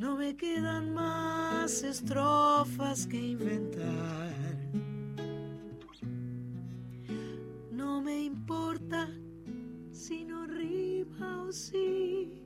No 0.00 0.16
me 0.16 0.34
quedan 0.34 0.94
más 0.94 1.82
estrofas 1.82 3.06
que 3.06 3.18
inventar. 3.18 4.32
No 7.70 8.00
me 8.00 8.22
importa 8.22 9.10
si 9.92 10.24
no 10.24 10.46
rima 10.46 11.42
o 11.42 11.52
si 11.52 12.42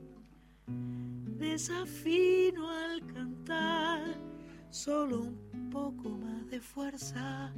desafino 1.37 2.69
al 2.69 3.07
cantar. 3.07 4.03
Solo 4.69 5.21
un 5.21 5.69
poco 5.69 6.09
más 6.09 6.49
de 6.49 6.59
fuerza 6.59 7.53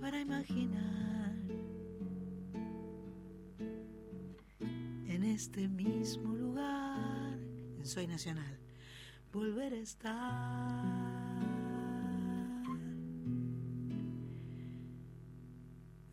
para 0.00 0.18
imaginar. 0.22 1.36
En 5.06 5.22
este 5.22 5.68
mismo 5.68 6.34
lugar, 6.34 7.38
en 7.76 7.84
Soy 7.84 8.06
Nacional 8.06 8.65
volver 9.36 9.74
a 9.74 9.76
estar 9.76 10.82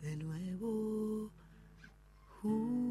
de 0.02 0.16
nuevo 0.16 1.32
juntos. 2.42 2.84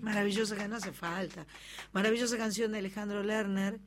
Maravillosa 0.00 0.56
que 0.56 0.66
no 0.66 0.76
hace 0.76 0.92
falta. 0.92 1.46
Maravillosa 1.92 2.38
canción 2.38 2.72
de 2.72 2.78
Alejandro 2.78 3.22
Lerner, 3.22 3.80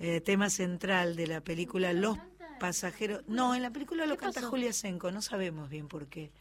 eh, 0.00 0.20
tema 0.20 0.50
central 0.50 1.14
de 1.14 1.28
la 1.28 1.40
película 1.40 1.92
Los 1.92 2.18
Pasajero. 2.58 3.22
No, 3.26 3.54
en 3.54 3.62
la 3.62 3.70
película 3.70 4.06
lo 4.06 4.16
canta 4.16 4.42
Julia 4.42 4.72
Senko, 4.72 5.10
no 5.10 5.22
sabemos 5.22 5.68
bien 5.68 5.88
por 5.88 6.06
qué. 6.08 6.32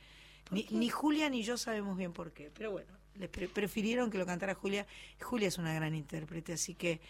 Ni, 0.51 0.89
Julia 0.89 1.29
ni 1.29 1.43
yo 1.43 1.57
sabemos 1.57 1.97
bien 1.97 2.13
por 2.13 2.31
qué. 2.31 2.51
Pero 2.53 2.71
bueno, 2.71 2.93
Les 3.15 3.29
prefirieron 3.29 4.09
que 4.09 4.17
lo 4.17 4.25
cantara 4.25 4.53
Julia. 4.55 4.85
Julia 5.21 5.47
es 5.47 5.57
una 5.57 5.73
gran 5.73 5.93
intérprete, 5.93 6.53
así 6.53 6.75
que 6.75 7.01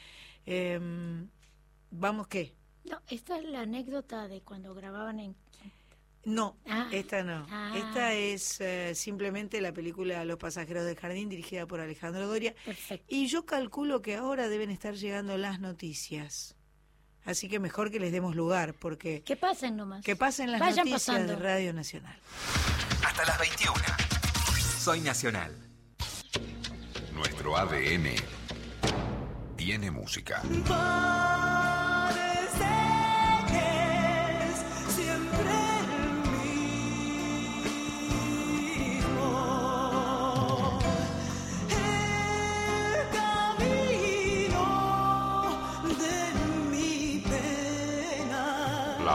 em, 0.45 1.27
vamos 1.91 2.27
qué. 2.27 2.55
No, 2.85 3.01
esta 3.09 3.37
es 3.37 3.45
la 3.45 3.61
anécdota 3.61 4.27
de 4.27 4.41
cuando 4.41 4.73
grababan 4.73 5.19
en 5.19 5.35
no, 6.27 6.57
ah. 6.65 6.89
esta 6.91 7.23
no. 7.23 7.47
Ah. 7.49 7.73
Esta 7.73 8.13
es 8.13 8.59
eh, 8.59 8.93
simplemente 8.95 9.61
la 9.61 9.71
película 9.71 10.25
Los 10.25 10.37
pasajeros 10.37 10.83
del 10.83 10.97
jardín 10.97 11.29
dirigida 11.29 11.65
por 11.65 11.79
Alejandro 11.79 12.27
Doria. 12.27 12.53
Perfecto. 12.65 13.05
Y 13.07 13.27
yo 13.27 13.45
calculo 13.45 14.01
que 14.01 14.15
ahora 14.15 14.49
deben 14.49 14.69
estar 14.69 14.95
llegando 14.95 15.37
las 15.37 15.61
noticias. 15.61 16.56
Así 17.27 17.49
que 17.49 17.59
mejor 17.59 17.91
que 17.91 17.99
les 17.99 18.13
demos 18.13 18.37
lugar, 18.37 18.73
porque... 18.73 19.21
Que 19.21 19.35
pasen 19.35 19.75
nomás. 19.75 20.01
Que 20.01 20.15
pasen 20.15 20.49
las 20.49 20.61
noticias 20.77 21.27
de 21.27 21.35
Radio 21.35 21.73
Nacional. 21.73 22.17
Hasta 23.05 23.25
las 23.25 23.37
21. 23.37 23.75
Soy 24.79 25.01
Nacional. 25.01 25.53
Nuestro 27.13 27.57
ADN 27.57 28.15
tiene 29.57 29.91
música. 29.91 30.41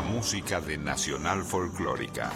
La 0.03 0.09
música 0.09 0.61
de 0.61 0.77
Nacional 0.77 1.45
Folclórica. 1.45 2.33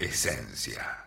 Esencia. 0.00 1.03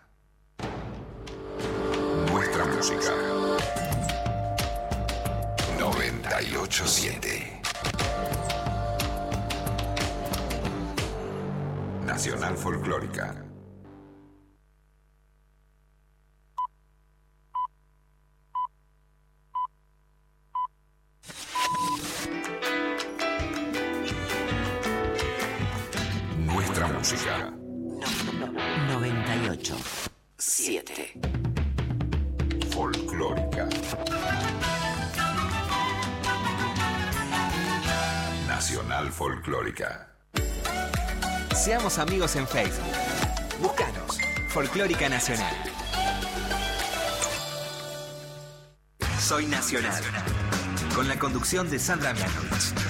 Amigos 42.00 42.36
en 42.36 42.48
Facebook. 42.48 42.86
Búscanos. 43.60 44.20
Folclórica 44.50 45.10
Nacional. 45.10 45.54
Soy 49.20 49.48
Nacional. 49.48 50.04
Con 50.94 51.08
la 51.08 51.18
conducción 51.18 51.70
de 51.70 51.80
Sandra 51.80 52.14
Mianovich. 52.14 52.87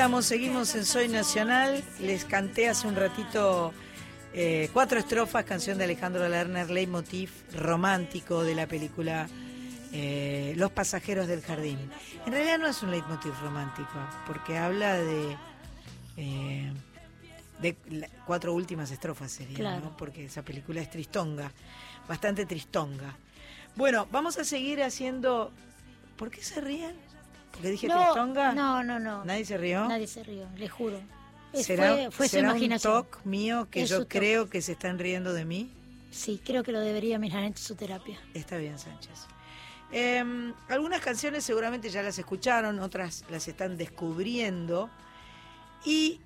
Estamos, 0.00 0.24
seguimos 0.24 0.74
en 0.76 0.86
Soy 0.86 1.08
Nacional. 1.08 1.84
Les 2.00 2.24
canté 2.24 2.70
hace 2.70 2.88
un 2.88 2.96
ratito 2.96 3.74
eh, 4.32 4.70
cuatro 4.72 4.98
estrofas, 4.98 5.44
canción 5.44 5.76
de 5.76 5.84
Alejandro 5.84 6.26
Lerner, 6.26 6.70
leitmotiv 6.70 7.30
romántico 7.52 8.42
de 8.42 8.54
la 8.54 8.66
película 8.66 9.28
eh, 9.92 10.54
Los 10.56 10.70
pasajeros 10.72 11.26
del 11.26 11.42
jardín. 11.42 11.78
En 12.24 12.32
realidad 12.32 12.58
no 12.58 12.66
es 12.66 12.82
un 12.82 12.92
leitmotiv 12.92 13.34
romántico, 13.42 13.92
porque 14.26 14.56
habla 14.56 14.94
de... 14.94 15.36
eh, 16.16 16.72
de 17.60 17.76
cuatro 18.24 18.54
últimas 18.54 18.90
estrofas 18.90 19.38
Claro. 19.54 19.84
¿no? 19.84 19.96
porque 19.98 20.24
esa 20.24 20.40
película 20.40 20.80
es 20.80 20.88
tristonga, 20.88 21.52
bastante 22.08 22.46
tristonga. 22.46 23.18
Bueno, 23.76 24.08
vamos 24.10 24.38
a 24.38 24.44
seguir 24.44 24.82
haciendo... 24.82 25.52
¿Por 26.16 26.30
qué 26.30 26.42
se 26.42 26.62
ríen? 26.62 27.09
¿Porque 27.52 27.70
dije 27.70 27.88
no, 27.88 28.00
tristonga? 28.02 28.52
No, 28.52 28.82
no, 28.82 28.98
no. 28.98 29.24
¿Nadie 29.24 29.44
se 29.44 29.56
rió? 29.58 29.86
Nadie 29.88 30.06
se 30.06 30.22
rió, 30.22 30.46
le 30.56 30.68
juro. 30.68 31.00
¿Será, 31.52 31.94
fue 31.94 32.10
fue 32.12 32.28
su 32.28 32.38
imaginación. 32.38 32.96
un 32.96 33.02
toque 33.04 33.18
mío 33.24 33.68
que 33.70 33.82
Es 33.82 33.90
yo 33.90 34.06
creo 34.06 34.48
que 34.48 34.62
se 34.62 34.72
están 34.72 34.98
riendo 34.98 35.32
de 35.32 35.44
mí? 35.44 35.70
Sí, 36.12 36.40
creo 36.44 36.62
que 36.62 36.70
lo 36.72 36.80
debería 36.80 37.18
mirar 37.18 37.42
en 37.44 37.56
su 37.56 37.74
terapia. 37.74 38.18
Está 38.34 38.56
bien, 38.56 38.78
Sánchez. 38.78 39.26
Em, 39.92 40.54
algunas 40.68 41.00
canciones 41.00 41.42
seguramente 41.44 41.90
ya 41.90 42.02
las 42.02 42.18
escucharon, 42.18 42.78
otras 42.78 43.24
las 43.30 43.48
están 43.48 43.76
descubriendo. 43.76 44.88
Y 45.84 46.20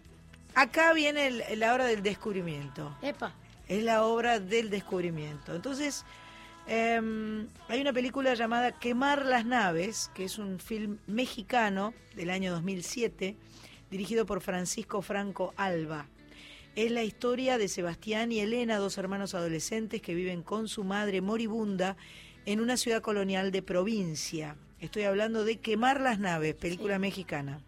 acá 0.54 0.92
viene 0.92 1.28
el- 1.28 1.58
la 1.60 1.72
hora 1.72 1.86
del 1.86 2.02
descubrimiento. 2.02 2.94
Epa. 3.00 3.32
Es 3.66 3.82
la 3.82 4.04
obra 4.04 4.40
del 4.40 4.68
descubrimiento. 4.68 5.54
Entonces, 5.54 6.04
em, 6.66 7.48
hay 7.68 7.80
una 7.80 7.92
película 7.92 8.34
llamada 8.34 8.72
Quemar 8.72 9.26
las 9.26 9.44
naves, 9.44 10.10
que 10.14 10.24
es 10.24 10.38
un 10.38 10.58
film 10.58 10.98
mexicano 11.06 11.94
del 12.16 12.30
año 12.30 12.52
2007, 12.52 13.36
dirigido 13.90 14.26
por 14.26 14.40
Francisco 14.40 15.02
Franco 15.02 15.54
Alba. 15.56 16.08
Es 16.76 16.90
la 16.90 17.04
historia 17.04 17.58
de 17.58 17.68
Sebastián 17.68 18.32
y 18.32 18.40
Elena, 18.40 18.78
dos 18.78 18.98
hermanos 18.98 19.34
adolescentes 19.34 20.02
que 20.02 20.14
viven 20.14 20.42
con 20.42 20.66
su 20.68 20.82
madre 20.82 21.20
moribunda 21.20 21.96
en 22.46 22.60
una 22.60 22.76
ciudad 22.76 23.02
colonial 23.02 23.52
de 23.52 23.62
provincia. 23.62 24.56
Estoy 24.80 25.04
hablando 25.04 25.44
de 25.44 25.60
Quemar 25.60 26.00
las 26.00 26.18
naves, 26.18 26.54
película 26.54 26.98
mexicana. 26.98 27.60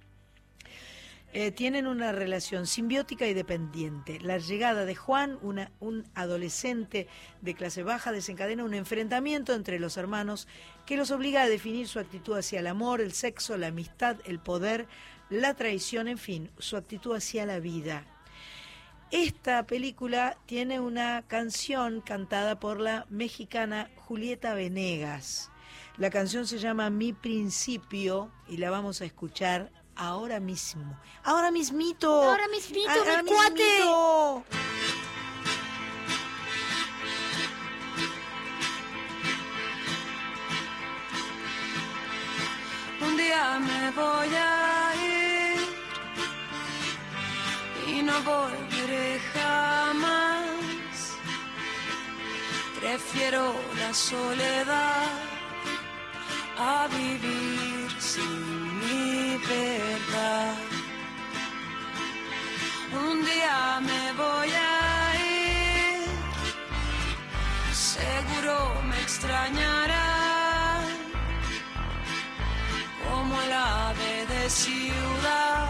Eh, 1.39 1.53
tienen 1.53 1.87
una 1.87 2.12
relación 2.12 2.66
simbiótica 2.66 3.26
y 3.26 3.34
dependiente. 3.34 4.18
La 4.22 4.39
llegada 4.39 4.87
de 4.87 4.95
Juan, 4.95 5.39
un 5.43 6.07
adolescente 6.14 7.09
de 7.43 7.55
clase 7.55 7.82
baja, 7.82 8.11
desencadena 8.11 8.64
un 8.64 8.72
enfrentamiento 8.72 9.53
entre 9.53 9.78
los 9.78 9.99
hermanos 9.99 10.49
que 10.87 10.97
los 10.97 11.11
obliga 11.11 11.43
a 11.43 11.49
definir 11.51 11.89
su 11.89 11.99
actitud 11.99 12.39
hacia 12.39 12.61
el 12.61 12.66
amor, 12.66 13.03
el 13.03 13.12
sexo, 13.12 13.59
la 13.59 13.66
amistad, 13.66 14.16
el 14.24 14.39
poder, 14.39 14.89
la 15.28 15.53
traición, 15.53 16.09
en 16.09 16.16
fin, 16.16 16.51
su 16.57 16.78
actitud 16.78 17.14
hacia 17.14 17.45
la 17.45 17.59
vida. 17.59 18.07
Esta 19.11 19.66
película 19.66 20.39
tiene 20.47 20.80
una 20.80 21.22
canción 21.28 22.01
cantada 22.01 22.59
por 22.59 22.80
la 22.80 23.05
mexicana 23.11 23.91
Julieta 23.97 24.55
Venegas. 24.55 25.51
La 25.99 26.09
canción 26.09 26.47
se 26.47 26.57
llama 26.57 26.89
Mi 26.89 27.12
Principio 27.12 28.32
y 28.49 28.57
la 28.57 28.70
vamos 28.70 29.03
a 29.03 29.05
escuchar 29.05 29.70
ahora 29.97 30.40
mismo. 30.40 30.99
Ahora 31.24 31.51
mismito. 31.51 32.09
Ahora 32.22 32.49
mismito, 32.49 32.90
Ahora 32.90 33.22
mi 33.22 33.30
cuate. 33.30 33.53
mismito. 33.55 34.44
Un 43.01 43.16
día 43.16 43.59
me 43.61 43.90
voy 43.92 44.28
a 44.34 44.94
ir 45.05 45.59
y 47.94 48.03
no 48.03 48.14
volveré 48.22 49.20
jamás. 49.34 51.16
Prefiero 52.80 53.55
la 53.78 53.92
soledad 53.92 55.11
a 56.59 56.88
vivir 56.88 57.90
sin 57.98 58.78
mi 58.80 59.36
verdad. 59.46 60.54
Un 62.92 63.24
día 63.24 63.80
me 63.80 64.12
voy 64.22 64.50
a 64.50 65.14
ir, 65.20 66.09
seguro 67.72 68.82
me 68.88 69.00
extrañará 69.02 70.80
como 73.09 73.42
el 73.42 73.52
ave 73.52 74.26
de 74.26 74.50
ciudad 74.50 75.68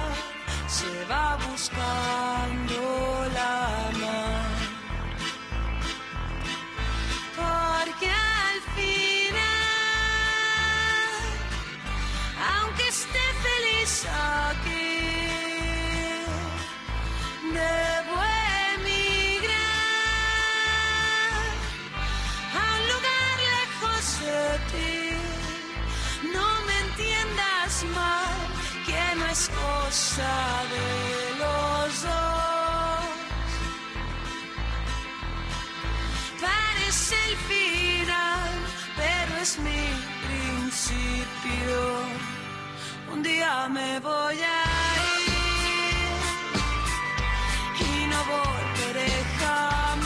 se 0.69 1.05
va 1.11 1.37
buscando 1.51 2.81
la 3.35 3.91
mar. 4.01 4.47
Porque 7.37 8.26
aunque 12.77 12.89
esté 12.89 13.27
feliz 13.47 14.07
aquí, 14.51 14.99
debo 17.43 18.17
emigrar 18.75 19.55
a 22.53 22.63
un 22.75 22.83
lugar 22.93 23.35
lejos 23.53 24.05
de 24.21 24.43
ti. 24.73 24.97
No 26.35 26.49
me 26.67 26.77
entiendas 26.81 27.73
mal, 27.95 28.37
que 28.85 29.03
no 29.19 29.25
es 29.27 29.43
cosa 29.49 30.35
de 30.75 30.89
los 31.39 32.03
dos. 32.03 33.05
Parece 36.41 37.15
el 37.31 37.37
final, 37.51 38.51
pero 38.97 39.33
es 39.41 39.59
mi 39.59 39.85
principio. 40.27 42.07
Un 43.13 43.23
día 43.23 43.69
me 43.69 44.01
voy 44.01 44.39
a 44.43 44.65
ir 45.27 45.37
y 47.87 48.07
no 48.13 48.21
volveré 48.35 49.13
jamás. 49.39 50.05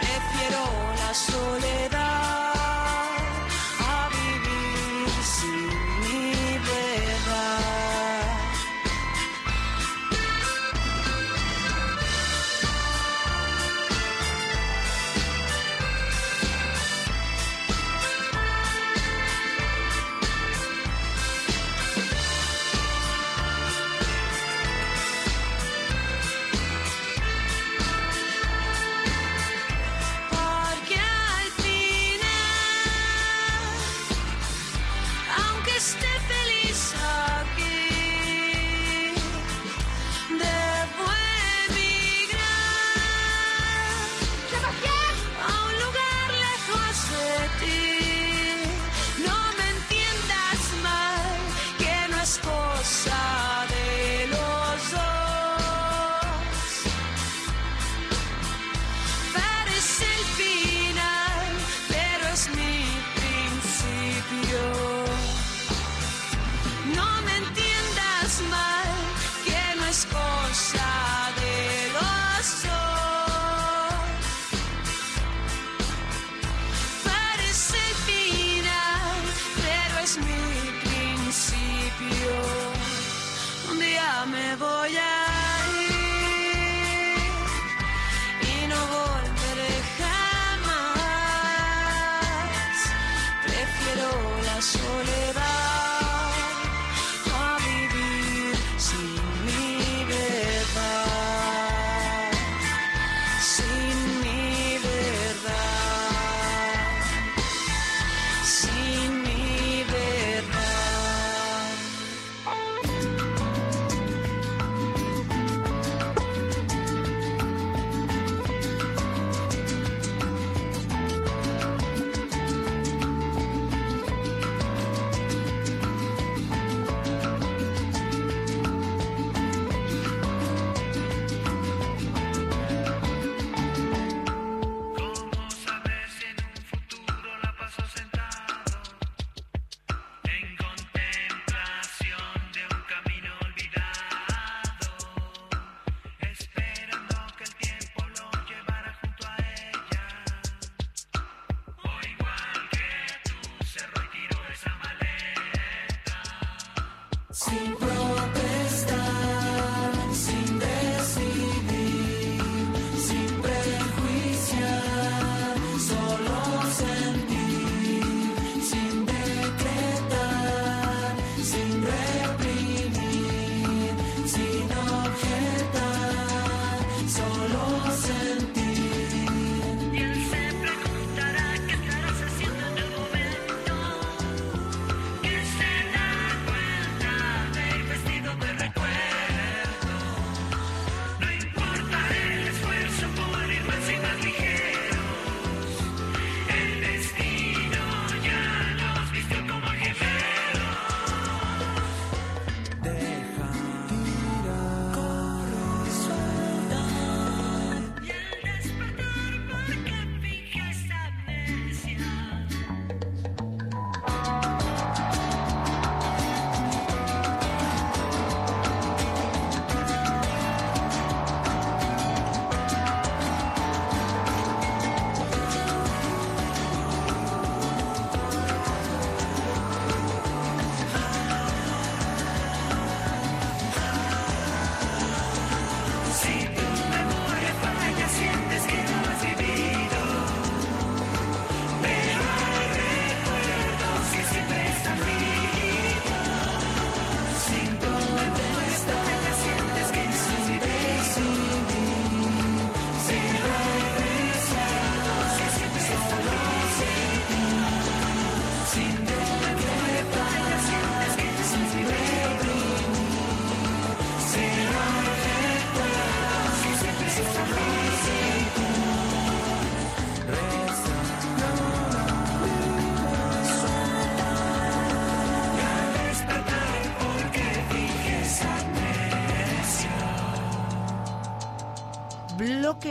Prefiero 0.00 0.62
la 1.00 1.12
soledad 1.14 2.51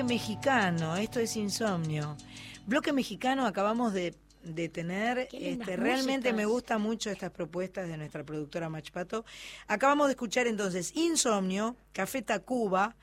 bloque 0.02 0.14
mexicano. 0.14 0.96
Esto 0.96 1.20
es 1.20 1.36
insomnio. 1.36 2.18
Bloque 2.66 2.92
mexicano 2.92 3.46
acabamos 3.46 3.94
de, 3.94 4.16
de 4.44 4.68
tener. 4.68 5.28
Este, 5.32 5.76
realmente 5.76 6.34
me 6.34 6.46
gustan 6.46 6.82
mucho 6.82 7.12
estas 7.12 7.30
propuestas 7.30 7.88
de 7.88 7.98
nuestra 7.98 8.24
productora 8.24 8.70
Machpato. 8.70 9.26
Acabamos 9.68 10.08
de 10.08 10.14
escuchar 10.14 10.48
entonces 10.48 10.96
Insomnio, 10.96 11.76
Café 11.94 12.24
Tacuba, 12.24 12.96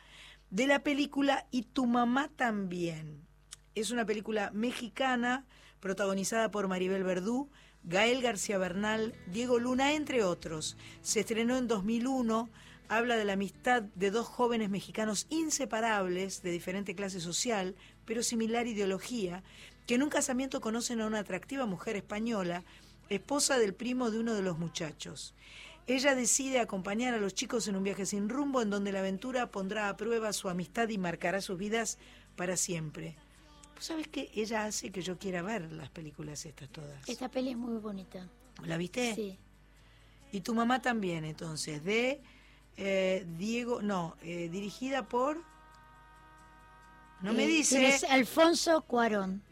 de 0.51 0.66
la 0.66 0.80
película 0.80 1.46
Y 1.53 1.62
tu 1.62 1.86
mamá 1.86 2.30
también. 2.34 3.22
Es 3.76 3.92
una 3.92 4.05
película 4.05 4.51
mexicana 4.53 5.46
protagonizada 5.78 6.51
por 6.51 6.66
Maribel 6.66 7.05
Verdú, 7.05 7.49
Gael 7.84 8.22
García 8.22 8.59
Bernal, 8.59 9.14
Diego 9.28 9.61
Luna, 9.61 9.92
entre 9.92 10.24
otros. 10.24 10.76
Se 11.03 11.20
estrenó 11.20 11.59
en 11.59 11.68
2001 11.68 12.51
habla 12.89 13.16
de 13.16 13.24
la 13.24 13.34
amistad 13.34 13.82
de 13.82 14.11
dos 14.11 14.26
jóvenes 14.26 14.70
mexicanos 14.70 15.26
inseparables, 15.30 16.43
de 16.43 16.51
diferente 16.51 16.95
clase 16.95 17.20
social, 17.20 17.76
pero 18.05 18.22
similar 18.22 18.66
ideología, 18.66 19.43
que 19.86 19.95
en 19.95 20.03
un 20.03 20.11
casamiento 20.11 20.61
conocen 20.61 21.01
a 21.01 21.07
una 21.07 21.20
atractiva 21.20 21.66
mujer 21.66 21.97
española, 21.97 22.64
esposa 23.09 23.59
del 23.59 23.74
primo 23.74 24.11
de 24.11 24.18
uno 24.18 24.34
de 24.34 24.43
los 24.43 24.59
muchachos. 24.59 25.34
Ella 25.86 26.14
decide 26.14 26.61
acompañar 26.61 27.14
a 27.14 27.18
los 27.18 27.34
chicos 27.34 27.66
en 27.68 27.76
un 27.76 27.82
viaje 27.82 28.05
sin 28.05 28.28
rumbo 28.28 28.61
en 28.61 28.68
donde 28.68 28.93
la 28.93 28.99
aventura 28.99 29.51
pondrá 29.51 29.89
a 29.89 29.97
prueba 29.97 30.32
su 30.34 30.51
amistad 30.51 30.89
y 30.91 30.99
marcará 30.99 31.41
sus 31.41 31.59
vidas 31.59 31.99
para 32.36 32.57
siempre. 32.57 33.16
¿Sabes 33.78 34.09
qué? 34.09 34.30
Ella 34.34 34.64
hace 34.64 34.91
que 34.91 35.03
yo 35.03 35.18
quiera 35.18 35.41
ver 35.41 35.72
las 35.72 35.89
películas 35.89 36.45
estas 36.45 36.68
todas. 36.68 37.09
Esta 37.09 37.30
peli 37.30 37.51
es 37.51 37.57
muy 37.57 37.78
bonita. 37.78 38.28
¿La 38.64 38.76
viste? 38.76 39.14
Sí. 39.14 39.39
Y 40.32 40.41
tu 40.41 40.55
mamá 40.55 40.82
también, 40.82 41.24
entonces, 41.24 41.82
de 41.84 42.20
eh, 42.79 43.26
Diego, 43.37 43.83
no, 43.83 44.16
eh, 44.22 44.49
dirigida 44.51 45.03
por... 45.09 45.43
No 47.20 47.33
me 47.33 47.45
Eh, 47.45 47.49
dice... 47.49 47.79
tienes 47.79 48.05
Alfonso 48.05 48.81
Cuarón. 48.83 49.43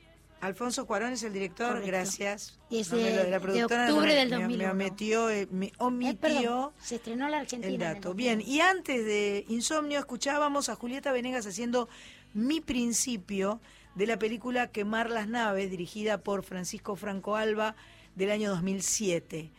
Alfonso 0.41 0.87
Cuarón 0.87 1.12
es 1.14 1.22
el 1.24 1.33
director, 1.33 1.68
Correcto. 1.68 1.87
gracias. 1.89 2.59
Y 2.70 2.81
es 2.81 2.91
No 2.93 2.99
me 2.99 3.03
de- 3.05 3.16
la 3.16 3.39
de 3.39 3.41
productora 3.41 3.85
octubre 3.87 4.09
me- 4.09 4.14
del 4.14 4.29
me- 4.31 4.37
2001. 4.37 4.68
Me, 4.68 4.85
metió, 4.85 5.27
me 5.51 5.72
omitió 5.79 6.72
se 6.81 6.97
estrenó 6.97 7.24
en 7.24 7.31
la 7.33 7.39
Argentina. 7.39 7.72
el 7.72 7.79
dato. 7.79 8.09
2001. 8.11 8.14
Bien, 8.14 8.41
y 8.47 8.61
antes 8.61 9.05
de 9.05 9.45
Insomnio 9.49 9.99
escuchábamos 9.99 10.68
a 10.68 10.77
Julieta 10.77 11.11
Venegas 11.11 11.47
haciendo 11.47 11.89
Mi 12.35 12.61
Principio 12.61 13.61
de 13.97 14.07
la 14.07 14.18
película 14.18 14.68
Quemar 14.68 15.11
las 15.11 15.27
Naves, 15.27 15.70
dirigida 15.70 16.18
por 16.18 16.45
Francisco 16.45 16.95
Franco 16.97 17.35
Alba 17.35 17.74
del 18.14 18.31
año 18.31 18.51
2007. 18.51 19.51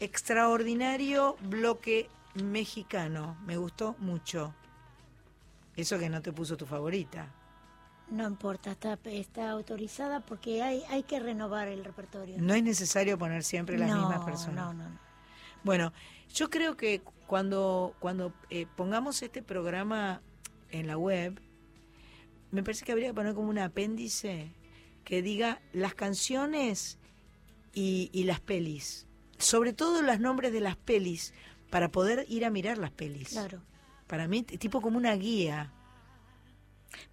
Extraordinario 0.00 1.36
bloque 1.40 2.08
mexicano, 2.44 3.36
me 3.44 3.56
gustó 3.56 3.96
mucho. 3.98 4.54
Eso 5.76 5.98
que 5.98 6.08
no 6.08 6.22
te 6.22 6.32
puso 6.32 6.56
tu 6.56 6.66
favorita. 6.66 7.32
No 8.08 8.26
importa, 8.26 8.70
está, 8.70 8.98
está 9.04 9.50
autorizada 9.50 10.20
porque 10.20 10.62
hay, 10.62 10.82
hay 10.88 11.02
que 11.02 11.18
renovar 11.18 11.68
el 11.68 11.84
repertorio. 11.84 12.36
No 12.38 12.54
es 12.54 12.62
necesario 12.62 13.18
poner 13.18 13.42
siempre 13.42 13.76
las 13.76 13.90
No, 13.90 13.96
mismas 13.96 14.24
personas. 14.24 14.64
No, 14.66 14.74
no, 14.74 14.88
no. 14.88 14.98
Bueno, 15.64 15.92
yo 16.32 16.48
creo 16.48 16.76
que 16.76 17.02
cuando, 17.26 17.94
cuando 17.98 18.32
eh, 18.50 18.66
pongamos 18.76 19.22
este 19.22 19.42
programa 19.42 20.22
en 20.70 20.86
la 20.86 20.96
web, 20.96 21.40
me 22.52 22.62
parece 22.62 22.84
que 22.84 22.92
habría 22.92 23.08
que 23.08 23.14
poner 23.14 23.34
como 23.34 23.50
un 23.50 23.58
apéndice 23.58 24.52
que 25.04 25.22
diga 25.22 25.60
las 25.72 25.94
canciones 25.94 26.98
y, 27.74 28.10
y 28.12 28.24
las 28.24 28.40
pelis. 28.40 29.06
Sobre 29.38 29.72
todo 29.72 30.00
los 30.02 30.20
nombres 30.20 30.52
de 30.52 30.60
las 30.60 30.76
pelis, 30.76 31.34
para 31.70 31.90
poder 31.90 32.26
ir 32.28 32.44
a 32.44 32.50
mirar 32.50 32.78
las 32.78 32.90
pelis. 32.90 33.30
Claro. 33.30 33.60
Para 34.06 34.28
mí, 34.28 34.42
tipo 34.42 34.80
como 34.80 34.96
una 34.96 35.14
guía. 35.14 35.72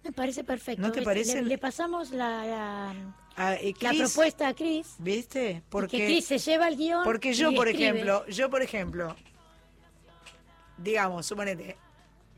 Me 0.02 0.12
parece 0.12 0.44
perfecto. 0.44 0.80
¿No 0.80 0.92
te. 0.92 1.00
Le, 1.02 1.42
le 1.42 1.58
pasamos 1.58 2.10
la, 2.12 2.94
la, 3.36 3.54
eh, 3.56 3.74
la 3.80 3.90
Chris, 3.90 4.12
propuesta 4.12 4.48
a 4.48 4.54
Cris. 4.54 4.94
¿Viste? 4.98 5.62
Porque 5.68 5.98
que 5.98 6.06
Cris 6.06 6.26
se 6.26 6.38
lleva 6.38 6.68
el 6.68 6.76
guion. 6.76 7.04
Porque 7.04 7.34
yo, 7.34 7.50
y 7.50 7.56
por 7.56 7.68
escribe. 7.68 7.90
ejemplo, 7.90 8.26
yo, 8.28 8.48
por 8.48 8.62
ejemplo, 8.62 9.16
digamos, 10.78 11.26
suponete, 11.26 11.76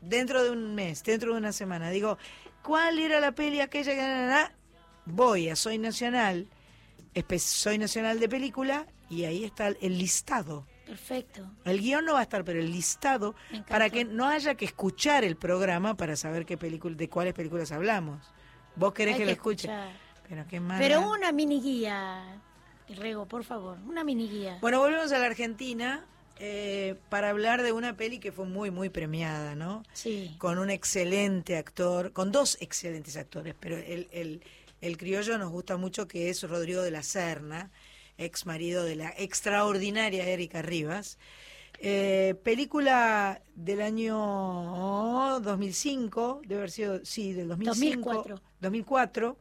dentro 0.01 0.43
de 0.43 0.49
un 0.51 0.73
mes, 0.75 1.03
dentro 1.03 1.31
de 1.31 1.37
una 1.37 1.53
semana, 1.53 1.89
digo, 1.89 2.17
¿cuál 2.63 2.99
era 2.99 3.19
la 3.19 3.31
peli 3.33 3.61
aquella 3.61 3.91
que... 3.91 4.01
na, 4.01 4.07
na, 4.07 4.27
na? 4.27 4.51
Voy 5.05 5.47
a 5.49 5.55
Soy 5.55 5.77
Nacional, 5.77 6.47
Soy 7.37 7.77
Nacional 7.77 8.19
de 8.19 8.27
Película, 8.27 8.87
y 9.09 9.23
ahí 9.23 9.45
está 9.45 9.67
el 9.69 9.97
listado. 9.97 10.67
Perfecto. 10.87 11.41
El 11.65 11.81
guion 11.81 12.05
no 12.05 12.13
va 12.13 12.19
a 12.19 12.23
estar, 12.23 12.43
pero 12.45 12.59
el 12.59 12.71
listado, 12.71 13.35
para 13.67 13.89
que 13.89 14.05
no 14.05 14.25
haya 14.27 14.55
que 14.55 14.65
escuchar 14.65 15.23
el 15.25 15.35
programa 15.35 15.97
para 15.97 16.15
saber 16.15 16.45
qué 16.45 16.57
película, 16.57 16.95
de 16.95 17.09
cuáles 17.09 17.33
películas 17.33 17.71
hablamos. 17.71 18.25
Vos 18.75 18.93
querés 18.93 19.15
Hay 19.15 19.19
que, 19.19 19.23
que 19.23 19.31
lo 19.31 19.31
escuche. 19.33 19.69
Pero 20.29 20.45
qué 20.47 20.59
mala. 20.59 20.79
Pero 20.79 21.11
una 21.11 21.31
mini 21.31 21.61
guía, 21.61 22.41
Rego, 22.95 23.25
por 23.25 23.43
favor, 23.43 23.77
una 23.85 24.03
mini 24.03 24.29
guía. 24.29 24.57
Bueno, 24.61 24.79
volvemos 24.79 25.11
a 25.11 25.19
la 25.19 25.25
Argentina 25.25 26.05
eh, 26.39 26.95
para 27.09 27.29
hablar 27.29 27.63
de 27.63 27.71
una 27.73 27.97
peli 27.97 28.19
que 28.19 28.31
fue 28.31 28.45
muy, 28.45 28.71
muy 28.71 28.89
premiada, 28.89 29.55
¿no? 29.55 29.83
Sí. 29.93 30.35
Con 30.37 30.57
un 30.57 30.69
excelente 30.69 31.57
actor, 31.57 32.13
con 32.13 32.31
dos 32.31 32.57
excelentes 32.61 33.17
actores, 33.17 33.55
pero 33.59 33.77
el, 33.77 34.07
el, 34.11 34.41
el 34.79 34.97
criollo 34.97 35.37
nos 35.37 35.51
gusta 35.51 35.75
mucho 35.77 36.07
que 36.07 36.29
es 36.29 36.43
Rodrigo 36.43 36.81
de 36.81 36.91
la 36.91 37.03
Serna, 37.03 37.71
ex 38.17 38.45
marido 38.45 38.83
de 38.83 38.95
la 38.95 39.13
extraordinaria 39.17 40.27
Erika 40.27 40.61
Rivas. 40.61 41.17
Eh, 41.79 42.35
película 42.43 43.41
del 43.55 43.81
año 43.81 45.39
2005, 45.41 46.41
debe 46.43 46.61
haber 46.61 46.71
sido, 46.71 47.05
sí, 47.05 47.33
del 47.33 47.49
2005. 47.49 48.09
2004. 48.13 48.41
2004, 48.59 49.37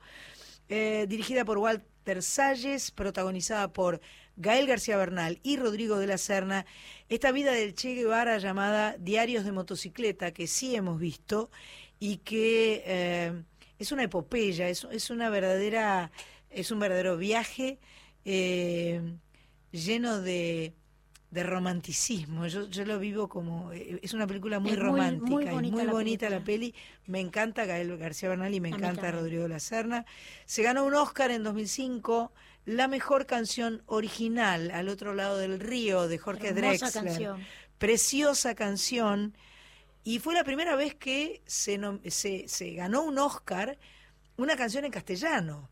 eh, 0.68 1.06
dirigida 1.08 1.44
por 1.44 1.58
Walter 1.58 2.22
Salles, 2.22 2.90
protagonizada 2.90 3.72
por 3.72 4.00
Gael 4.36 4.66
García 4.66 4.98
Bernal 4.98 5.40
y 5.42 5.56
Rodrigo 5.56 5.98
de 5.98 6.06
la 6.06 6.18
Serna. 6.18 6.66
Esta 7.08 7.32
vida 7.32 7.52
del 7.52 7.74
Che 7.74 7.94
Guevara 7.94 8.36
llamada 8.36 8.96
Diarios 8.98 9.44
de 9.44 9.52
Motocicleta, 9.52 10.32
que 10.32 10.46
sí 10.46 10.76
hemos 10.76 11.00
visto 11.00 11.50
y 11.98 12.18
que 12.18 12.82
eh, 12.84 13.42
es 13.78 13.92
una 13.92 14.02
epopeya, 14.02 14.68
es, 14.68 14.86
es 14.90 15.08
una 15.08 15.30
verdadera, 15.30 16.10
es 16.50 16.70
un 16.70 16.80
verdadero 16.80 17.16
viaje 17.16 17.78
eh, 18.26 19.00
lleno 19.70 20.20
de, 20.20 20.74
de 21.30 21.42
romanticismo. 21.44 22.46
Yo, 22.48 22.68
yo 22.68 22.84
lo 22.84 22.98
vivo 22.98 23.28
como, 23.28 23.72
eh, 23.72 24.00
es 24.02 24.14
una 24.14 24.26
película 24.26 24.58
muy 24.58 24.72
Es 24.72 24.78
romántica 24.78 25.30
muy 25.30 25.44
y 25.44 25.48
bonita 25.48 25.76
muy 25.76 25.84
la 25.86 25.92
bonita 25.92 26.28
la 26.30 26.44
peli. 26.44 26.74
Me 27.06 27.20
encanta 27.20 27.64
Gael 27.64 27.96
García 27.96 28.28
Bernal 28.28 28.52
y 28.52 28.60
me 28.60 28.70
encanta. 28.70 29.12
Rodrigo 29.12 29.44
de 29.44 29.48
la 29.48 29.60
Serna. 29.60 30.04
Se 30.44 30.62
ganó 30.62 30.84
un 30.84 30.94
Oscar 30.94 31.30
en 31.30 31.44
2005, 31.44 32.32
la 32.64 32.88
mejor 32.88 33.26
canción 33.26 33.82
original, 33.86 34.72
Al 34.72 34.88
otro 34.88 35.14
lado 35.14 35.38
del 35.38 35.60
río, 35.60 36.08
de 36.08 36.18
Jorge 36.18 36.48
Hermosa 36.48 36.90
Drexler. 36.90 37.04
canción. 37.04 37.40
Preciosa 37.78 38.54
canción. 38.56 39.36
Y 40.02 40.18
fue 40.18 40.34
la 40.34 40.42
primera 40.44 40.74
vez 40.74 40.94
que 40.94 41.42
se, 41.46 41.78
se, 42.10 42.48
se 42.48 42.74
ganó 42.74 43.02
un 43.04 43.18
Oscar 43.18 43.78
una 44.36 44.56
canción 44.56 44.84
en 44.84 44.90
castellano. 44.90 45.70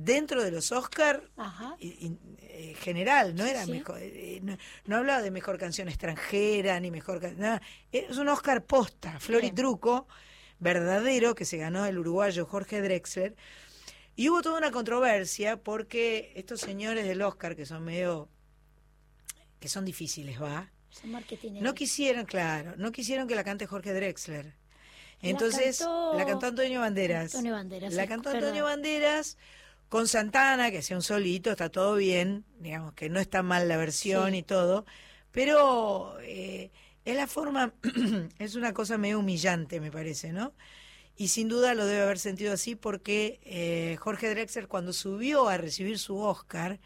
Dentro 0.00 0.44
de 0.44 0.50
los 0.52 0.70
Oscar 0.70 1.28
Ajá. 1.36 1.76
eh, 1.80 2.74
general, 2.78 3.34
no 3.34 3.44
era 3.44 3.64
sí. 3.64 3.72
mejor, 3.72 3.98
eh, 4.00 4.38
no, 4.42 4.56
no 4.84 4.96
hablaba 4.96 5.22
de 5.22 5.30
mejor 5.30 5.58
canción 5.58 5.88
extranjera 5.88 6.78
ni 6.78 6.90
mejor 6.90 7.20
nada, 7.36 7.60
es 7.90 8.16
un 8.16 8.28
Oscar 8.28 8.64
posta, 8.64 9.18
Flor 9.18 9.44
y. 9.44 9.50
Truco, 9.50 10.06
verdadero, 10.60 11.34
que 11.34 11.44
se 11.44 11.56
ganó 11.56 11.84
el 11.86 11.98
uruguayo 11.98 12.46
Jorge 12.46 12.80
Drexler. 12.80 13.34
Y 14.14 14.28
hubo 14.28 14.40
toda 14.42 14.58
una 14.58 14.70
controversia 14.70 15.56
porque 15.56 16.32
estos 16.36 16.60
señores 16.60 17.06
del 17.06 17.22
Oscar, 17.22 17.56
que 17.56 17.66
son 17.66 17.84
medio, 17.84 18.28
que 19.58 19.68
son 19.68 19.84
difíciles, 19.84 20.40
va, 20.40 20.70
Son 20.90 21.10
no 21.60 21.74
quisieron, 21.74 22.24
claro, 22.24 22.74
no 22.76 22.92
quisieron 22.92 23.26
que 23.26 23.34
la 23.34 23.44
cante 23.44 23.66
Jorge 23.66 23.92
Drexler. 23.92 24.54
Entonces, 25.20 25.78
cantó- 25.80 26.14
la 26.16 26.26
cantó 26.26 26.46
Antonio 26.46 26.80
Banderas. 26.80 27.34
Antonio 27.34 27.52
Banderas, 27.54 27.94
La 27.94 28.06
cantó. 28.06 28.30
Antonio 28.30 28.64
Banderas 28.64 29.36
con 29.88 30.06
Santana, 30.08 30.70
que 30.70 30.78
hacía 30.78 30.96
un 30.96 31.02
solito, 31.02 31.50
está 31.50 31.70
todo 31.70 31.96
bien, 31.96 32.44
digamos 32.60 32.92
que 32.94 33.08
no 33.08 33.20
está 33.20 33.42
mal 33.42 33.68
la 33.68 33.76
versión 33.76 34.32
Sí. 34.32 34.38
y 34.38 34.42
todo, 34.42 34.84
pero 35.32 36.16
eh, 36.22 36.70
es 37.04 37.16
la 37.16 37.26
forma, 37.26 37.72
es 38.38 38.54
una 38.54 38.72
cosa 38.74 38.98
medio 38.98 39.18
humillante, 39.20 39.80
me 39.80 39.90
parece, 39.90 40.32
¿no? 40.32 40.52
Y 41.16 41.28
sin 41.28 41.48
duda 41.48 41.74
lo 41.74 41.84
debe 41.86 42.02
haber 42.02 42.18
sentido 42.18 42.52
así 42.52 42.76
porque 42.76 43.40
eh, 43.44 43.96
Jorge 43.98 44.30
Drexler 44.30 44.68
cuando 44.68 44.92
subió 44.92 45.48
a 45.48 45.56
recibir 45.56 45.98
su 45.98 46.18
Oscar, 46.18 46.78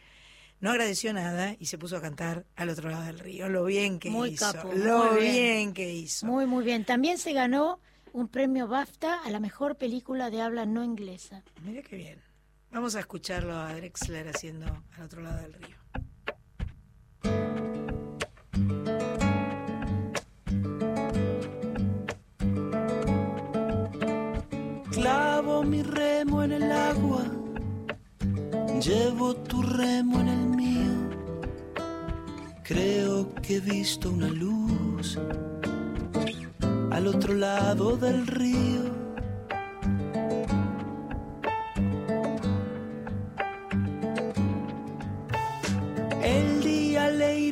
no 0.61 0.70
agradeció 0.70 1.12
nada 1.12 1.57
y 1.59 1.66
se 1.66 1.77
puso 1.77 1.97
a 1.97 2.01
cantar 2.01 2.47
al 2.55 2.69
otro 2.70 2.89
lado 2.89 3.03
del 3.05 3.19
río. 3.19 3.49
Lo 3.49 3.65
bien 3.65 3.99
que 3.99 4.11
Muy 4.11 4.31
hizo. 4.31 4.53
capo, 4.53 4.73
lo 4.73 5.12
muy 5.12 5.20
bien. 5.23 5.33
bien. 5.33 5.73
que 5.74 5.93
hizo. 5.93 6.24
Muy, 6.24 6.47
muy 6.47 6.65
bien. 6.65 6.85
También 6.85 7.19
se 7.19 7.33
ganó 7.33 7.81
un 8.12 8.29
premio 8.29 8.69
BAFTA 8.69 9.23
a 9.24 9.31
la 9.31 9.41
mejor 9.41 9.77
película 9.77 10.31
de 10.31 10.41
habla 10.41 10.65
no 10.65 10.85
inglesa. 10.85 11.43
Mira 11.65 11.83
qué 11.83 11.97
bien. 11.97 12.23
Vamos 12.73 12.97
a 12.97 13.01
escucharlo 13.01 13.55
a 13.55 13.74
Drexler 13.74 14.28
haciendo 14.28 14.65
al 14.97 15.05
otro 15.05 15.20
lado 15.20 15.43
del 15.43 15.53
río. 15.53 15.77
Clavo 24.90 25.62
mi 25.65 25.82
remo 25.82 26.43
en 26.43 26.53
el 26.53 26.73
agua, 26.73 27.24
llevo 28.81 29.36
tu 29.36 29.62
remo 29.62 30.20
en 30.20 30.28
el 30.28 30.47
mío. 30.47 31.11
Creo 32.65 33.35
que 33.35 33.57
he 33.57 33.61
visto 33.61 34.09
una 34.09 34.28
luz 34.28 35.19
al 36.90 37.07
otro 37.07 37.35
lado 37.35 37.99
del 37.99 38.27
río 38.27 39.02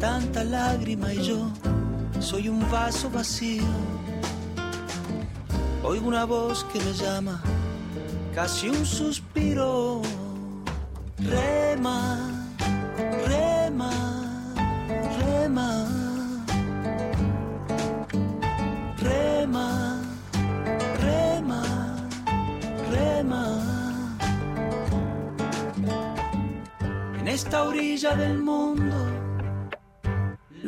tanta 0.00 0.42
lágrima 0.42 1.12
y 1.12 1.22
yo 1.22 1.50
soy 2.20 2.48
un 2.48 2.58
vaso 2.70 3.10
vacío. 3.10 3.62
Oigo 5.84 6.08
una 6.08 6.24
voz 6.24 6.64
que 6.72 6.78
me 6.80 6.92
llama, 6.94 7.40
casi 8.34 8.68
un 8.68 8.84
suspiro. 8.86 10.00
Rema, 11.18 12.18
rema, 13.26 13.90
rema. 15.18 15.86
Rema, 18.98 20.00
rema, 21.00 21.62
rema. 22.90 23.44
En 27.18 27.28
esta 27.28 27.64
orilla 27.64 28.14
del 28.16 28.38
mundo, 28.38 29.19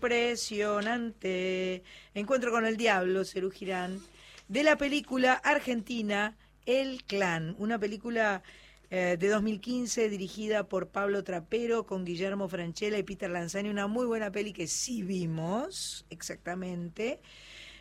Impresionante. 0.00 1.82
Encuentro 2.14 2.50
con 2.50 2.64
el 2.64 2.78
diablo, 2.78 3.22
Cerú 3.22 3.50
Girán, 3.50 4.00
de 4.48 4.62
la 4.62 4.76
película 4.78 5.34
argentina 5.34 6.38
El 6.64 7.04
Clan, 7.04 7.54
una 7.58 7.78
película 7.78 8.42
eh, 8.88 9.18
de 9.20 9.28
2015 9.28 10.08
dirigida 10.08 10.66
por 10.66 10.88
Pablo 10.88 11.22
Trapero 11.22 11.84
con 11.84 12.06
Guillermo 12.06 12.48
Franchella 12.48 12.96
y 12.96 13.02
Peter 13.02 13.28
Lanzani, 13.28 13.68
una 13.68 13.88
muy 13.88 14.06
buena 14.06 14.32
peli 14.32 14.54
que 14.54 14.68
sí 14.68 15.02
vimos, 15.02 16.06
exactamente, 16.08 17.20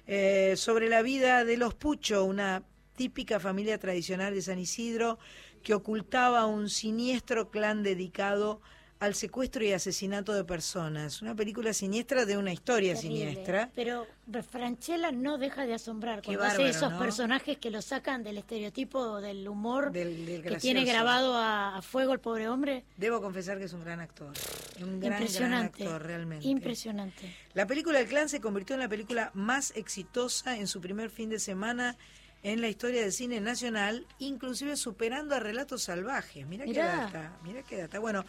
eh, 0.05 0.55
sobre 0.57 0.89
la 0.89 1.01
vida 1.01 1.45
de 1.45 1.55
los 1.55 1.73
Pucho, 1.73 2.25
una 2.25 2.65
típica 2.97 3.39
familia 3.39 3.77
tradicional 3.77 4.33
de 4.33 4.41
San 4.41 4.59
Isidro 4.59 5.19
que 5.63 5.73
ocultaba 5.73 6.45
un 6.47 6.69
siniestro 6.69 7.49
clan 7.49 7.81
dedicado 7.81 8.59
al 8.99 9.15
secuestro 9.15 9.63
y 9.63 9.71
asesinato 9.71 10.33
de 10.33 10.43
personas. 10.43 11.21
Una 11.21 11.33
película 11.33 11.73
siniestra 11.73 12.25
de 12.25 12.37
una 12.37 12.51
historia 12.51 12.97
siniestra. 12.97 13.71
Pero 13.73 14.05
Franchella 14.49 15.11
no 15.11 15.37
deja 15.37 15.65
de 15.65 15.73
asombrar 15.73 16.21
cuando 16.21 16.43
hace 16.43 16.67
esos 16.67 16.91
personajes 16.93 17.57
que 17.57 17.71
lo 17.71 17.81
sacan 17.81 18.23
del 18.23 18.37
estereotipo 18.37 19.21
del 19.21 19.47
humor 19.47 19.93
que 19.93 20.57
tiene 20.59 20.83
grabado 20.83 21.33
a, 21.37 21.81
fuego 21.81 22.11
el 22.13 22.19
pobre 22.19 22.49
hombre. 22.49 22.83
Debo 22.97 23.21
confesar 23.21 23.57
que 23.57 23.65
es 23.65 23.73
un 23.73 23.83
gran 23.85 24.01
actor. 24.01 24.33
Un 24.81 24.99
gran, 24.99 25.13
Impresionante. 25.13 25.83
actor, 25.83 26.03
realmente. 26.03 26.47
Impresionante. 26.47 27.33
La 27.53 27.65
película 27.65 28.01
El 28.01 28.07
Clan 28.07 28.27
se 28.27 28.41
convirtió 28.41 28.75
en 28.75 28.81
la 28.81 28.89
película 28.89 29.31
más 29.33 29.71
exitosa 29.75 30.57
en 30.57 30.67
su 30.67 30.81
primer 30.81 31.09
fin 31.09 31.29
de 31.29 31.39
semana 31.39 31.97
en 32.43 32.61
la 32.61 32.69
historia 32.69 33.01
del 33.01 33.11
cine 33.11 33.41
nacional, 33.41 34.05
inclusive 34.17 34.77
superando 34.77 35.35
a 35.35 35.39
Relatos 35.39 35.83
Salvajes. 35.83 36.45
Mira 36.47 36.65
qué 36.65 36.73
data, 36.73 37.37
mira 37.43 37.63
qué 37.63 37.77
data. 37.77 37.99
Bueno, 37.99 38.25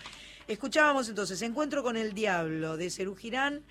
Escuchábamos 0.51 1.09
entonces 1.09 1.40
Encuentro 1.43 1.85
con 1.85 1.97
el 1.97 2.12
Diablo 2.12 2.77
de 2.77 2.90
Cerú 2.90 3.14
Girán, 3.14 3.62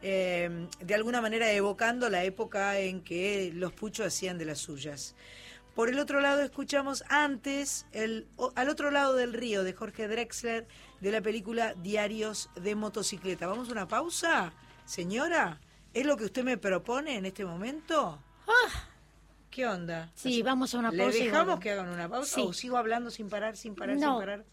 eh, 0.00 0.68
de 0.78 0.94
alguna 0.94 1.20
manera 1.20 1.50
evocando 1.50 2.08
la 2.08 2.22
época 2.22 2.78
en 2.78 3.02
que 3.02 3.50
los 3.52 3.72
puchos 3.72 4.06
hacían 4.06 4.38
de 4.38 4.44
las 4.44 4.60
suyas. 4.60 5.16
Por 5.74 5.88
el 5.88 5.98
otro 5.98 6.20
lado 6.20 6.40
escuchamos 6.42 7.02
antes 7.08 7.84
el, 7.90 8.28
al 8.54 8.68
otro 8.68 8.92
lado 8.92 9.16
del 9.16 9.32
río 9.32 9.64
de 9.64 9.72
Jorge 9.72 10.06
Drexler 10.06 10.68
de 11.00 11.10
la 11.10 11.20
película 11.20 11.74
Diarios 11.74 12.48
de 12.54 12.76
motocicleta. 12.76 13.48
¿Vamos 13.48 13.68
a 13.68 13.72
una 13.72 13.88
pausa, 13.88 14.52
señora? 14.84 15.60
¿Es 15.94 16.06
lo 16.06 16.16
que 16.16 16.26
usted 16.26 16.44
me 16.44 16.56
propone 16.56 17.16
en 17.16 17.26
este 17.26 17.44
momento? 17.44 18.22
Ah. 18.46 18.84
¿Qué 19.50 19.66
onda? 19.66 20.12
Sí, 20.14 20.42
vamos 20.42 20.76
a 20.76 20.78
una 20.78 20.92
pausa. 20.92 21.18
¿Le 21.18 21.24
dejamos 21.24 21.58
que 21.58 21.72
hagan 21.72 21.88
una 21.88 22.08
pausa 22.08 22.40
o 22.40 22.52
sigo 22.52 22.76
hablando 22.76 23.10
sin 23.10 23.28
parar, 23.28 23.56
sin 23.56 23.74
parar, 23.74 23.98
sin 23.98 24.06
parar? 24.06 24.44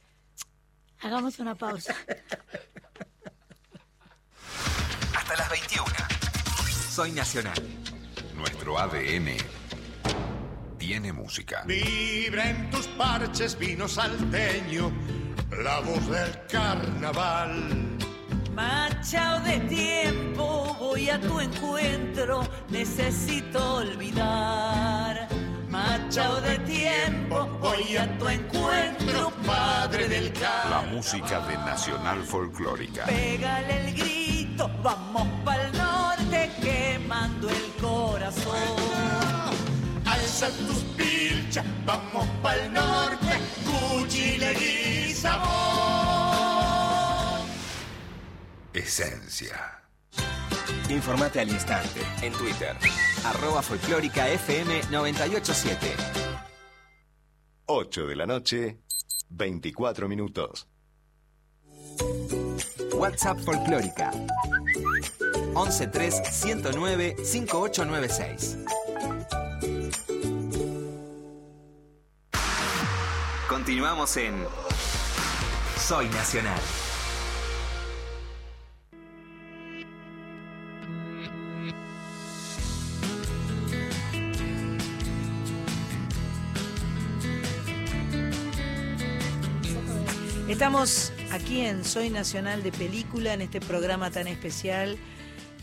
Hagamos 1.02 1.40
una 1.40 1.56
pausa. 1.56 1.96
Hasta 5.16 5.36
las 5.36 5.50
21. 5.50 5.86
Soy 6.90 7.12
Nacional. 7.12 7.62
Nuestro 8.36 8.80
ADN 8.80 9.38
tiene 10.78 11.12
música. 11.12 11.64
Vibra 11.66 12.50
en 12.50 12.70
tus 12.70 12.88
parches 12.88 13.58
vino 13.58 13.88
salteño, 13.88 14.92
la 15.52 15.80
voz 15.82 16.08
del 16.08 16.46
carnaval. 16.48 17.98
Machao 18.54 19.40
de 19.42 19.60
tiempo, 19.62 20.76
voy 20.80 21.10
a 21.10 21.20
tu 21.20 21.40
encuentro, 21.40 22.42
necesito 22.70 23.76
olvidar 23.76 25.28
Machao 25.70 26.40
de 26.42 26.58
tiempo, 26.60 27.46
voy 27.60 27.98
a 27.98 28.18
tu 28.18 28.28
encuentro, 28.28 29.32
padre 29.46 30.08
del 30.08 30.32
car. 30.34 30.70
La 30.70 30.82
música 30.84 31.42
de 31.42 31.58
Nacional 31.58 32.24
Folclórica. 32.24 33.06
Pégale 33.06 33.88
el 33.88 33.94
grito, 33.96 34.70
vamos 34.82 35.28
pa'l 35.44 35.72
norte, 35.78 36.50
quemando 36.62 37.50
el 37.50 37.74
corazón. 37.82 38.56
Alza 40.06 40.48
tus 40.50 40.84
pilchas, 40.96 41.66
vamos 41.86 42.26
pa'l 42.42 42.72
norte, 42.74 43.38
cuchile 43.66 44.54
y 44.54 45.14
sabor. 45.14 45.48
Esencia. 48.74 49.82
Informate 50.90 51.42
al 51.42 51.50
instante 51.50 52.00
en 52.22 52.32
Twitter, 52.34 52.78
arroba 53.30 53.62
folclórica 53.62 54.30
FM 54.30 54.84
987. 54.92 55.96
8 57.66 58.08
de 58.08 58.16
la 58.16 58.26
noche, 58.26 58.80
24 59.30 60.08
minutos. 60.08 60.68
WhatsApp 62.94 63.40
folclórica 63.40 64.12
113 65.54 66.32
109 66.32 67.16
5896. 67.24 68.58
Continuamos 73.50 74.18
en 74.18 74.46
Soy 75.78 76.08
Nacional. 76.10 76.60
Estamos 90.58 91.14
aquí 91.32 91.62
en 91.62 91.86
Soy 91.86 92.10
Nacional 92.10 92.64
de 92.64 92.72
Película, 92.72 93.32
en 93.32 93.42
este 93.42 93.62
programa 93.62 94.10
tan 94.10 94.26
especial, 94.26 94.98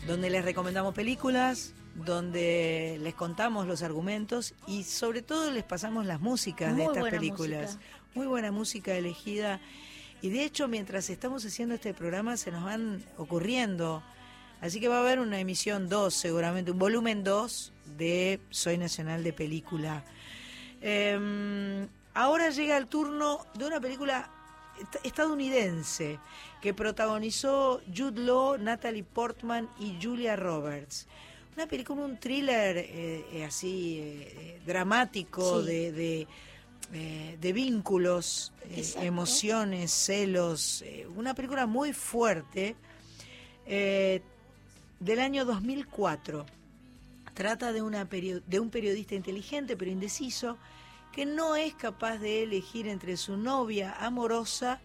donde 0.07 0.29
les 0.29 0.45
recomendamos 0.45 0.95
películas, 0.95 1.73
donde 1.95 2.97
les 3.01 3.13
contamos 3.13 3.67
los 3.67 3.83
argumentos 3.83 4.53
y 4.67 4.85
sobre 4.85 5.21
todo 5.21 5.51
les 5.51 5.65
pasamos 5.65 6.05
las 6.05 6.21
músicas 6.21 6.77
de 6.77 6.85
estas 6.85 7.09
películas. 7.09 7.77
Muy 8.13 8.25
buena 8.25 8.53
música 8.53 8.95
elegida. 8.95 9.59
Y 10.21 10.29
de 10.29 10.45
hecho, 10.45 10.69
mientras 10.69 11.09
estamos 11.09 11.45
haciendo 11.45 11.75
este 11.75 11.93
programa, 11.93 12.37
se 12.37 12.51
nos 12.51 12.63
van 12.63 13.03
ocurriendo. 13.17 14.01
Así 14.61 14.79
que 14.79 14.87
va 14.87 14.99
a 14.99 15.01
haber 15.01 15.19
una 15.19 15.41
emisión 15.41 15.89
2, 15.89 16.13
seguramente, 16.13 16.71
un 16.71 16.79
volumen 16.79 17.25
2 17.25 17.73
de 17.97 18.39
Soy 18.49 18.77
Nacional 18.77 19.25
de 19.25 19.33
Película. 19.33 20.05
Em, 20.79 21.85
ahora 22.13 22.49
llega 22.49 22.77
el 22.77 22.87
turno 22.87 23.45
de 23.55 23.65
una 23.65 23.81
película 23.81 24.31
estadounidense 25.03 26.19
que 26.61 26.73
protagonizó 26.73 27.81
Jude 27.95 28.21
Law, 28.21 28.57
Natalie 28.57 29.03
Portman 29.03 29.69
y 29.79 29.97
Julia 30.01 30.35
Roberts. 30.35 31.07
Una 31.55 31.67
película, 31.67 32.01
un 32.01 32.17
thriller 32.17 32.77
eh, 32.77 33.25
eh, 33.31 33.45
así 33.45 33.99
eh, 34.01 34.59
dramático 34.65 35.61
de, 35.61 36.27
de, 36.91 37.53
vínculos, 37.53 38.51
emociones, 38.97 39.91
celos. 39.91 40.83
una 41.15 41.33
película 41.33 41.65
muy 41.65 41.93
fuerte 41.93 42.75
del 43.65 45.19
año 45.19 45.45
2004. 45.45 46.45
Trata 47.33 47.71
de, 47.71 47.81
una 47.81 48.05
de 48.05 48.59
un 48.59 48.69
periodista 48.69 49.15
inteligente 49.15 49.77
pero 49.77 49.91
indeciso 49.91 50.57
que 51.15 51.25
no 51.25 51.55
es 51.55 51.73
capaz 51.73 52.17
de 52.17 52.43
elegir 52.43 52.89
entre 52.89 53.15
su 53.15 53.37
novia 53.37 53.95
amorosa 53.99 54.81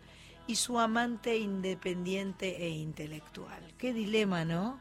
y 0.46 0.54
su 0.54 0.78
amante 0.78 1.36
independiente 1.36 2.64
e 2.64 2.68
intelectual. 2.68 3.74
Qué 3.76 3.92
dilema, 3.92 4.44
¿no? 4.44 4.78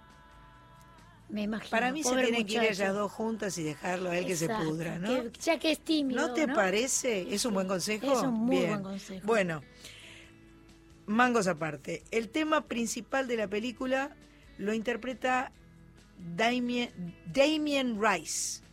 Me 1.27 1.41
imagino. 1.41 1.71
Para 1.71 1.91
mí 1.91 2.03
se 2.03 2.15
tienen 2.15 2.45
que 2.45 2.53
ir 2.53 2.63
ellas 2.63 2.93
dos 2.93 3.11
juntas 3.11 3.57
y 3.57 3.63
dejarlo 3.63 4.11
a 4.11 4.17
él 4.17 4.27
que 4.27 4.35
se 4.35 4.47
pudra, 4.47 4.99
¿no? 4.99 5.23
ya 5.41 5.57
que 5.57 5.71
es 5.71 5.79
tímido. 5.79 6.27
¿No 6.27 6.33
te 6.35 6.47
parece? 6.47 7.33
¿Es 7.33 7.43
un 7.45 7.55
buen 7.55 7.67
consejo? 7.67 8.13
Es 8.13 8.21
un 8.21 8.33
muy 8.33 8.67
buen 8.67 8.83
consejo. 8.83 9.25
Bueno, 9.25 9.63
mangos 11.07 11.47
aparte. 11.47 12.03
El 12.11 12.29
tema 12.29 12.67
principal 12.67 13.27
de 13.27 13.37
la 13.37 13.47
película 13.47 14.15
lo 14.59 14.71
interpreta 14.71 15.51
Damien, 16.35 16.91
Damien 17.25 17.99
Rice 17.99 18.68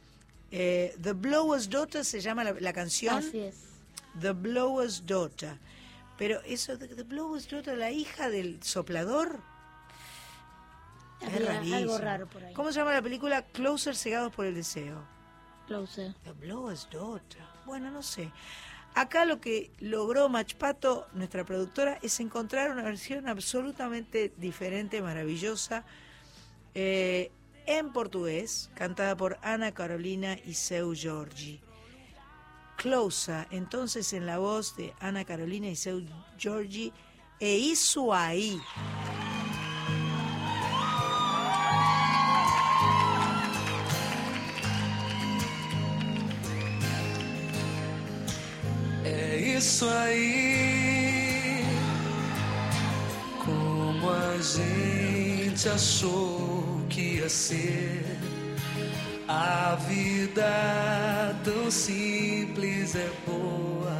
eh, 0.50 0.96
The 1.00 1.12
Blower's 1.12 1.68
Daughter 1.68 2.04
se 2.04 2.20
llama 2.20 2.44
la, 2.44 2.72
canción. 2.72 3.16
Así 3.16 3.40
es. 3.40 3.56
The 4.20 4.32
Blower's 4.32 5.04
Daughter. 5.06 5.58
Pero 6.16 6.40
eso 6.42 6.76
de 6.76 6.88
The 6.88 7.02
Blower's 7.02 7.48
Daughter, 7.48 7.76
la 7.76 7.90
hija 7.90 8.28
del 8.28 8.62
soplador. 8.62 9.40
es 11.20 11.72
algo 11.72 11.98
raro 11.98 12.26
por 12.28 12.44
ahí. 12.44 12.54
¿Cómo 12.54 12.72
se 12.72 12.78
llama 12.78 12.94
la 12.94 13.02
película? 13.02 13.42
Closer, 13.42 13.96
cegados 13.96 14.32
por 14.32 14.46
el 14.46 14.54
deseo. 14.54 15.04
Closer. 15.66 16.14
The 16.24 16.32
Blower's 16.32 16.88
Daughter. 16.90 17.42
Bueno, 17.66 17.90
no 17.90 18.02
sé. 18.02 18.30
Acá 18.94 19.26
lo 19.26 19.42
que 19.42 19.70
logró 19.80 20.30
Machpato, 20.30 21.06
nuestra 21.12 21.44
productora, 21.44 21.98
es 22.00 22.18
encontrar 22.18 22.70
una 22.70 22.82
versión 22.82 23.28
absolutamente 23.28 24.32
diferente, 24.38 25.02
maravillosa. 25.02 25.84
Eh, 26.74 27.30
en 27.66 27.92
portugués, 27.92 28.70
cantada 28.74 29.16
por 29.16 29.38
Ana 29.42 29.72
Carolina 29.72 30.36
y 30.44 30.54
Seu 30.54 30.94
Giorgi. 30.94 31.60
Closa, 32.76 33.46
entonces 33.50 34.12
en 34.12 34.26
la 34.26 34.38
voz 34.38 34.76
de 34.76 34.94
Ana 35.00 35.24
Carolina 35.24 35.68
y 35.68 35.76
Seu 35.76 36.02
Giorgi, 36.38 36.92
e 37.40 37.56
isso 37.72 38.12
aí. 38.12 38.60
É 49.04 49.36
isso 49.56 49.88
aí, 49.88 51.64
como 53.44 54.10
a 54.10 54.36
gente 54.42 55.15
achou 55.64 56.84
que 56.90 57.00
ia 57.16 57.28
ser 57.28 58.04
a 59.28 59.76
vida 59.88 61.34
tão 61.42 61.70
simples 61.70 62.94
é 62.94 63.08
boa, 63.26 63.98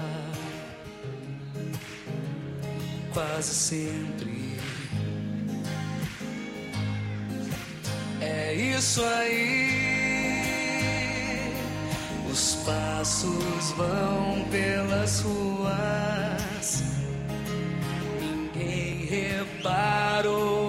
quase 3.13 3.55
sempre. 3.55 4.57
É 8.21 8.55
isso 8.55 9.03
aí. 9.05 9.77
Os 12.31 12.55
passos 12.67 13.73
vão 13.77 14.45
pelas 14.51 15.21
ruas. 15.21 16.83
Ninguém 18.21 19.07
reparou 19.07 20.66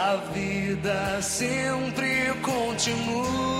A 0.00 0.14
vida 0.32 1.20
sempre 1.20 2.32
continua. 2.40 3.57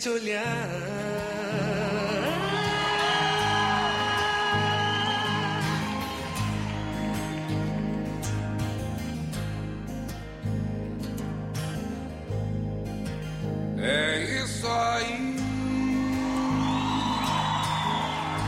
Te 0.00 0.08
olhar. 0.08 0.68
É 13.78 14.42
isso 14.42 14.66
aí. 14.66 15.36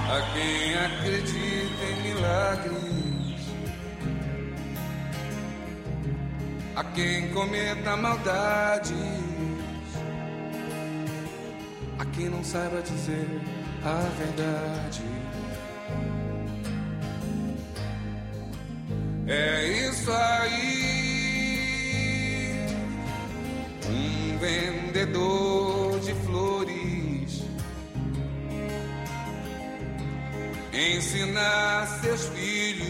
A 0.08 0.20
quem 0.32 0.74
acredita 0.74 1.84
em 1.84 2.02
milagres, 2.02 3.42
a 6.76 6.84
quem 6.84 7.28
cometa 7.34 7.96
maldades, 7.96 9.21
a 12.02 12.04
quem 12.06 12.28
não 12.28 12.42
saiba 12.42 12.82
dizer 12.82 13.28
a 13.84 13.94
verdade. 14.18 15.02
É 19.28 19.88
isso 19.88 20.10
aí. 20.10 20.72
Um 23.88 24.38
vendedor 24.38 26.00
de 26.00 26.14
flores 26.26 27.44
ensinar 30.72 31.86
seus 32.02 32.26
filhos 32.28 32.82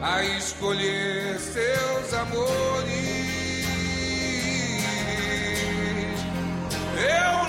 a 0.00 0.24
escolher 0.24 1.38
seus 1.38 2.14
amores. 2.14 3.25
Eu 7.06 7.45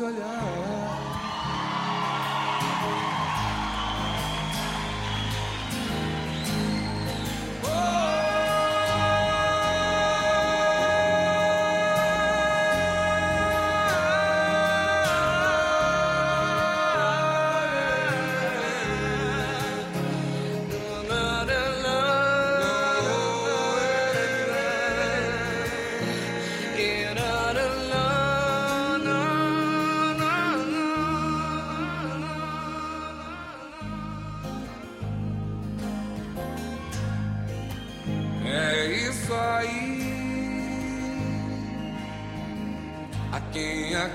te 0.00 0.06
olhar. 0.06 0.69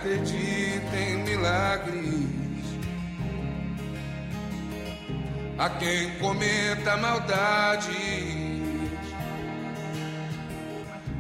Acredita 0.05 0.95
em 0.95 1.17
milagres, 1.23 2.27
a 5.57 5.67
quem 5.67 6.11
cometa 6.19 6.95
maldades, 6.97 7.87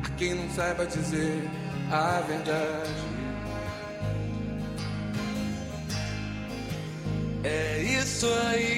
a 0.03 0.09
quem 0.17 0.35
não 0.35 0.49
saiba 0.51 0.85
dizer 0.85 1.49
a 1.91 2.21
verdade. 2.27 3.05
É 7.43 7.81
isso 7.81 8.27
aí, 8.49 8.74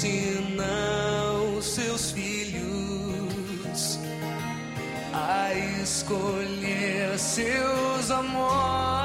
ensina 0.00 1.32
os 1.56 1.64
seus 1.66 2.10
filhos 2.12 3.98
a 5.12 5.52
escolher 5.82 7.18
seus 7.18 8.10
amores. 8.10 8.99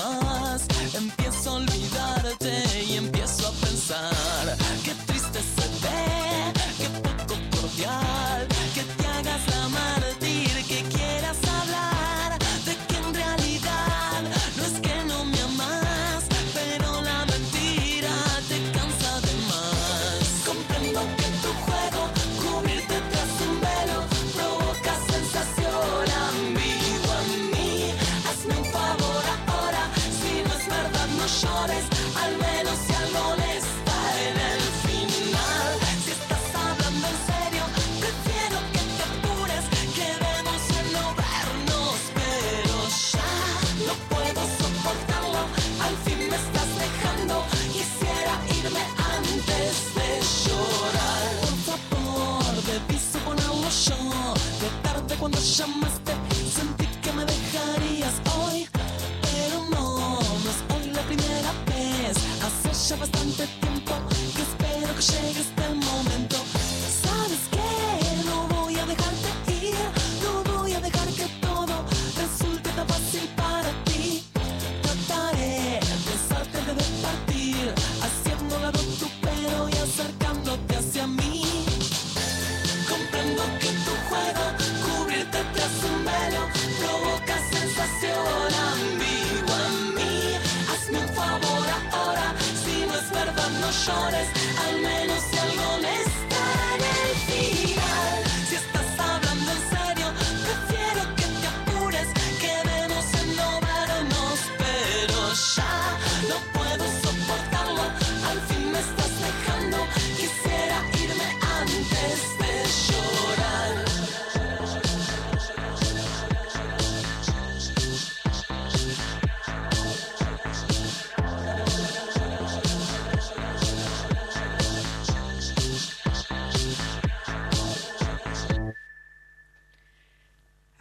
Hablamos 0.00 0.29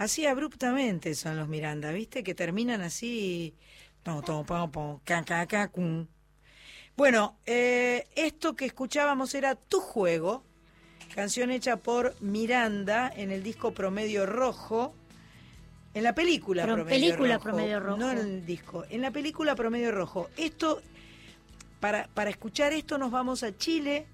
Así 0.10 0.26
abruptamente 0.26 1.14
son 1.14 1.38
los 1.38 1.48
Miranda, 1.48 1.91
¿viste? 1.91 2.23
Que 2.23 2.34
terminan 2.34 2.81
así. 2.81 3.53
Bueno, 6.98 7.38
eh, 7.45 8.07
esto 8.15 8.56
que 8.56 8.65
escuchábamos 8.65 9.36
era 9.36 9.53
Tu 9.53 9.80
Juego, 9.80 10.44
canción 11.14 11.52
hecha 11.52 11.77
por 11.77 12.19
Miranda 12.22 13.14
en 13.15 13.30
el 13.30 13.44
disco 13.44 13.72
Promedio 13.72 14.26
Rojo. 14.26 14.95
En 15.94 16.02
la 16.02 16.15
película 16.15 16.64
Pro- 16.64 16.73
Promedio 16.77 16.99
película 16.99 17.34
Rojo. 17.36 17.44
Promedio 17.44 17.80
Rojo. 17.80 17.98
No 17.98 18.10
en 18.11 18.18
el 18.18 18.45
disco. 18.48 18.86
En 18.90 19.02
la 19.02 19.11
película 19.11 19.53
Promedio 19.53 19.91
Rojo. 19.91 20.31
Esto, 20.38 20.81
para, 21.80 22.07
para 22.15 22.31
escuchar 22.31 22.73
esto 22.73 22.98
nos 22.98 23.11
vamos 23.11 23.44
a 23.44 23.56
Chile, 23.56 24.07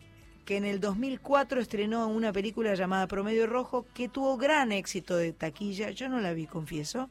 que 0.45 0.57
en 0.57 0.65
el 0.65 0.79
2004 0.79 1.59
estrenó 1.59 2.07
una 2.07 2.31
película 2.31 2.75
llamada 2.75 3.07
Promedio 3.07 3.47
Rojo, 3.47 3.85
que 3.93 4.07
tuvo 4.07 4.37
gran 4.37 4.71
éxito 4.71 5.17
de 5.17 5.33
taquilla. 5.33 5.89
Yo 5.89 6.07
no 6.07 6.21
la 6.21 6.33
vi, 6.33 6.45
confieso. 6.45 7.09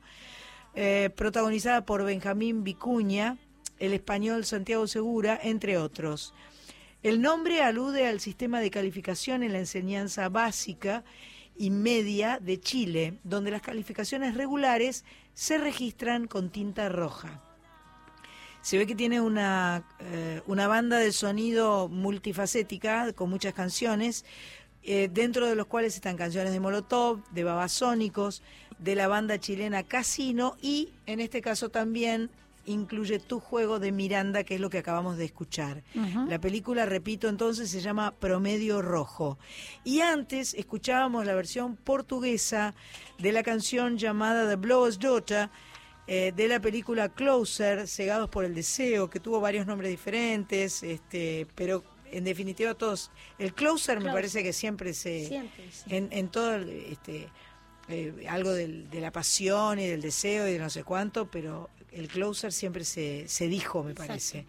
Eh, 0.74 1.10
protagonizada 1.14 1.84
por 1.84 2.04
Benjamín 2.04 2.64
Vicuña, 2.64 3.36
el 3.78 3.92
español 3.92 4.44
Santiago 4.44 4.86
Segura, 4.86 5.38
entre 5.42 5.78
otros. 5.78 6.32
El 7.02 7.20
nombre 7.20 7.60
alude 7.60 8.06
al 8.06 8.20
sistema 8.20 8.60
de 8.60 8.70
calificación 8.70 9.42
en 9.42 9.52
la 9.52 9.58
enseñanza 9.58 10.28
básica 10.30 11.04
y 11.56 11.70
media 11.70 12.38
de 12.40 12.58
Chile, 12.58 13.18
donde 13.24 13.50
las 13.50 13.62
calificaciones 13.62 14.34
regulares 14.36 15.04
se 15.34 15.58
registran 15.58 16.26
con 16.26 16.50
tinta 16.50 16.88
roja. 16.88 17.43
Se 18.64 18.78
ve 18.78 18.86
que 18.86 18.94
tiene 18.94 19.20
una, 19.20 19.84
eh, 20.00 20.40
una 20.46 20.66
banda 20.66 20.96
de 20.96 21.12
sonido 21.12 21.88
multifacética 21.88 23.12
con 23.12 23.28
muchas 23.28 23.52
canciones, 23.52 24.24
eh, 24.82 25.10
dentro 25.12 25.46
de 25.46 25.54
los 25.54 25.66
cuales 25.66 25.94
están 25.96 26.16
canciones 26.16 26.50
de 26.50 26.60
Molotov, 26.60 27.22
de 27.30 27.44
Babasónicos, 27.44 28.42
de 28.78 28.94
la 28.94 29.06
banda 29.06 29.38
chilena 29.38 29.82
Casino 29.82 30.56
y 30.62 30.88
en 31.04 31.20
este 31.20 31.42
caso 31.42 31.68
también 31.68 32.30
incluye 32.64 33.18
Tu 33.18 33.38
Juego 33.38 33.78
de 33.78 33.92
Miranda, 33.92 34.44
que 34.44 34.54
es 34.54 34.60
lo 34.62 34.70
que 34.70 34.78
acabamos 34.78 35.18
de 35.18 35.26
escuchar. 35.26 35.82
La 36.26 36.40
película, 36.40 36.86
repito, 36.86 37.28
entonces 37.28 37.70
se 37.70 37.82
llama 37.82 38.12
Promedio 38.12 38.80
Rojo. 38.80 39.38
Y 39.84 40.00
antes 40.00 40.54
escuchábamos 40.54 41.26
la 41.26 41.34
versión 41.34 41.76
portuguesa 41.76 42.74
de 43.18 43.32
la 43.32 43.42
canción 43.42 43.98
llamada 43.98 44.48
The 44.48 44.56
Blower's 44.56 44.98
Daughter, 44.98 45.50
eh, 46.06 46.32
de 46.34 46.48
la 46.48 46.60
película 46.60 47.08
Closer, 47.08 47.86
Cegados 47.88 48.28
por 48.28 48.44
el 48.44 48.54
Deseo, 48.54 49.08
que 49.10 49.20
tuvo 49.20 49.40
varios 49.40 49.66
nombres 49.66 49.90
diferentes, 49.90 50.82
este, 50.82 51.46
pero 51.54 51.82
en 52.12 52.24
definitiva 52.24 52.74
todos. 52.74 53.10
El 53.38 53.54
Closer, 53.54 54.00
me 54.00 54.12
parece 54.12 54.42
que 54.42 54.52
siempre 54.52 54.94
se. 54.94 55.26
Siempre, 55.26 55.64
sí. 55.70 55.82
En, 55.88 56.08
en 56.12 56.28
todo, 56.28 56.56
este, 56.56 57.28
eh, 57.88 58.26
algo 58.28 58.52
del- 58.52 58.88
de 58.90 59.00
la 59.00 59.10
pasión 59.10 59.78
y 59.78 59.86
del 59.86 60.00
deseo 60.02 60.46
y 60.48 60.52
de 60.52 60.58
no 60.58 60.70
sé 60.70 60.84
cuánto, 60.84 61.30
pero 61.30 61.70
el 61.90 62.08
Closer 62.08 62.52
siempre 62.52 62.84
se, 62.84 63.26
se 63.28 63.48
dijo, 63.48 63.82
me 63.82 63.94
parece. 63.94 64.46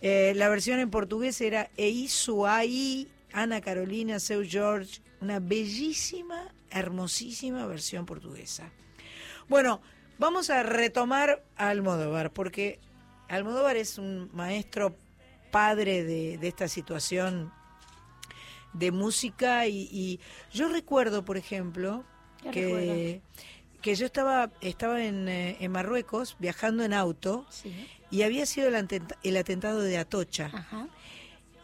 Eh, 0.00 0.32
la 0.36 0.48
versión 0.48 0.78
en 0.80 0.90
portugués 0.90 1.40
era 1.40 1.70
Eizuai, 1.76 3.08
Ana 3.32 3.60
Carolina, 3.60 4.18
Seu 4.20 4.42
George, 4.44 5.00
una 5.20 5.38
bellísima, 5.40 6.52
hermosísima 6.70 7.66
versión 7.66 8.06
portuguesa. 8.06 8.70
Bueno, 9.48 9.80
vamos 10.18 10.50
a 10.50 10.62
retomar 10.62 11.44
a 11.56 11.68
Almodóvar, 11.68 12.32
porque 12.32 12.80
Almodóvar 13.28 13.76
es 13.76 13.98
un 13.98 14.30
maestro 14.32 14.96
padre 15.50 16.04
de, 16.04 16.38
de 16.38 16.48
esta 16.48 16.68
situación 16.68 17.52
de 18.72 18.92
música 18.92 19.66
y, 19.66 20.20
yo 20.52 20.68
recuerdo, 20.68 21.24
por 21.24 21.36
ejemplo, 21.36 22.04
que, 22.52 23.20
que 23.80 23.94
yo 23.94 24.06
estaba, 24.06 24.50
estaba 24.60 25.02
en, 25.02 25.28
eh, 25.28 25.56
en 25.60 25.72
Marruecos 25.72 26.36
viajando 26.38 26.84
en 26.84 26.92
auto 26.92 27.46
y 28.10 28.22
había 28.22 28.46
sido 28.46 28.68
el, 28.68 29.36
atentado 29.36 29.80
de 29.80 29.98
Atocha. 29.98 30.50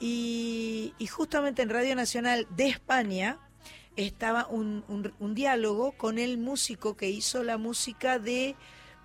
Y, 0.01 0.93
justamente 1.11 1.63
en 1.63 1.71
Radio 1.71 1.95
Nacional 1.95 2.47
de 2.51 2.69
España 2.69 3.39
estaba 3.97 4.47
un, 4.47 4.85
un, 5.19 5.35
diálogo 5.35 5.93
con 5.93 6.19
el 6.19 6.39
músico 6.39 6.97
que 6.97 7.11
hizo 7.11 7.43
la 7.43 7.59
música 7.59 8.19
de, 8.19 8.57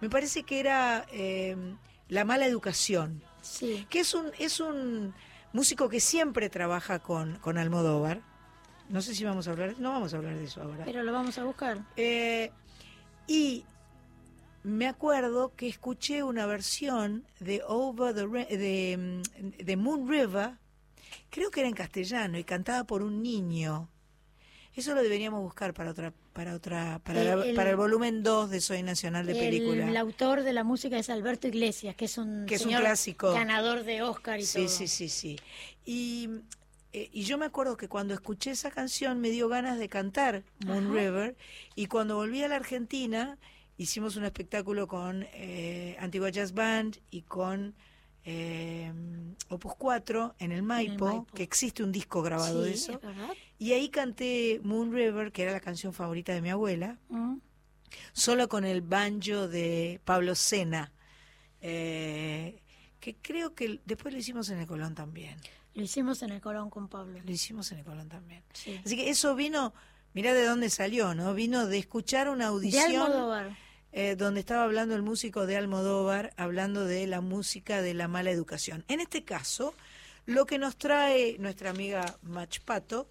me 0.02 0.10
parece 0.10 0.44
que 0.44 0.60
era 0.60 1.06
eh, 1.11 1.56
La 2.07 2.26
mala 2.26 2.45
educación, 2.45 3.24
sí. 3.41 3.86
que 3.90 3.99
es 3.99 4.14
un, 4.14 4.32
es 4.40 4.60
un 4.60 5.14
músico 5.53 5.90
que 5.90 5.99
siempre 5.99 6.49
trabaja 6.49 6.99
con, 6.99 7.36
con 7.38 7.57
Almodóvar. 7.57 8.22
No 8.90 9.02
sé 9.02 9.14
si 9.14 9.24
vamos 9.24 9.48
a 9.48 9.52
hablar, 9.52 9.76
no 9.80 9.91
vamos 9.91 10.14
a 10.14 10.18
hablar 10.18 10.36
de 10.36 10.45
eso 10.45 10.64
ahora. 10.64 10.86
Pero 10.86 11.03
lo 11.03 11.11
vamos 11.11 11.38
a 11.38 11.44
buscar. 11.44 11.86
Eh, 11.95 12.52
y 13.28 13.64
me 14.64 14.88
acuerdo 14.88 15.53
que 15.56 15.68
escuché 15.68 16.24
una 16.24 16.45
versión 16.45 17.26
de 17.40 17.61
Over 17.68 18.16
the 18.16 18.57
de, 18.57 19.22
de, 19.64 19.78
Moon 19.78 20.10
River, 20.10 20.57
creo 21.30 21.52
que 21.52 21.60
era 21.61 21.70
en 21.70 21.76
castellano 21.76 22.38
y 22.38 22.44
cantada 22.44 22.84
por 22.86 23.03
un 23.03 23.22
niño. 23.22 23.88
Eso 24.76 24.94
lo 24.94 25.02
deberíamos 25.02 25.41
buscar 25.41 25.74
para 25.74 25.91
otra 25.91 26.14
para 26.34 26.56
otra 26.56 27.02
para, 27.04 27.22
el, 27.22 27.56
para 27.56 27.72
el 27.72 27.76
volumen 27.76 28.24
2 28.24 28.50
de 28.50 28.62
Soy 28.62 28.84
Nacional 28.84 29.26
de 29.26 29.36
Película. 29.36 29.88
El 29.90 29.98
autor 29.98 30.44
de 30.44 30.54
la 30.54 30.64
música 30.64 30.98
es 30.98 31.10
Alberto 31.10 31.48
Iglesias, 31.48 31.96
que 31.96 32.06
es 32.06 32.18
un, 32.18 32.46
que 32.46 32.56
es 32.56 32.66
un 32.66 32.74
clásico. 32.74 33.34
ganador 33.34 33.84
de 33.84 34.02
Oscar 34.04 34.40
y 34.40 34.46
sí, 34.46 34.60
todo. 34.60 34.70
Sí, 34.70 34.88
sí, 34.88 35.10
sí, 35.10 35.36
Y 35.86 36.30
eh, 36.91 37.10
y 37.14 37.24
yo 37.24 37.38
me 37.38 37.46
acuerdo 37.46 37.78
que 37.78 37.88
cuando 37.88 38.14
escuché 38.14 38.52
esa 38.52 38.72
canción 38.72 39.20
me 39.20 39.30
dio 39.30 39.48
ganas 39.48 39.78
de 39.78 39.90
cantar 39.90 40.44
Moon 40.66 40.91
River 40.91 41.36
y 41.76 41.86
cuando 41.86 42.16
volví 42.16 42.41
a 42.41 42.48
la 42.48 42.56
Argentina 42.56 43.38
hicimos 43.78 44.16
un 44.16 44.26
espectáculo 44.26 44.88
con 44.88 45.28
eh, 45.34 45.96
Antigua 46.00 46.30
Jazz 46.30 46.54
Band 46.54 46.98
y 47.12 47.22
con 47.22 47.76
eh, 48.26 48.91
Opus 49.50 49.76
4 49.78 50.36
en 50.40 50.52
el 50.52 50.64
Maipo, 50.64 51.28
que 51.34 51.44
existe 51.44 51.84
un 51.84 51.91
disco 51.91 52.24
grabado 52.24 52.64
de 52.64 52.74
eso. 52.74 53.00
Y 53.60 53.73
ahí 53.73 53.90
canté 53.90 54.61
Moon 54.64 54.94
River, 54.94 55.34
que 55.34 55.44
era 55.44 55.52
la 55.52 55.60
canción 55.60 55.91
favorita 55.94 56.34
de 56.34 56.41
mi 56.41 56.49
abuela, 56.49 56.98
mm. 57.10 57.36
solo 58.14 58.48
con 58.48 58.64
el 58.64 58.81
banjo 58.81 59.49
de 59.49 59.99
Pablo 60.06 60.34
Sena, 60.34 60.94
eh, 61.60 62.61
que 63.02 63.18
creo 63.18 63.53
que 63.53 63.81
después 63.86 64.14
lo 64.14 64.19
hicimos 64.19 64.49
en 64.49 64.60
el 64.60 64.65
Colón 64.65 64.95
también. 64.95 65.38
Lo 65.73 65.84
hicimos 65.84 66.22
en 66.23 66.31
el 66.31 66.40
Colón 66.40 66.69
con 66.69 66.88
Pablo. 66.88 67.19
Lo 67.23 67.31
hicimos 67.31 67.69
en 67.73 67.80
el 67.80 67.86
Colón 67.86 68.07
también. 68.07 68.44
Así 68.86 68.95
que 68.95 69.10
eso 69.10 69.36
vino, 69.36 69.73
mira 70.14 70.34
de 70.34 70.45
dónde 70.45 70.69
salió, 70.69 71.14
¿no? 71.14 71.34
Vino 71.34 71.68
de 71.68 71.77
escuchar 71.80 72.30
una 72.30 72.48
audición. 72.48 73.56
Eh, 73.91 74.15
donde 74.15 74.41
estaba 74.41 74.65
hablando 74.65 74.95
el 74.95 75.02
músico 75.02 75.48
de 75.48 75.57
Almodóvar, 75.57 76.31
hablando 76.38 76.86
de 76.86 77.07
la 77.07 77.22
música 77.22 77.81
de 77.81 77.95
la 77.95 78.07
mala 78.07 78.30
educación. 78.30 78.86
En 78.88 78.99
este 78.99 79.23
caso, 79.23 79.73
lo 80.27 80.45
que 80.45 80.60
nos 80.60 80.77
trae 80.77 81.38
nuestra 81.40 81.72
amiga 81.72 82.19
Machpato 82.22 83.10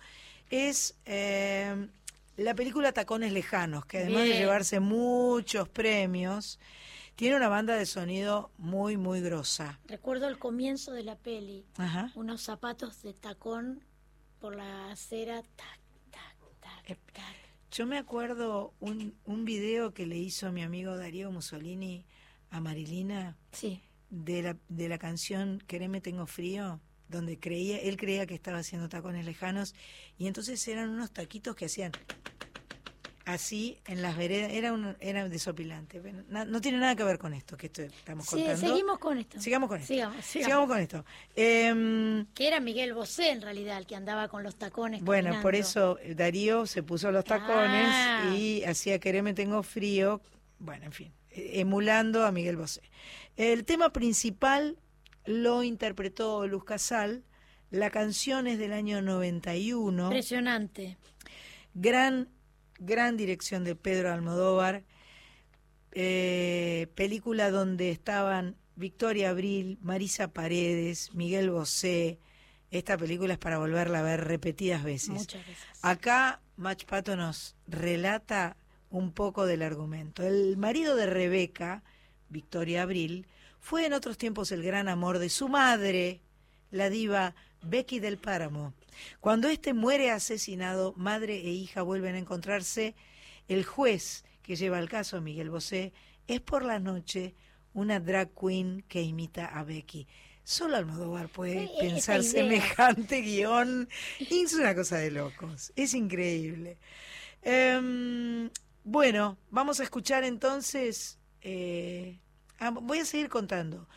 es 0.50 0.96
eh, 1.04 1.88
la 2.36 2.54
película 2.54 2.92
Tacones 2.92 3.32
Lejanos, 3.32 3.86
que 3.86 3.98
además 3.98 4.22
de 4.22 4.38
llevarse 4.38 4.80
muchos 4.80 5.68
premios, 5.68 6.58
tiene 7.16 7.36
una 7.36 7.48
banda 7.48 7.76
de 7.76 7.86
sonido 7.86 8.50
muy, 8.58 8.96
muy 8.96 9.20
grosa. 9.20 9.80
Recuerdo 9.86 10.28
el 10.28 10.38
comienzo 10.38 10.92
de 10.92 11.02
la 11.02 11.16
peli, 11.16 11.66
unos 12.14 12.42
zapatos 12.42 13.02
de 13.02 13.14
tacón 13.14 13.84
por 14.38 14.54
la 14.54 14.92
acera, 14.92 15.42
tac, 15.56 15.80
tac, 16.10 16.36
tac, 16.60 16.90
eh, 16.90 16.96
tac 17.12 17.48
yo 17.70 17.86
me 17.86 17.98
acuerdo 17.98 18.72
un, 18.80 19.14
un 19.24 19.44
video 19.44 19.92
que 19.92 20.06
le 20.06 20.16
hizo 20.16 20.50
mi 20.52 20.62
amigo 20.62 20.96
Darío 20.96 21.30
Mussolini 21.30 22.06
a 22.50 22.60
Marilina 22.60 23.36
sí. 23.52 23.82
de, 24.10 24.42
la, 24.42 24.56
de 24.68 24.88
la 24.88 24.98
canción 24.98 25.62
Quereme 25.66 26.00
Tengo 26.00 26.26
Frío, 26.26 26.80
donde 27.08 27.38
creía, 27.38 27.78
él 27.78 27.96
creía 27.96 28.26
que 28.26 28.34
estaba 28.34 28.58
haciendo 28.58 28.88
tacones 28.88 29.24
lejanos 29.24 29.74
y 30.18 30.26
entonces 30.26 30.66
eran 30.68 30.90
unos 30.90 31.10
taquitos 31.10 31.56
que 31.56 31.66
hacían 31.66 31.92
así 33.28 33.78
en 33.86 34.00
las 34.00 34.16
veredas, 34.16 34.50
era, 34.52 34.72
un, 34.72 34.96
era 35.00 35.28
desopilante. 35.28 36.00
no, 36.28 36.60
tiene 36.62 36.78
nada 36.78 36.96
que 36.96 37.04
ver 37.04 37.18
con 37.18 37.34
esto 37.34 37.58
que 37.58 37.66
estamos 37.66 38.26
sí, 38.26 38.46
Seguimos 38.56 38.98
con 38.98 39.18
esto. 39.18 39.38
Sigamos 39.38 39.68
con 39.68 39.80
esto. 39.80 39.94
Sigamos, 40.22 40.66
con 40.66 40.78
esto. 40.78 41.04
Em, 41.36 42.24
que 42.32 42.48
era 42.48 42.58
Miguel 42.60 42.94
Bosé 42.94 43.30
en 43.30 43.42
realidad 43.42 43.76
el 43.76 43.86
que 43.86 43.96
andaba 43.96 44.28
con 44.28 44.42
los 44.42 44.56
tacones. 44.56 45.02
Bueno, 45.02 45.38
por 45.42 45.54
eso 45.54 45.98
Darío 46.16 46.64
se 46.64 46.82
puso 46.82 47.12
los 47.12 47.24
tacones 47.24 47.88
ah. 47.90 48.34
y 48.34 48.64
hacía 48.64 48.98
me 49.22 49.34
tengo 49.34 49.62
frío. 49.62 50.22
Bueno, 50.58 50.86
en 50.86 50.92
fin, 50.92 51.12
e, 51.30 51.60
emulando 51.60 52.24
a 52.24 52.32
Miguel 52.32 52.56
Bosé. 52.56 52.80
El 53.36 53.66
tema 53.66 53.92
principal 53.92 54.78
lo 55.28 55.62
interpretó 55.62 56.46
Luz 56.46 56.64
Casal. 56.64 57.24
La 57.70 57.90
canción 57.90 58.46
es 58.46 58.58
del 58.58 58.72
año 58.72 59.02
91. 59.02 60.04
Impresionante. 60.04 60.96
Gran 61.74 62.28
gran 62.78 63.16
dirección 63.16 63.64
de 63.64 63.74
Pedro 63.74 64.12
Almodóvar, 64.12 64.84
eh, 65.92 66.88
película 66.94 67.50
donde 67.50 67.90
estaban 67.90 68.56
Victoria 68.76 69.30
Abril, 69.30 69.78
Marisa 69.82 70.28
Paredes, 70.32 71.12
Miguel 71.14 71.50
Bosé. 71.50 72.18
Esta 72.70 72.96
película 72.96 73.32
es 73.32 73.38
para 73.38 73.58
volverla 73.58 74.00
a 74.00 74.02
ver 74.02 74.24
repetidas 74.24 74.84
veces. 74.84 75.10
Muchas 75.10 75.46
veces. 75.46 75.64
Acá 75.82 76.40
Mach 76.56 76.84
Pato 76.84 77.16
nos 77.16 77.56
relata 77.66 78.56
un 78.90 79.12
poco 79.12 79.46
del 79.46 79.62
argumento. 79.62 80.22
El 80.22 80.56
marido 80.56 80.94
de 80.94 81.06
Rebeca, 81.06 81.82
Victoria 82.28 82.82
Abril, 82.82 83.26
fue 83.68 83.84
en 83.84 83.92
otros 83.92 84.16
tiempos 84.16 84.50
el 84.50 84.62
gran 84.62 84.88
amor 84.88 85.18
de 85.18 85.28
su 85.28 85.46
madre, 85.46 86.22
la 86.70 86.88
diva 86.88 87.34
Becky 87.60 88.00
del 88.00 88.16
Páramo. 88.16 88.72
Cuando 89.20 89.46
éste 89.50 89.74
muere 89.74 90.10
asesinado, 90.10 90.94
madre 90.96 91.36
e 91.36 91.50
hija 91.50 91.82
vuelven 91.82 92.14
a 92.14 92.18
encontrarse. 92.18 92.94
El 93.46 93.66
juez 93.66 94.24
que 94.42 94.56
lleva 94.56 94.78
el 94.78 94.88
caso, 94.88 95.20
Miguel 95.20 95.50
Bosé, 95.50 95.92
es 96.26 96.40
por 96.40 96.64
la 96.64 96.78
noche 96.78 97.34
una 97.74 98.00
drag 98.00 98.30
queen 98.34 98.86
que 98.88 99.02
imita 99.02 99.44
a 99.44 99.64
Becky. 99.64 100.08
Solo 100.44 100.76
Almodóvar 100.76 101.28
puede 101.28 101.68
pensar 101.78 102.22
semejante 102.22 103.20
guion. 103.20 103.86
Es 104.18 104.54
una 104.54 104.74
cosa 104.74 104.96
de 104.96 105.10
locos. 105.10 105.74
Es 105.76 105.92
increíble. 105.92 106.78
Em, 107.42 108.48
bueno, 108.82 109.36
vamos 109.50 109.78
a 109.80 109.82
escuchar 109.82 110.24
entonces. 110.24 111.18
Eh, 111.42 112.18
ah, 112.58 112.70
voy 112.70 112.98
a 112.98 113.04
seguir 113.04 113.28
contando. 113.28 113.88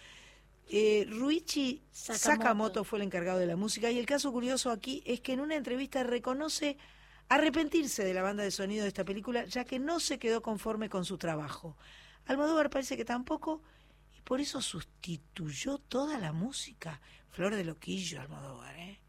Eh, 0.69 1.05
Ruichi 1.09 1.81
Sakamoto. 1.91 2.83
fue 2.83 2.99
el 2.99 3.03
encargado 3.03 3.39
de 3.39 3.45
la 3.45 3.57
música 3.57 3.91
y 3.91 3.99
el 3.99 4.05
caso 4.05 4.31
curioso 4.31 4.71
aquí 4.71 5.03
es 5.05 5.19
que 5.19 5.33
en 5.33 5.41
una 5.41 5.55
entrevista 5.55 6.03
reconoce 6.03 6.77
arrepentirse 7.27 8.05
de 8.05 8.13
la 8.13 8.21
banda 8.21 8.43
de 8.43 8.51
sonido 8.51 8.83
de 8.83 8.87
esta 8.87 9.03
película 9.03 9.45
ya 9.45 9.65
que 9.65 9.79
no 9.79 9.99
se 9.99 10.17
quedó 10.17 10.41
conforme 10.41 10.89
con 10.89 11.03
su 11.03 11.17
trabajo. 11.17 11.75
Almodóvar 12.25 12.69
parece 12.69 12.95
que 12.95 13.03
tampoco 13.03 13.61
y 14.17 14.21
por 14.21 14.39
eso 14.39 14.61
sustituyó 14.61 15.77
toda 15.77 16.19
la 16.19 16.31
música. 16.31 17.01
Flor 17.29 17.55
de 17.55 17.65
loquillo 17.65 18.21
Almodóvar, 18.21 18.77
¿eh? 18.77 18.99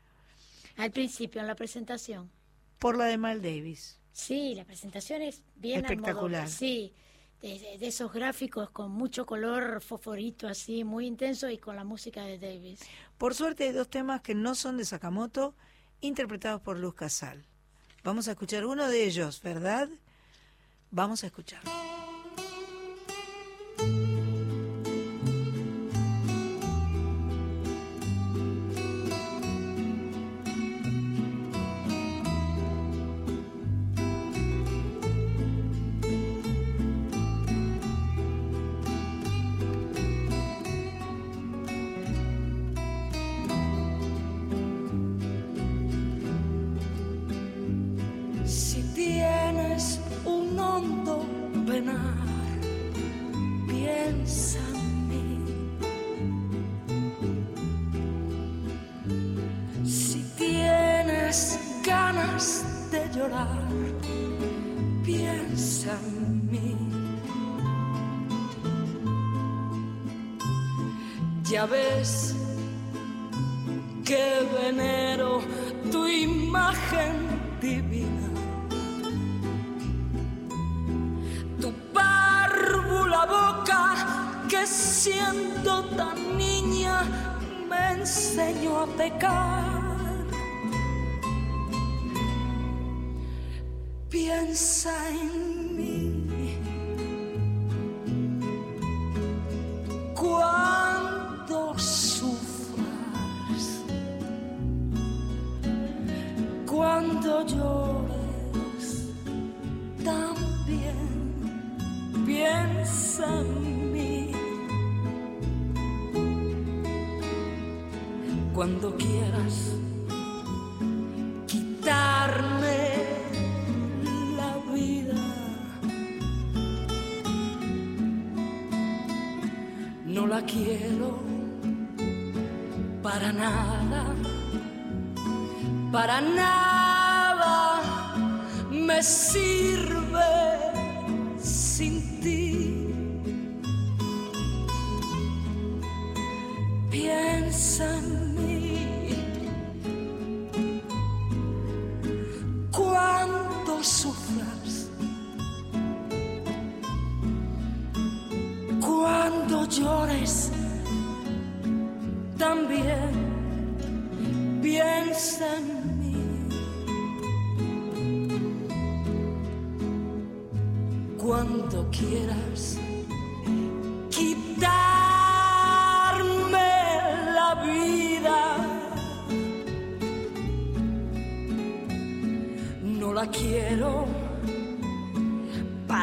Al 0.76 0.90
principio, 0.90 1.40
en 1.40 1.46
la 1.46 1.54
presentación. 1.54 2.30
Por 2.78 2.96
la 2.96 3.04
de 3.04 3.18
Mal 3.18 3.42
Davis. 3.42 4.00
Sí, 4.12 4.54
la 4.54 4.64
presentación 4.64 5.22
es 5.22 5.42
bien 5.54 5.84
espectacular. 5.84 6.48
Sí, 6.48 6.92
de, 7.42 7.78
esos 7.80 8.12
gráficos 8.12 8.70
con 8.70 8.92
mucho 8.92 9.26
color 9.26 9.80
fosforito 9.80 10.46
así, 10.46 10.84
muy 10.84 11.06
intenso 11.06 11.50
y 11.50 11.58
con 11.58 11.76
la 11.76 11.84
música 11.84 12.22
de 12.22 12.38
Davis. 12.38 12.80
Por 13.18 13.34
suerte 13.34 13.64
hay 13.64 13.72
dos 13.72 13.88
temas 13.88 14.22
que 14.22 14.34
no 14.34 14.54
son 14.54 14.76
de 14.76 14.84
Sakamoto, 14.84 15.54
interpretados 16.00 16.62
por 16.62 16.78
Luz 16.78 16.94
Casal. 16.94 17.44
Vamos 18.04 18.28
a 18.28 18.32
escuchar 18.32 18.64
uno 18.64 18.88
de 18.88 19.04
ellos, 19.04 19.42
¿verdad? 19.42 19.88
Vamos 20.90 21.24
a 21.24 21.26
escuchar. 21.26 21.62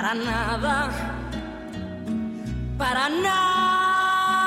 Para 0.10 0.18
nada, 0.26 0.90
para 2.80 3.10
nada 3.10 4.42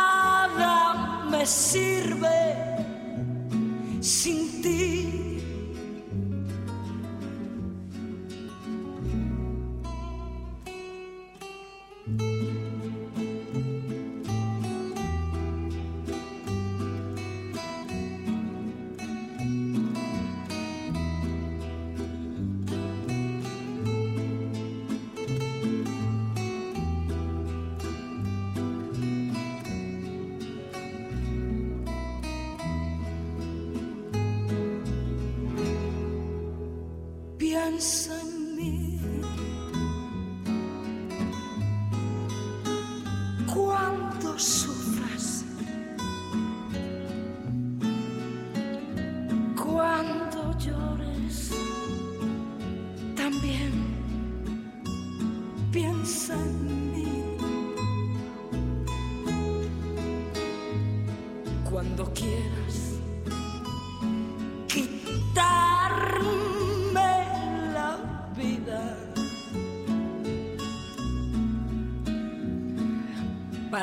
me 1.30 1.46
sirve 1.46 2.41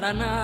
Para 0.09 0.38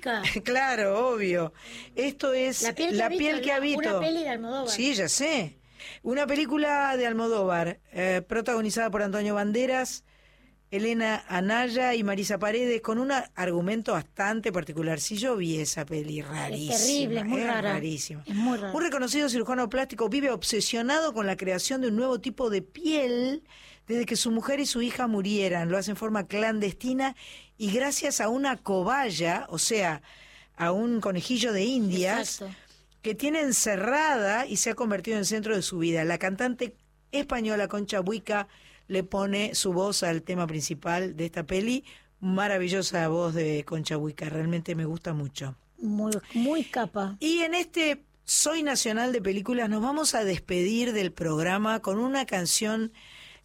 Claro, 0.44 1.08
obvio. 1.10 1.52
Esto 1.94 2.32
es 2.32 2.62
La 2.62 2.74
piel 2.74 2.90
que 2.90 2.96
La 2.96 3.06
habito, 3.06 3.18
piel 3.18 3.40
que 3.40 3.48
la- 3.48 3.56
habito. 3.56 3.78
una 3.78 4.00
peli 4.00 4.22
de 4.22 4.28
Almodóvar. 4.28 4.68
Sí, 4.68 4.94
ya 4.94 5.08
sé. 5.08 5.58
Una 6.02 6.26
película 6.26 6.96
de 6.96 7.06
Almodóvar, 7.06 7.80
eh, 7.92 8.22
protagonizada 8.26 8.90
por 8.90 9.02
Antonio 9.02 9.34
Banderas, 9.34 10.04
Elena 10.70 11.24
Anaya 11.28 11.94
y 11.94 12.02
Marisa 12.04 12.38
Paredes, 12.38 12.82
con 12.82 12.98
un 12.98 13.10
argumento 13.36 13.92
bastante 13.92 14.52
particular. 14.52 15.00
Si 15.00 15.16
yo 15.16 15.34
vi 15.36 15.58
esa 15.60 15.86
peli, 15.86 16.20
rarísima. 16.20 16.76
terrible, 16.76 17.20
es 17.20 17.26
muy 17.26 17.42
rara. 17.42 17.72
rarísima. 17.72 18.22
Es 18.26 18.34
muy 18.34 18.58
raro. 18.58 18.76
Un 18.76 18.82
reconocido 18.82 19.28
cirujano 19.30 19.68
plástico 19.70 20.08
vive 20.10 20.30
obsesionado 20.30 21.14
con 21.14 21.26
la 21.26 21.36
creación 21.38 21.80
de 21.80 21.88
un 21.88 21.96
nuevo 21.96 22.20
tipo 22.20 22.50
de 22.50 22.60
piel 22.60 23.44
desde 23.86 24.04
que 24.04 24.16
su 24.16 24.30
mujer 24.30 24.60
y 24.60 24.66
su 24.66 24.82
hija 24.82 25.06
murieran. 25.06 25.70
Lo 25.70 25.78
hace 25.78 25.92
en 25.92 25.96
forma 25.96 26.26
clandestina 26.26 27.16
y 27.58 27.72
gracias 27.72 28.20
a 28.20 28.28
una 28.28 28.56
cobaya, 28.56 29.46
o 29.50 29.58
sea, 29.58 30.00
a 30.56 30.72
un 30.72 31.00
conejillo 31.00 31.52
de 31.52 31.64
indias, 31.64 32.40
Exacto. 32.40 32.56
que 33.02 33.14
tiene 33.14 33.40
encerrada 33.40 34.46
y 34.46 34.56
se 34.56 34.70
ha 34.70 34.74
convertido 34.74 35.16
en 35.16 35.20
el 35.20 35.26
centro 35.26 35.54
de 35.54 35.62
su 35.62 35.78
vida. 35.78 36.04
La 36.04 36.18
cantante 36.18 36.76
española 37.10 37.68
Concha 37.68 38.00
Buica 38.00 38.48
le 38.86 39.02
pone 39.02 39.54
su 39.54 39.72
voz 39.72 40.02
al 40.02 40.22
tema 40.22 40.46
principal 40.46 41.16
de 41.16 41.26
esta 41.26 41.44
peli. 41.44 41.84
Maravillosa 42.20 43.06
voz 43.08 43.34
de 43.34 43.64
Concha 43.64 43.96
Buica, 43.96 44.28
realmente 44.28 44.74
me 44.74 44.84
gusta 44.84 45.12
mucho. 45.12 45.56
Muy, 45.78 46.12
muy 46.34 46.64
capa. 46.64 47.16
Y 47.20 47.40
en 47.40 47.54
este 47.54 48.02
Soy 48.24 48.62
Nacional 48.62 49.12
de 49.12 49.22
Películas 49.22 49.68
nos 49.68 49.82
vamos 49.82 50.14
a 50.14 50.24
despedir 50.24 50.92
del 50.92 51.12
programa 51.12 51.80
con 51.80 51.98
una 51.98 52.26
canción 52.26 52.92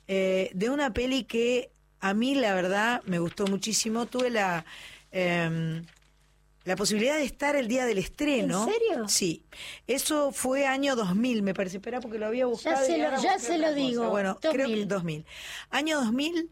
eh, 0.07 0.49
de 0.53 0.69
una 0.69 0.93
peli 0.93 1.23
que 1.23 1.72
a 2.09 2.13
mí 2.13 2.35
la 2.35 2.53
verdad 2.53 3.01
me 3.05 3.19
gustó 3.19 3.47
muchísimo. 3.47 4.05
Tuve 4.05 4.29
la, 4.29 4.65
em, 5.11 5.85
la 6.65 6.75
posibilidad 6.75 7.17
de 7.17 7.23
estar 7.23 7.55
el 7.55 7.67
día 7.67 7.85
del 7.85 7.97
estreno. 7.97 8.67
¿En 8.67 8.73
serio? 8.73 9.07
Sí. 9.07 9.43
Eso 9.87 10.31
fue 10.31 10.65
año 10.65 10.95
2000, 10.95 11.41
me 11.43 11.53
parece. 11.53 11.77
Espera 11.77 11.99
porque 11.99 12.19
lo 12.19 12.25
había 12.27 12.45
buscado. 12.45 12.85
se 12.85 12.97
lo- 12.97 13.21
ya 13.21 13.39
se 13.39 13.57
lo 13.57 13.73
digo, 13.73 14.09
Bueno, 14.09 14.37
creo 14.41 14.67
que 14.67 14.85
2000. 14.85 14.87
2000. 14.87 15.25
Año 15.69 15.97
2000, 16.01 16.49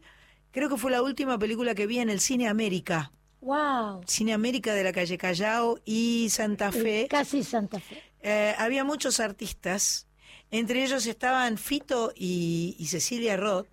creo 0.50 0.68
que 0.68 0.76
fue 0.76 0.90
la 0.90 1.02
última 1.02 1.38
película 1.38 1.74
que 1.74 1.86
vi 1.86 1.98
en 1.98 2.10
el 2.10 2.20
Cine 2.20 2.48
América. 2.48 3.12
Wow. 3.40 4.02
Cine 4.06 4.32
América 4.34 4.72
de 4.74 4.84
la 4.84 4.92
calle 4.92 5.18
Callao 5.18 5.78
y 5.84 6.28
Santa 6.30 6.70
Fe. 6.70 7.08
Casi 7.10 7.42
Santa 7.42 7.80
Fe. 7.80 8.02
Eh, 8.22 8.54
había 8.56 8.84
muchos 8.84 9.18
artistas, 9.18 10.06
entre 10.52 10.84
ellos 10.84 11.06
estaban 11.06 11.58
Fito 11.58 12.12
y, 12.14 12.76
y 12.78 12.86
Cecilia 12.86 13.36
Roth, 13.36 13.66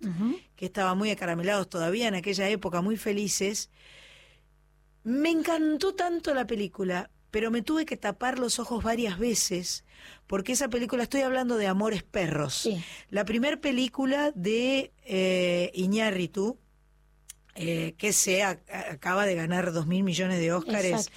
que 0.60 0.66
estaban 0.66 0.98
muy 0.98 1.10
acaramelados 1.10 1.70
todavía 1.70 2.06
en 2.06 2.14
aquella 2.14 2.46
época, 2.50 2.82
muy 2.82 2.98
felices. 2.98 3.70
Me 5.04 5.30
encantó 5.30 5.94
tanto 5.94 6.34
la 6.34 6.46
película, 6.46 7.08
pero 7.30 7.50
me 7.50 7.62
tuve 7.62 7.86
que 7.86 7.96
tapar 7.96 8.38
los 8.38 8.58
ojos 8.58 8.84
varias 8.84 9.18
veces, 9.18 9.84
porque 10.26 10.52
esa 10.52 10.68
película, 10.68 11.04
estoy 11.04 11.22
hablando 11.22 11.56
de 11.56 11.66
Amores 11.66 12.02
Perros, 12.02 12.68
la 13.08 13.24
primer 13.24 13.58
película 13.62 14.32
de 14.34 14.92
eh, 15.06 15.70
Iñárritu, 15.72 16.58
eh, 17.54 17.94
que 17.96 18.12
se 18.12 18.42
a- 18.42 18.60
acaba 18.90 19.24
de 19.24 19.36
ganar 19.36 19.72
dos 19.72 19.86
mil 19.86 20.02
millones 20.02 20.40
de 20.40 20.52
Óscares. 20.52 21.10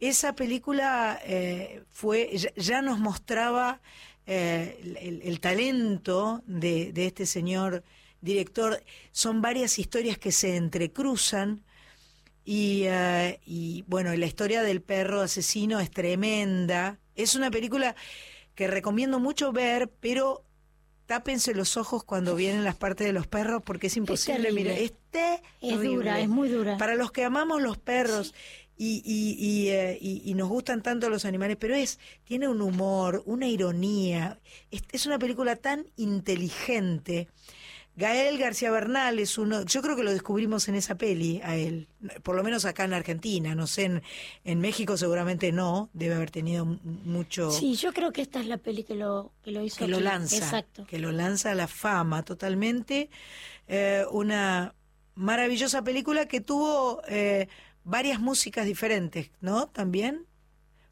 Esa 0.00 0.34
película 0.34 1.20
eh, 1.26 1.82
fue 1.90 2.30
ya, 2.38 2.54
ya 2.56 2.80
nos 2.80 2.98
mostraba 3.00 3.82
eh, 4.26 4.80
el, 4.82 4.96
el- 4.96 5.22
el 5.24 5.40
talento 5.40 6.42
de, 6.46 6.92
de 6.94 7.06
este 7.06 7.26
señor 7.26 7.84
director. 8.20 8.82
Son 9.12 9.42
varias 9.42 9.78
historias 9.78 10.18
que 10.18 10.32
se 10.32 10.56
entrecruzan 10.56 11.62
y, 12.44 12.84
eh, 12.86 13.40
y, 13.44 13.84
bueno, 13.88 14.14
la 14.16 14.24
historia 14.26 14.62
del 14.62 14.80
perro 14.80 15.20
asesino 15.20 15.80
es 15.80 15.90
tremenda. 15.90 16.98
Es 17.14 17.34
una 17.34 17.50
película 17.50 17.94
que 18.54 18.66
recomiendo 18.68 19.20
mucho 19.20 19.52
ver, 19.52 19.90
pero 20.00 20.44
tápense 21.04 21.54
los 21.54 21.76
ojos 21.76 22.04
cuando 22.04 22.34
vienen 22.34 22.64
las 22.64 22.76
partes 22.76 23.06
de 23.06 23.12
los 23.12 23.26
perros 23.26 23.62
porque 23.64 23.88
es 23.88 23.96
imposible. 23.96 24.48
es 24.48 24.54
Es 24.82 24.92
terrible. 25.10 25.88
dura, 25.88 26.20
es 26.20 26.28
muy 26.28 26.48
dura. 26.48 26.78
Para 26.78 26.94
los 26.94 27.12
que 27.12 27.24
amamos 27.24 27.60
los 27.60 27.78
perros 27.78 28.34
y, 28.78 29.02
y, 29.04 29.68
eh, 29.68 29.98
y, 30.00 30.22
y, 30.24 30.34
nos 30.34 30.48
gustan 30.48 30.82
tanto 30.82 31.10
los 31.10 31.24
animales, 31.24 31.56
pero 31.58 31.74
es 31.74 31.98
tiene 32.24 32.46
un 32.48 32.62
humor, 32.62 33.22
una 33.26 33.46
ironía. 33.46 34.38
Es, 34.70 34.82
es, 34.92 35.04
una 35.06 35.18
película 35.18 35.56
tan 35.56 35.86
inteligente. 35.96 37.28
Gael 37.98 38.38
García 38.38 38.70
Bernal 38.70 39.18
es 39.18 39.38
uno, 39.38 39.64
yo 39.64 39.82
creo 39.82 39.96
que 39.96 40.04
lo 40.04 40.12
descubrimos 40.12 40.68
en 40.68 40.76
esa 40.76 40.94
peli 40.94 41.40
a 41.42 41.56
él, 41.56 41.88
por 42.22 42.36
lo 42.36 42.44
menos 42.44 42.64
acá 42.64 42.84
en 42.84 42.92
Argentina, 42.92 43.56
no 43.56 43.66
sé, 43.66 43.84
en, 43.84 44.02
en 44.44 44.60
México 44.60 44.96
seguramente 44.96 45.50
no, 45.50 45.90
debe 45.92 46.14
haber 46.14 46.30
tenido 46.30 46.64
mucho... 46.64 47.50
Sí, 47.50 47.74
yo 47.74 47.92
creo 47.92 48.12
que 48.12 48.22
esta 48.22 48.38
es 48.40 48.46
la 48.46 48.58
peli 48.58 48.84
que 48.84 48.94
lo, 48.94 49.32
que 49.42 49.50
lo 49.50 49.64
hizo. 49.64 49.78
Que 49.78 49.88
lo 49.88 49.98
lanza, 49.98 50.36
Exacto. 50.36 50.86
que 50.86 51.00
lo 51.00 51.10
lanza 51.10 51.50
a 51.50 51.54
la 51.56 51.66
fama 51.66 52.22
totalmente. 52.22 53.10
Eh, 53.66 54.04
una 54.12 54.74
maravillosa 55.14 55.82
película 55.82 56.26
que 56.26 56.40
tuvo... 56.40 57.02
Eh, 57.08 57.48
varias 57.88 58.20
músicas 58.20 58.66
diferentes, 58.66 59.30
¿no? 59.40 59.66
También. 59.68 60.26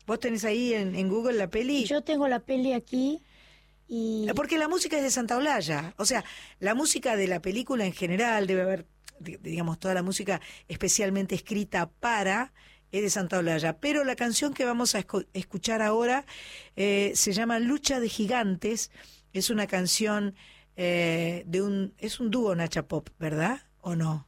¿Vos 0.06 0.18
tenés 0.18 0.44
ahí 0.44 0.72
en, 0.72 0.94
en, 0.94 1.08
Google 1.08 1.34
la 1.34 1.50
peli? 1.50 1.84
Yo 1.84 2.02
tengo 2.02 2.26
la 2.26 2.40
peli 2.40 2.72
aquí 2.72 3.20
y... 3.88 4.26
Porque 4.34 4.58
la 4.58 4.68
música 4.68 4.96
es 4.96 5.02
de 5.02 5.10
Santa 5.10 5.36
Olalla. 5.36 5.94
O 5.96 6.04
sea, 6.04 6.24
la 6.58 6.74
música 6.74 7.16
de 7.16 7.28
la 7.28 7.40
película 7.40 7.84
en 7.84 7.92
general 7.92 8.46
debe 8.46 8.62
haber, 8.62 8.86
digamos, 9.20 9.78
toda 9.78 9.94
la 9.94 10.02
música 10.02 10.40
especialmente 10.68 11.34
escrita 11.34 11.90
para 12.00 12.52
es 12.92 13.02
de 13.02 13.10
Santa 13.10 13.38
Olalla. 13.38 13.78
Pero 13.78 14.04
la 14.04 14.16
canción 14.16 14.54
que 14.54 14.64
vamos 14.64 14.94
a 14.94 15.04
escuchar 15.32 15.82
ahora 15.82 16.24
eh, 16.76 17.12
se 17.14 17.32
llama 17.32 17.58
Lucha 17.58 18.00
de 18.00 18.08
Gigantes. 18.08 18.90
Es 19.32 19.50
una 19.50 19.66
canción 19.66 20.34
eh, 20.76 21.44
de 21.46 21.62
un... 21.62 21.94
Es 21.98 22.20
un 22.20 22.30
dúo 22.30 22.54
Nacha 22.54 22.86
Pop, 22.88 23.10
¿verdad? 23.18 23.62
¿O 23.80 23.94
no? 23.94 24.26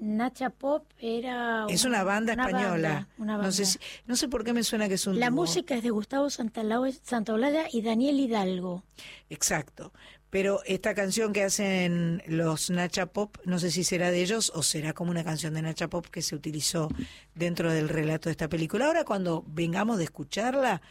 Nacha 0.00 0.50
Pop 0.50 0.86
era... 0.98 1.66
Es 1.68 1.84
una 1.84 2.02
banda 2.02 2.32
una 2.32 2.46
española. 2.46 2.88
Banda, 2.88 3.08
una 3.18 3.32
banda. 3.34 3.46
No, 3.46 3.52
sé 3.52 3.66
si, 3.66 3.78
no 4.06 4.16
sé 4.16 4.28
por 4.28 4.44
qué 4.44 4.52
me 4.52 4.64
suena 4.64 4.88
que 4.88 4.94
es 4.94 5.06
un 5.06 5.20
La 5.20 5.28
dúo. 5.28 5.36
música 5.36 5.76
es 5.76 5.82
de 5.82 5.90
Gustavo 5.90 6.28
Santaolalla 6.30 7.66
y 7.70 7.82
Daniel 7.82 8.18
Hidalgo. 8.18 8.82
Exacto. 9.28 9.92
Pero 10.30 10.60
esta 10.64 10.94
canción 10.94 11.32
que 11.32 11.42
hacen 11.42 12.22
los 12.26 12.70
Nacha 12.70 13.06
Pop, 13.06 13.36
no 13.44 13.58
sé 13.58 13.70
si 13.72 13.82
será 13.82 14.10
de 14.12 14.22
ellos 14.22 14.52
o 14.54 14.62
será 14.62 14.92
como 14.92 15.10
una 15.10 15.24
canción 15.24 15.54
de 15.54 15.62
Nacha 15.62 15.88
Pop 15.88 16.06
que 16.06 16.22
se 16.22 16.36
utilizó 16.36 16.88
dentro 17.34 17.72
del 17.72 17.88
relato 17.88 18.28
de 18.28 18.32
esta 18.32 18.48
película. 18.48 18.86
Ahora 18.86 19.04
cuando 19.04 19.44
vengamos 19.48 19.98
de 19.98 20.04
escucharla, 20.04 20.82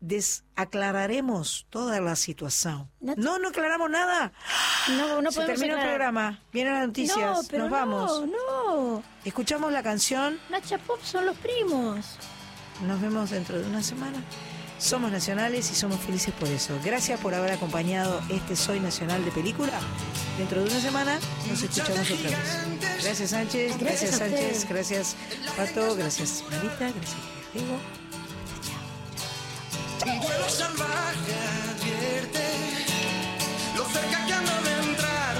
desaclararemos 0.00 1.66
toda 1.70 2.00
la 2.00 2.16
situación. 2.16 2.90
No, 3.00 3.38
no 3.38 3.48
aclaramos 3.48 3.90
nada. 3.90 4.32
No, 4.96 5.22
no 5.22 5.30
Se 5.30 5.44
termina 5.44 5.80
el 5.80 5.88
programa. 5.88 6.40
Vienen 6.52 6.74
las 6.74 6.86
noticias. 6.86 7.18
No, 7.18 7.40
pero 7.48 7.64
Nos 7.64 7.72
vamos. 7.72 8.26
No, 8.26 8.96
no. 8.96 9.02
Escuchamos 9.24 9.72
la 9.72 9.82
canción. 9.82 10.38
Nacha 10.48 10.78
Pop 10.78 11.00
son 11.02 11.26
los 11.26 11.36
primos. 11.38 12.18
Nos 12.86 13.00
vemos 13.00 13.30
dentro 13.30 13.58
de 13.58 13.66
una 13.66 13.82
semana. 13.82 14.18
Somos 14.78 15.12
nacionales 15.12 15.70
y 15.70 15.74
somos 15.74 16.00
felices 16.00 16.32
por 16.32 16.48
eso. 16.48 16.74
Gracias 16.82 17.20
por 17.20 17.34
haber 17.34 17.52
acompañado 17.52 18.18
este 18.30 18.56
Soy 18.56 18.80
Nacional 18.80 19.22
de 19.22 19.30
Película. 19.30 19.78
Dentro 20.38 20.62
de 20.64 20.70
una 20.70 20.80
semana 20.80 21.18
nos 21.50 21.62
escuchamos 21.62 22.10
otra 22.10 22.30
vez. 22.30 23.04
Gracias 23.04 23.30
Sánchez, 23.30 23.78
gracias, 23.78 24.18
gracias 24.18 24.18
Sánchez, 24.18 24.68
gracias 24.70 25.16
Pato, 25.54 25.94
gracias 25.96 26.42
Marita, 26.50 26.90
gracias 26.92 27.16
Diego. 27.52 27.99
Un 30.06 30.18
vuelo 30.18 30.48
salvaje 30.48 31.34
advierte 31.72 32.40
lo 33.76 33.84
cerca 33.84 34.24
que 34.26 34.32
ando 34.32 34.52
de 34.62 34.72
entrar 34.88 35.36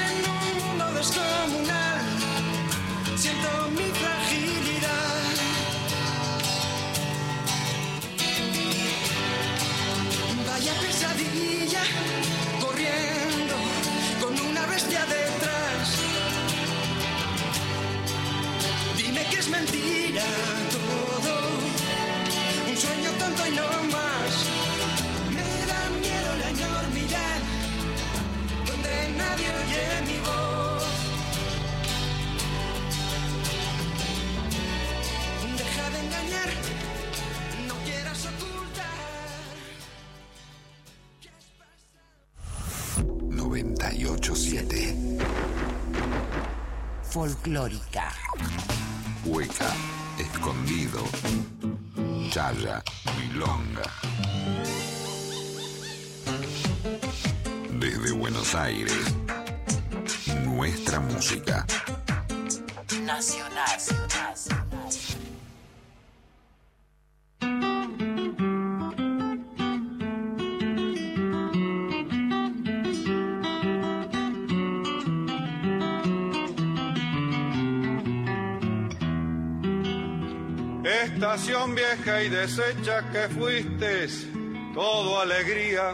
en 0.00 0.14
un 0.34 0.68
mundo 0.68 0.92
descomunal. 0.98 2.00
Siento 3.16 3.48
mi 3.70 3.88
fragilidad. 4.00 5.34
Vaya 10.48 10.72
pesadilla 10.80 11.82
corriendo 12.60 13.54
con 14.22 14.40
una 14.50 14.66
bestia 14.66 15.06
detrás. 15.06 16.00
Dime 18.96 19.24
que 19.30 19.38
es 19.38 19.48
mentira 19.48 20.24
todo 20.72 21.55
no 23.50 23.68
más. 23.92 24.32
Me 25.36 25.50
da 25.70 25.80
miedo 26.00 26.30
la 26.42 26.48
enormidad, 26.50 27.38
donde 28.66 28.92
nadie 29.16 29.48
oye 29.60 29.84
mi 30.06 30.18
voz. 30.26 30.84
Deja 35.58 35.84
de 35.90 35.98
engañar, 36.06 36.50
no 37.68 37.74
quieras 37.84 38.20
ocultar. 38.26 38.96
987 43.30 44.96
Folclórica. 47.10 48.12
Hueca, 49.24 49.70
escondido. 50.18 51.00
Chaya, 52.30 52.82
Milonga. 53.18 53.82
Desde 57.78 58.12
Buenos 58.12 58.54
Aires, 58.54 59.14
nuestra 60.44 61.00
música. 61.00 61.66
Nacional. 63.04 64.65
Y 82.06 82.28
deshecha 82.28 83.10
que 83.10 83.28
fuiste, 83.34 84.06
todo 84.72 85.20
alegría, 85.20 85.92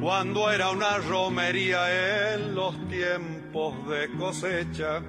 cuando 0.00 0.50
era 0.50 0.70
una 0.70 0.98
romería 0.98 2.34
en 2.34 2.56
los 2.56 2.74
tiempos 2.88 3.88
de 3.88 4.10
cosecha. 4.18 5.02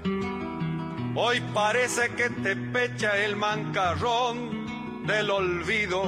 Hoy 1.16 1.42
parece 1.52 2.10
que 2.10 2.30
te 2.30 2.56
pecha 2.56 3.18
el 3.18 3.36
mancarrón 3.38 5.08
del 5.08 5.32
olvido, 5.32 6.04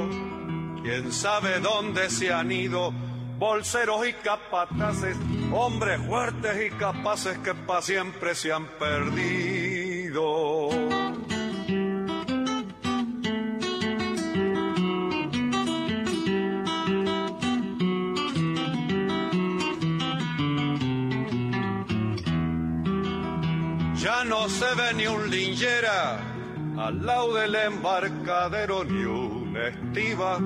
quién 0.84 1.12
sabe 1.12 1.60
dónde 1.60 2.12
se 2.12 2.32
han 2.32 2.52
ido 2.52 2.94
bolseros 3.40 4.08
y 4.08 4.14
capataces, 4.14 5.18
hombres 5.52 6.00
fuertes 6.06 6.68
y 6.68 6.76
capaces 6.76 7.40
que 7.40 7.56
pa' 7.56 7.82
siempre 7.82 8.36
se 8.36 8.52
han 8.54 8.68
perdido. 8.78 10.70
Ya 24.70 24.76
no 24.76 24.82
se 24.82 24.82
ve 24.82 24.94
ni 24.94 25.08
un 25.08 25.30
linchera 25.30 26.20
al 26.78 27.06
lado 27.06 27.34
del 27.36 27.56
embarcadero 27.56 28.84
ni 28.84 29.04
una 29.04 29.68
estiva 29.68 30.38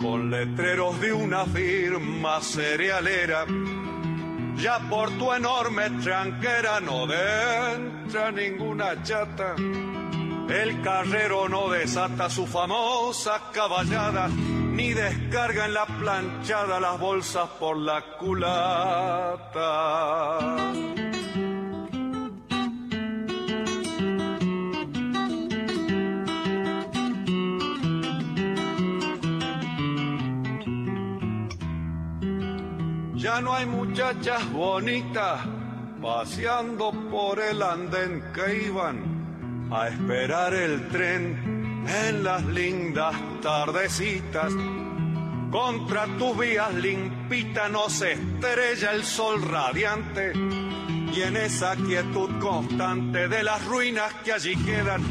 con 0.00 0.30
letreros 0.30 1.00
de 1.00 1.12
una 1.12 1.44
firma 1.46 2.40
cerealera. 2.40 3.46
Ya 4.56 4.78
por 4.90 5.10
tu 5.12 5.32
enorme 5.32 5.90
tranquera 6.02 6.80
no 6.80 7.04
entra 7.04 8.30
ninguna 8.30 9.02
chata. 9.02 9.54
El 9.56 10.82
carrero 10.82 11.48
no 11.48 11.70
desata 11.70 12.28
su 12.28 12.46
famosa 12.46 13.40
caballada, 13.52 14.28
ni 14.28 14.92
descarga 14.92 15.64
en 15.66 15.74
la 15.74 15.86
planchada 15.86 16.80
las 16.80 16.98
bolsas 16.98 17.48
por 17.58 17.76
la 17.76 18.02
culata. 18.18 19.60
Ya 33.20 33.40
no 33.42 33.52
hay 33.52 33.66
muchachas 33.66 34.50
bonitas 34.50 35.42
paseando 36.00 36.90
por 37.10 37.38
el 37.38 37.62
andén 37.62 38.24
que 38.32 38.64
iban 38.64 39.68
a 39.70 39.88
esperar 39.88 40.54
el 40.54 40.88
tren 40.88 41.84
en 41.86 42.24
las 42.24 42.42
lindas 42.46 43.14
tardecitas. 43.42 44.50
Contra 45.50 46.06
tus 46.16 46.38
vías 46.38 46.72
limpitas 46.72 47.70
nos 47.70 48.00
estrella 48.00 48.92
el 48.92 49.04
sol 49.04 49.42
radiante 49.42 50.32
y 51.12 51.20
en 51.20 51.36
esa 51.36 51.76
quietud 51.76 52.38
constante 52.38 53.28
de 53.28 53.42
las 53.42 53.62
ruinas 53.66 54.14
que 54.24 54.32
allí 54.32 54.56
quedan 54.64 55.02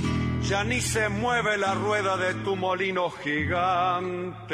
ya 0.41 0.64
ni 0.64 0.81
se 0.81 1.10
mueve 1.10 1.60
la 1.60 1.76
rueda 1.76 2.18
de 2.18 2.34
tu 2.44 2.56
molino 2.56 3.11
gigante. 3.11 4.49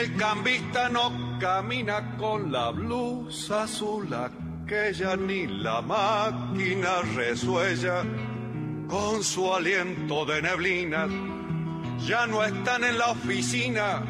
El 0.00 0.16
cambista 0.16 0.88
no 0.88 1.38
camina 1.38 2.16
con 2.16 2.50
la 2.50 2.70
blusa 2.70 3.64
azul, 3.64 4.08
aquella 4.14 5.14
ni 5.14 5.46
la 5.46 5.82
máquina 5.82 7.02
resuella 7.14 8.02
con 8.88 9.22
su 9.22 9.52
aliento 9.52 10.24
de 10.24 10.40
neblina. 10.40 11.06
Ya 11.98 12.26
no 12.26 12.42
están 12.42 12.84
en 12.84 12.96
la 12.96 13.10
oficina 13.10 14.00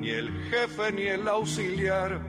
ni 0.00 0.10
el 0.10 0.32
jefe 0.50 0.90
ni 0.90 1.02
el 1.02 1.28
auxiliar 1.28 2.20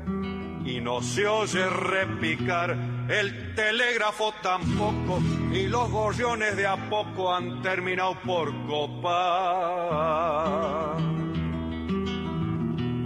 y 0.63 0.79
no 0.79 1.01
se 1.01 1.25
oye 1.25 1.67
repicar 1.67 2.77
el 3.09 3.55
telégrafo 3.55 4.31
tampoco 4.43 5.19
y 5.51 5.65
los 5.65 5.89
gorriones 5.89 6.55
de 6.55 6.67
a 6.67 6.77
poco 6.87 7.33
han 7.33 7.63
terminado 7.63 8.15
por 8.21 8.53
copar. 8.67 9.87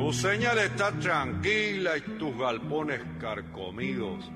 Tu 0.01 0.11
señal 0.13 0.57
está 0.57 0.91
tranquila 0.93 1.95
y 1.95 2.01
tus 2.17 2.35
galpones 2.35 3.01
carcomidos. 3.19 4.31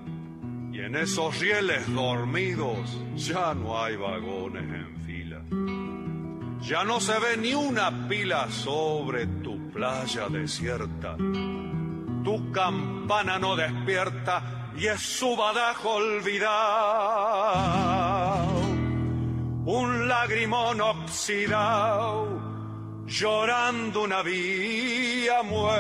Y 0.72 0.80
en 0.80 0.96
esos 0.96 1.40
rieles 1.40 1.92
dormidos 1.92 2.78
ya 3.16 3.56
no 3.56 3.84
hay 3.84 3.96
vagones 3.96 4.64
en 4.64 4.96
fila. 5.08 5.42
Ya 6.62 6.84
no 6.84 7.00
se 7.00 7.18
ve 7.18 7.38
ni 7.38 7.56
una 7.56 8.08
pila 8.08 8.48
sobre 8.52 9.26
tu 9.26 9.72
playa 9.72 10.30
desierta. 10.30 11.18
Tu 11.18 12.52
campana 12.52 13.40
no 13.40 13.56
despierta 13.56 14.72
y 14.78 14.86
es 14.86 15.02
su 15.02 15.36
badajo 15.36 15.96
olvidado. 15.96 16.46
Un 19.66 20.08
lagrimón 20.08 20.80
oxidado 20.80 22.45
llorando 23.06 24.02
una 24.02 24.22
vía 24.24 25.44
muerta. 25.44 25.76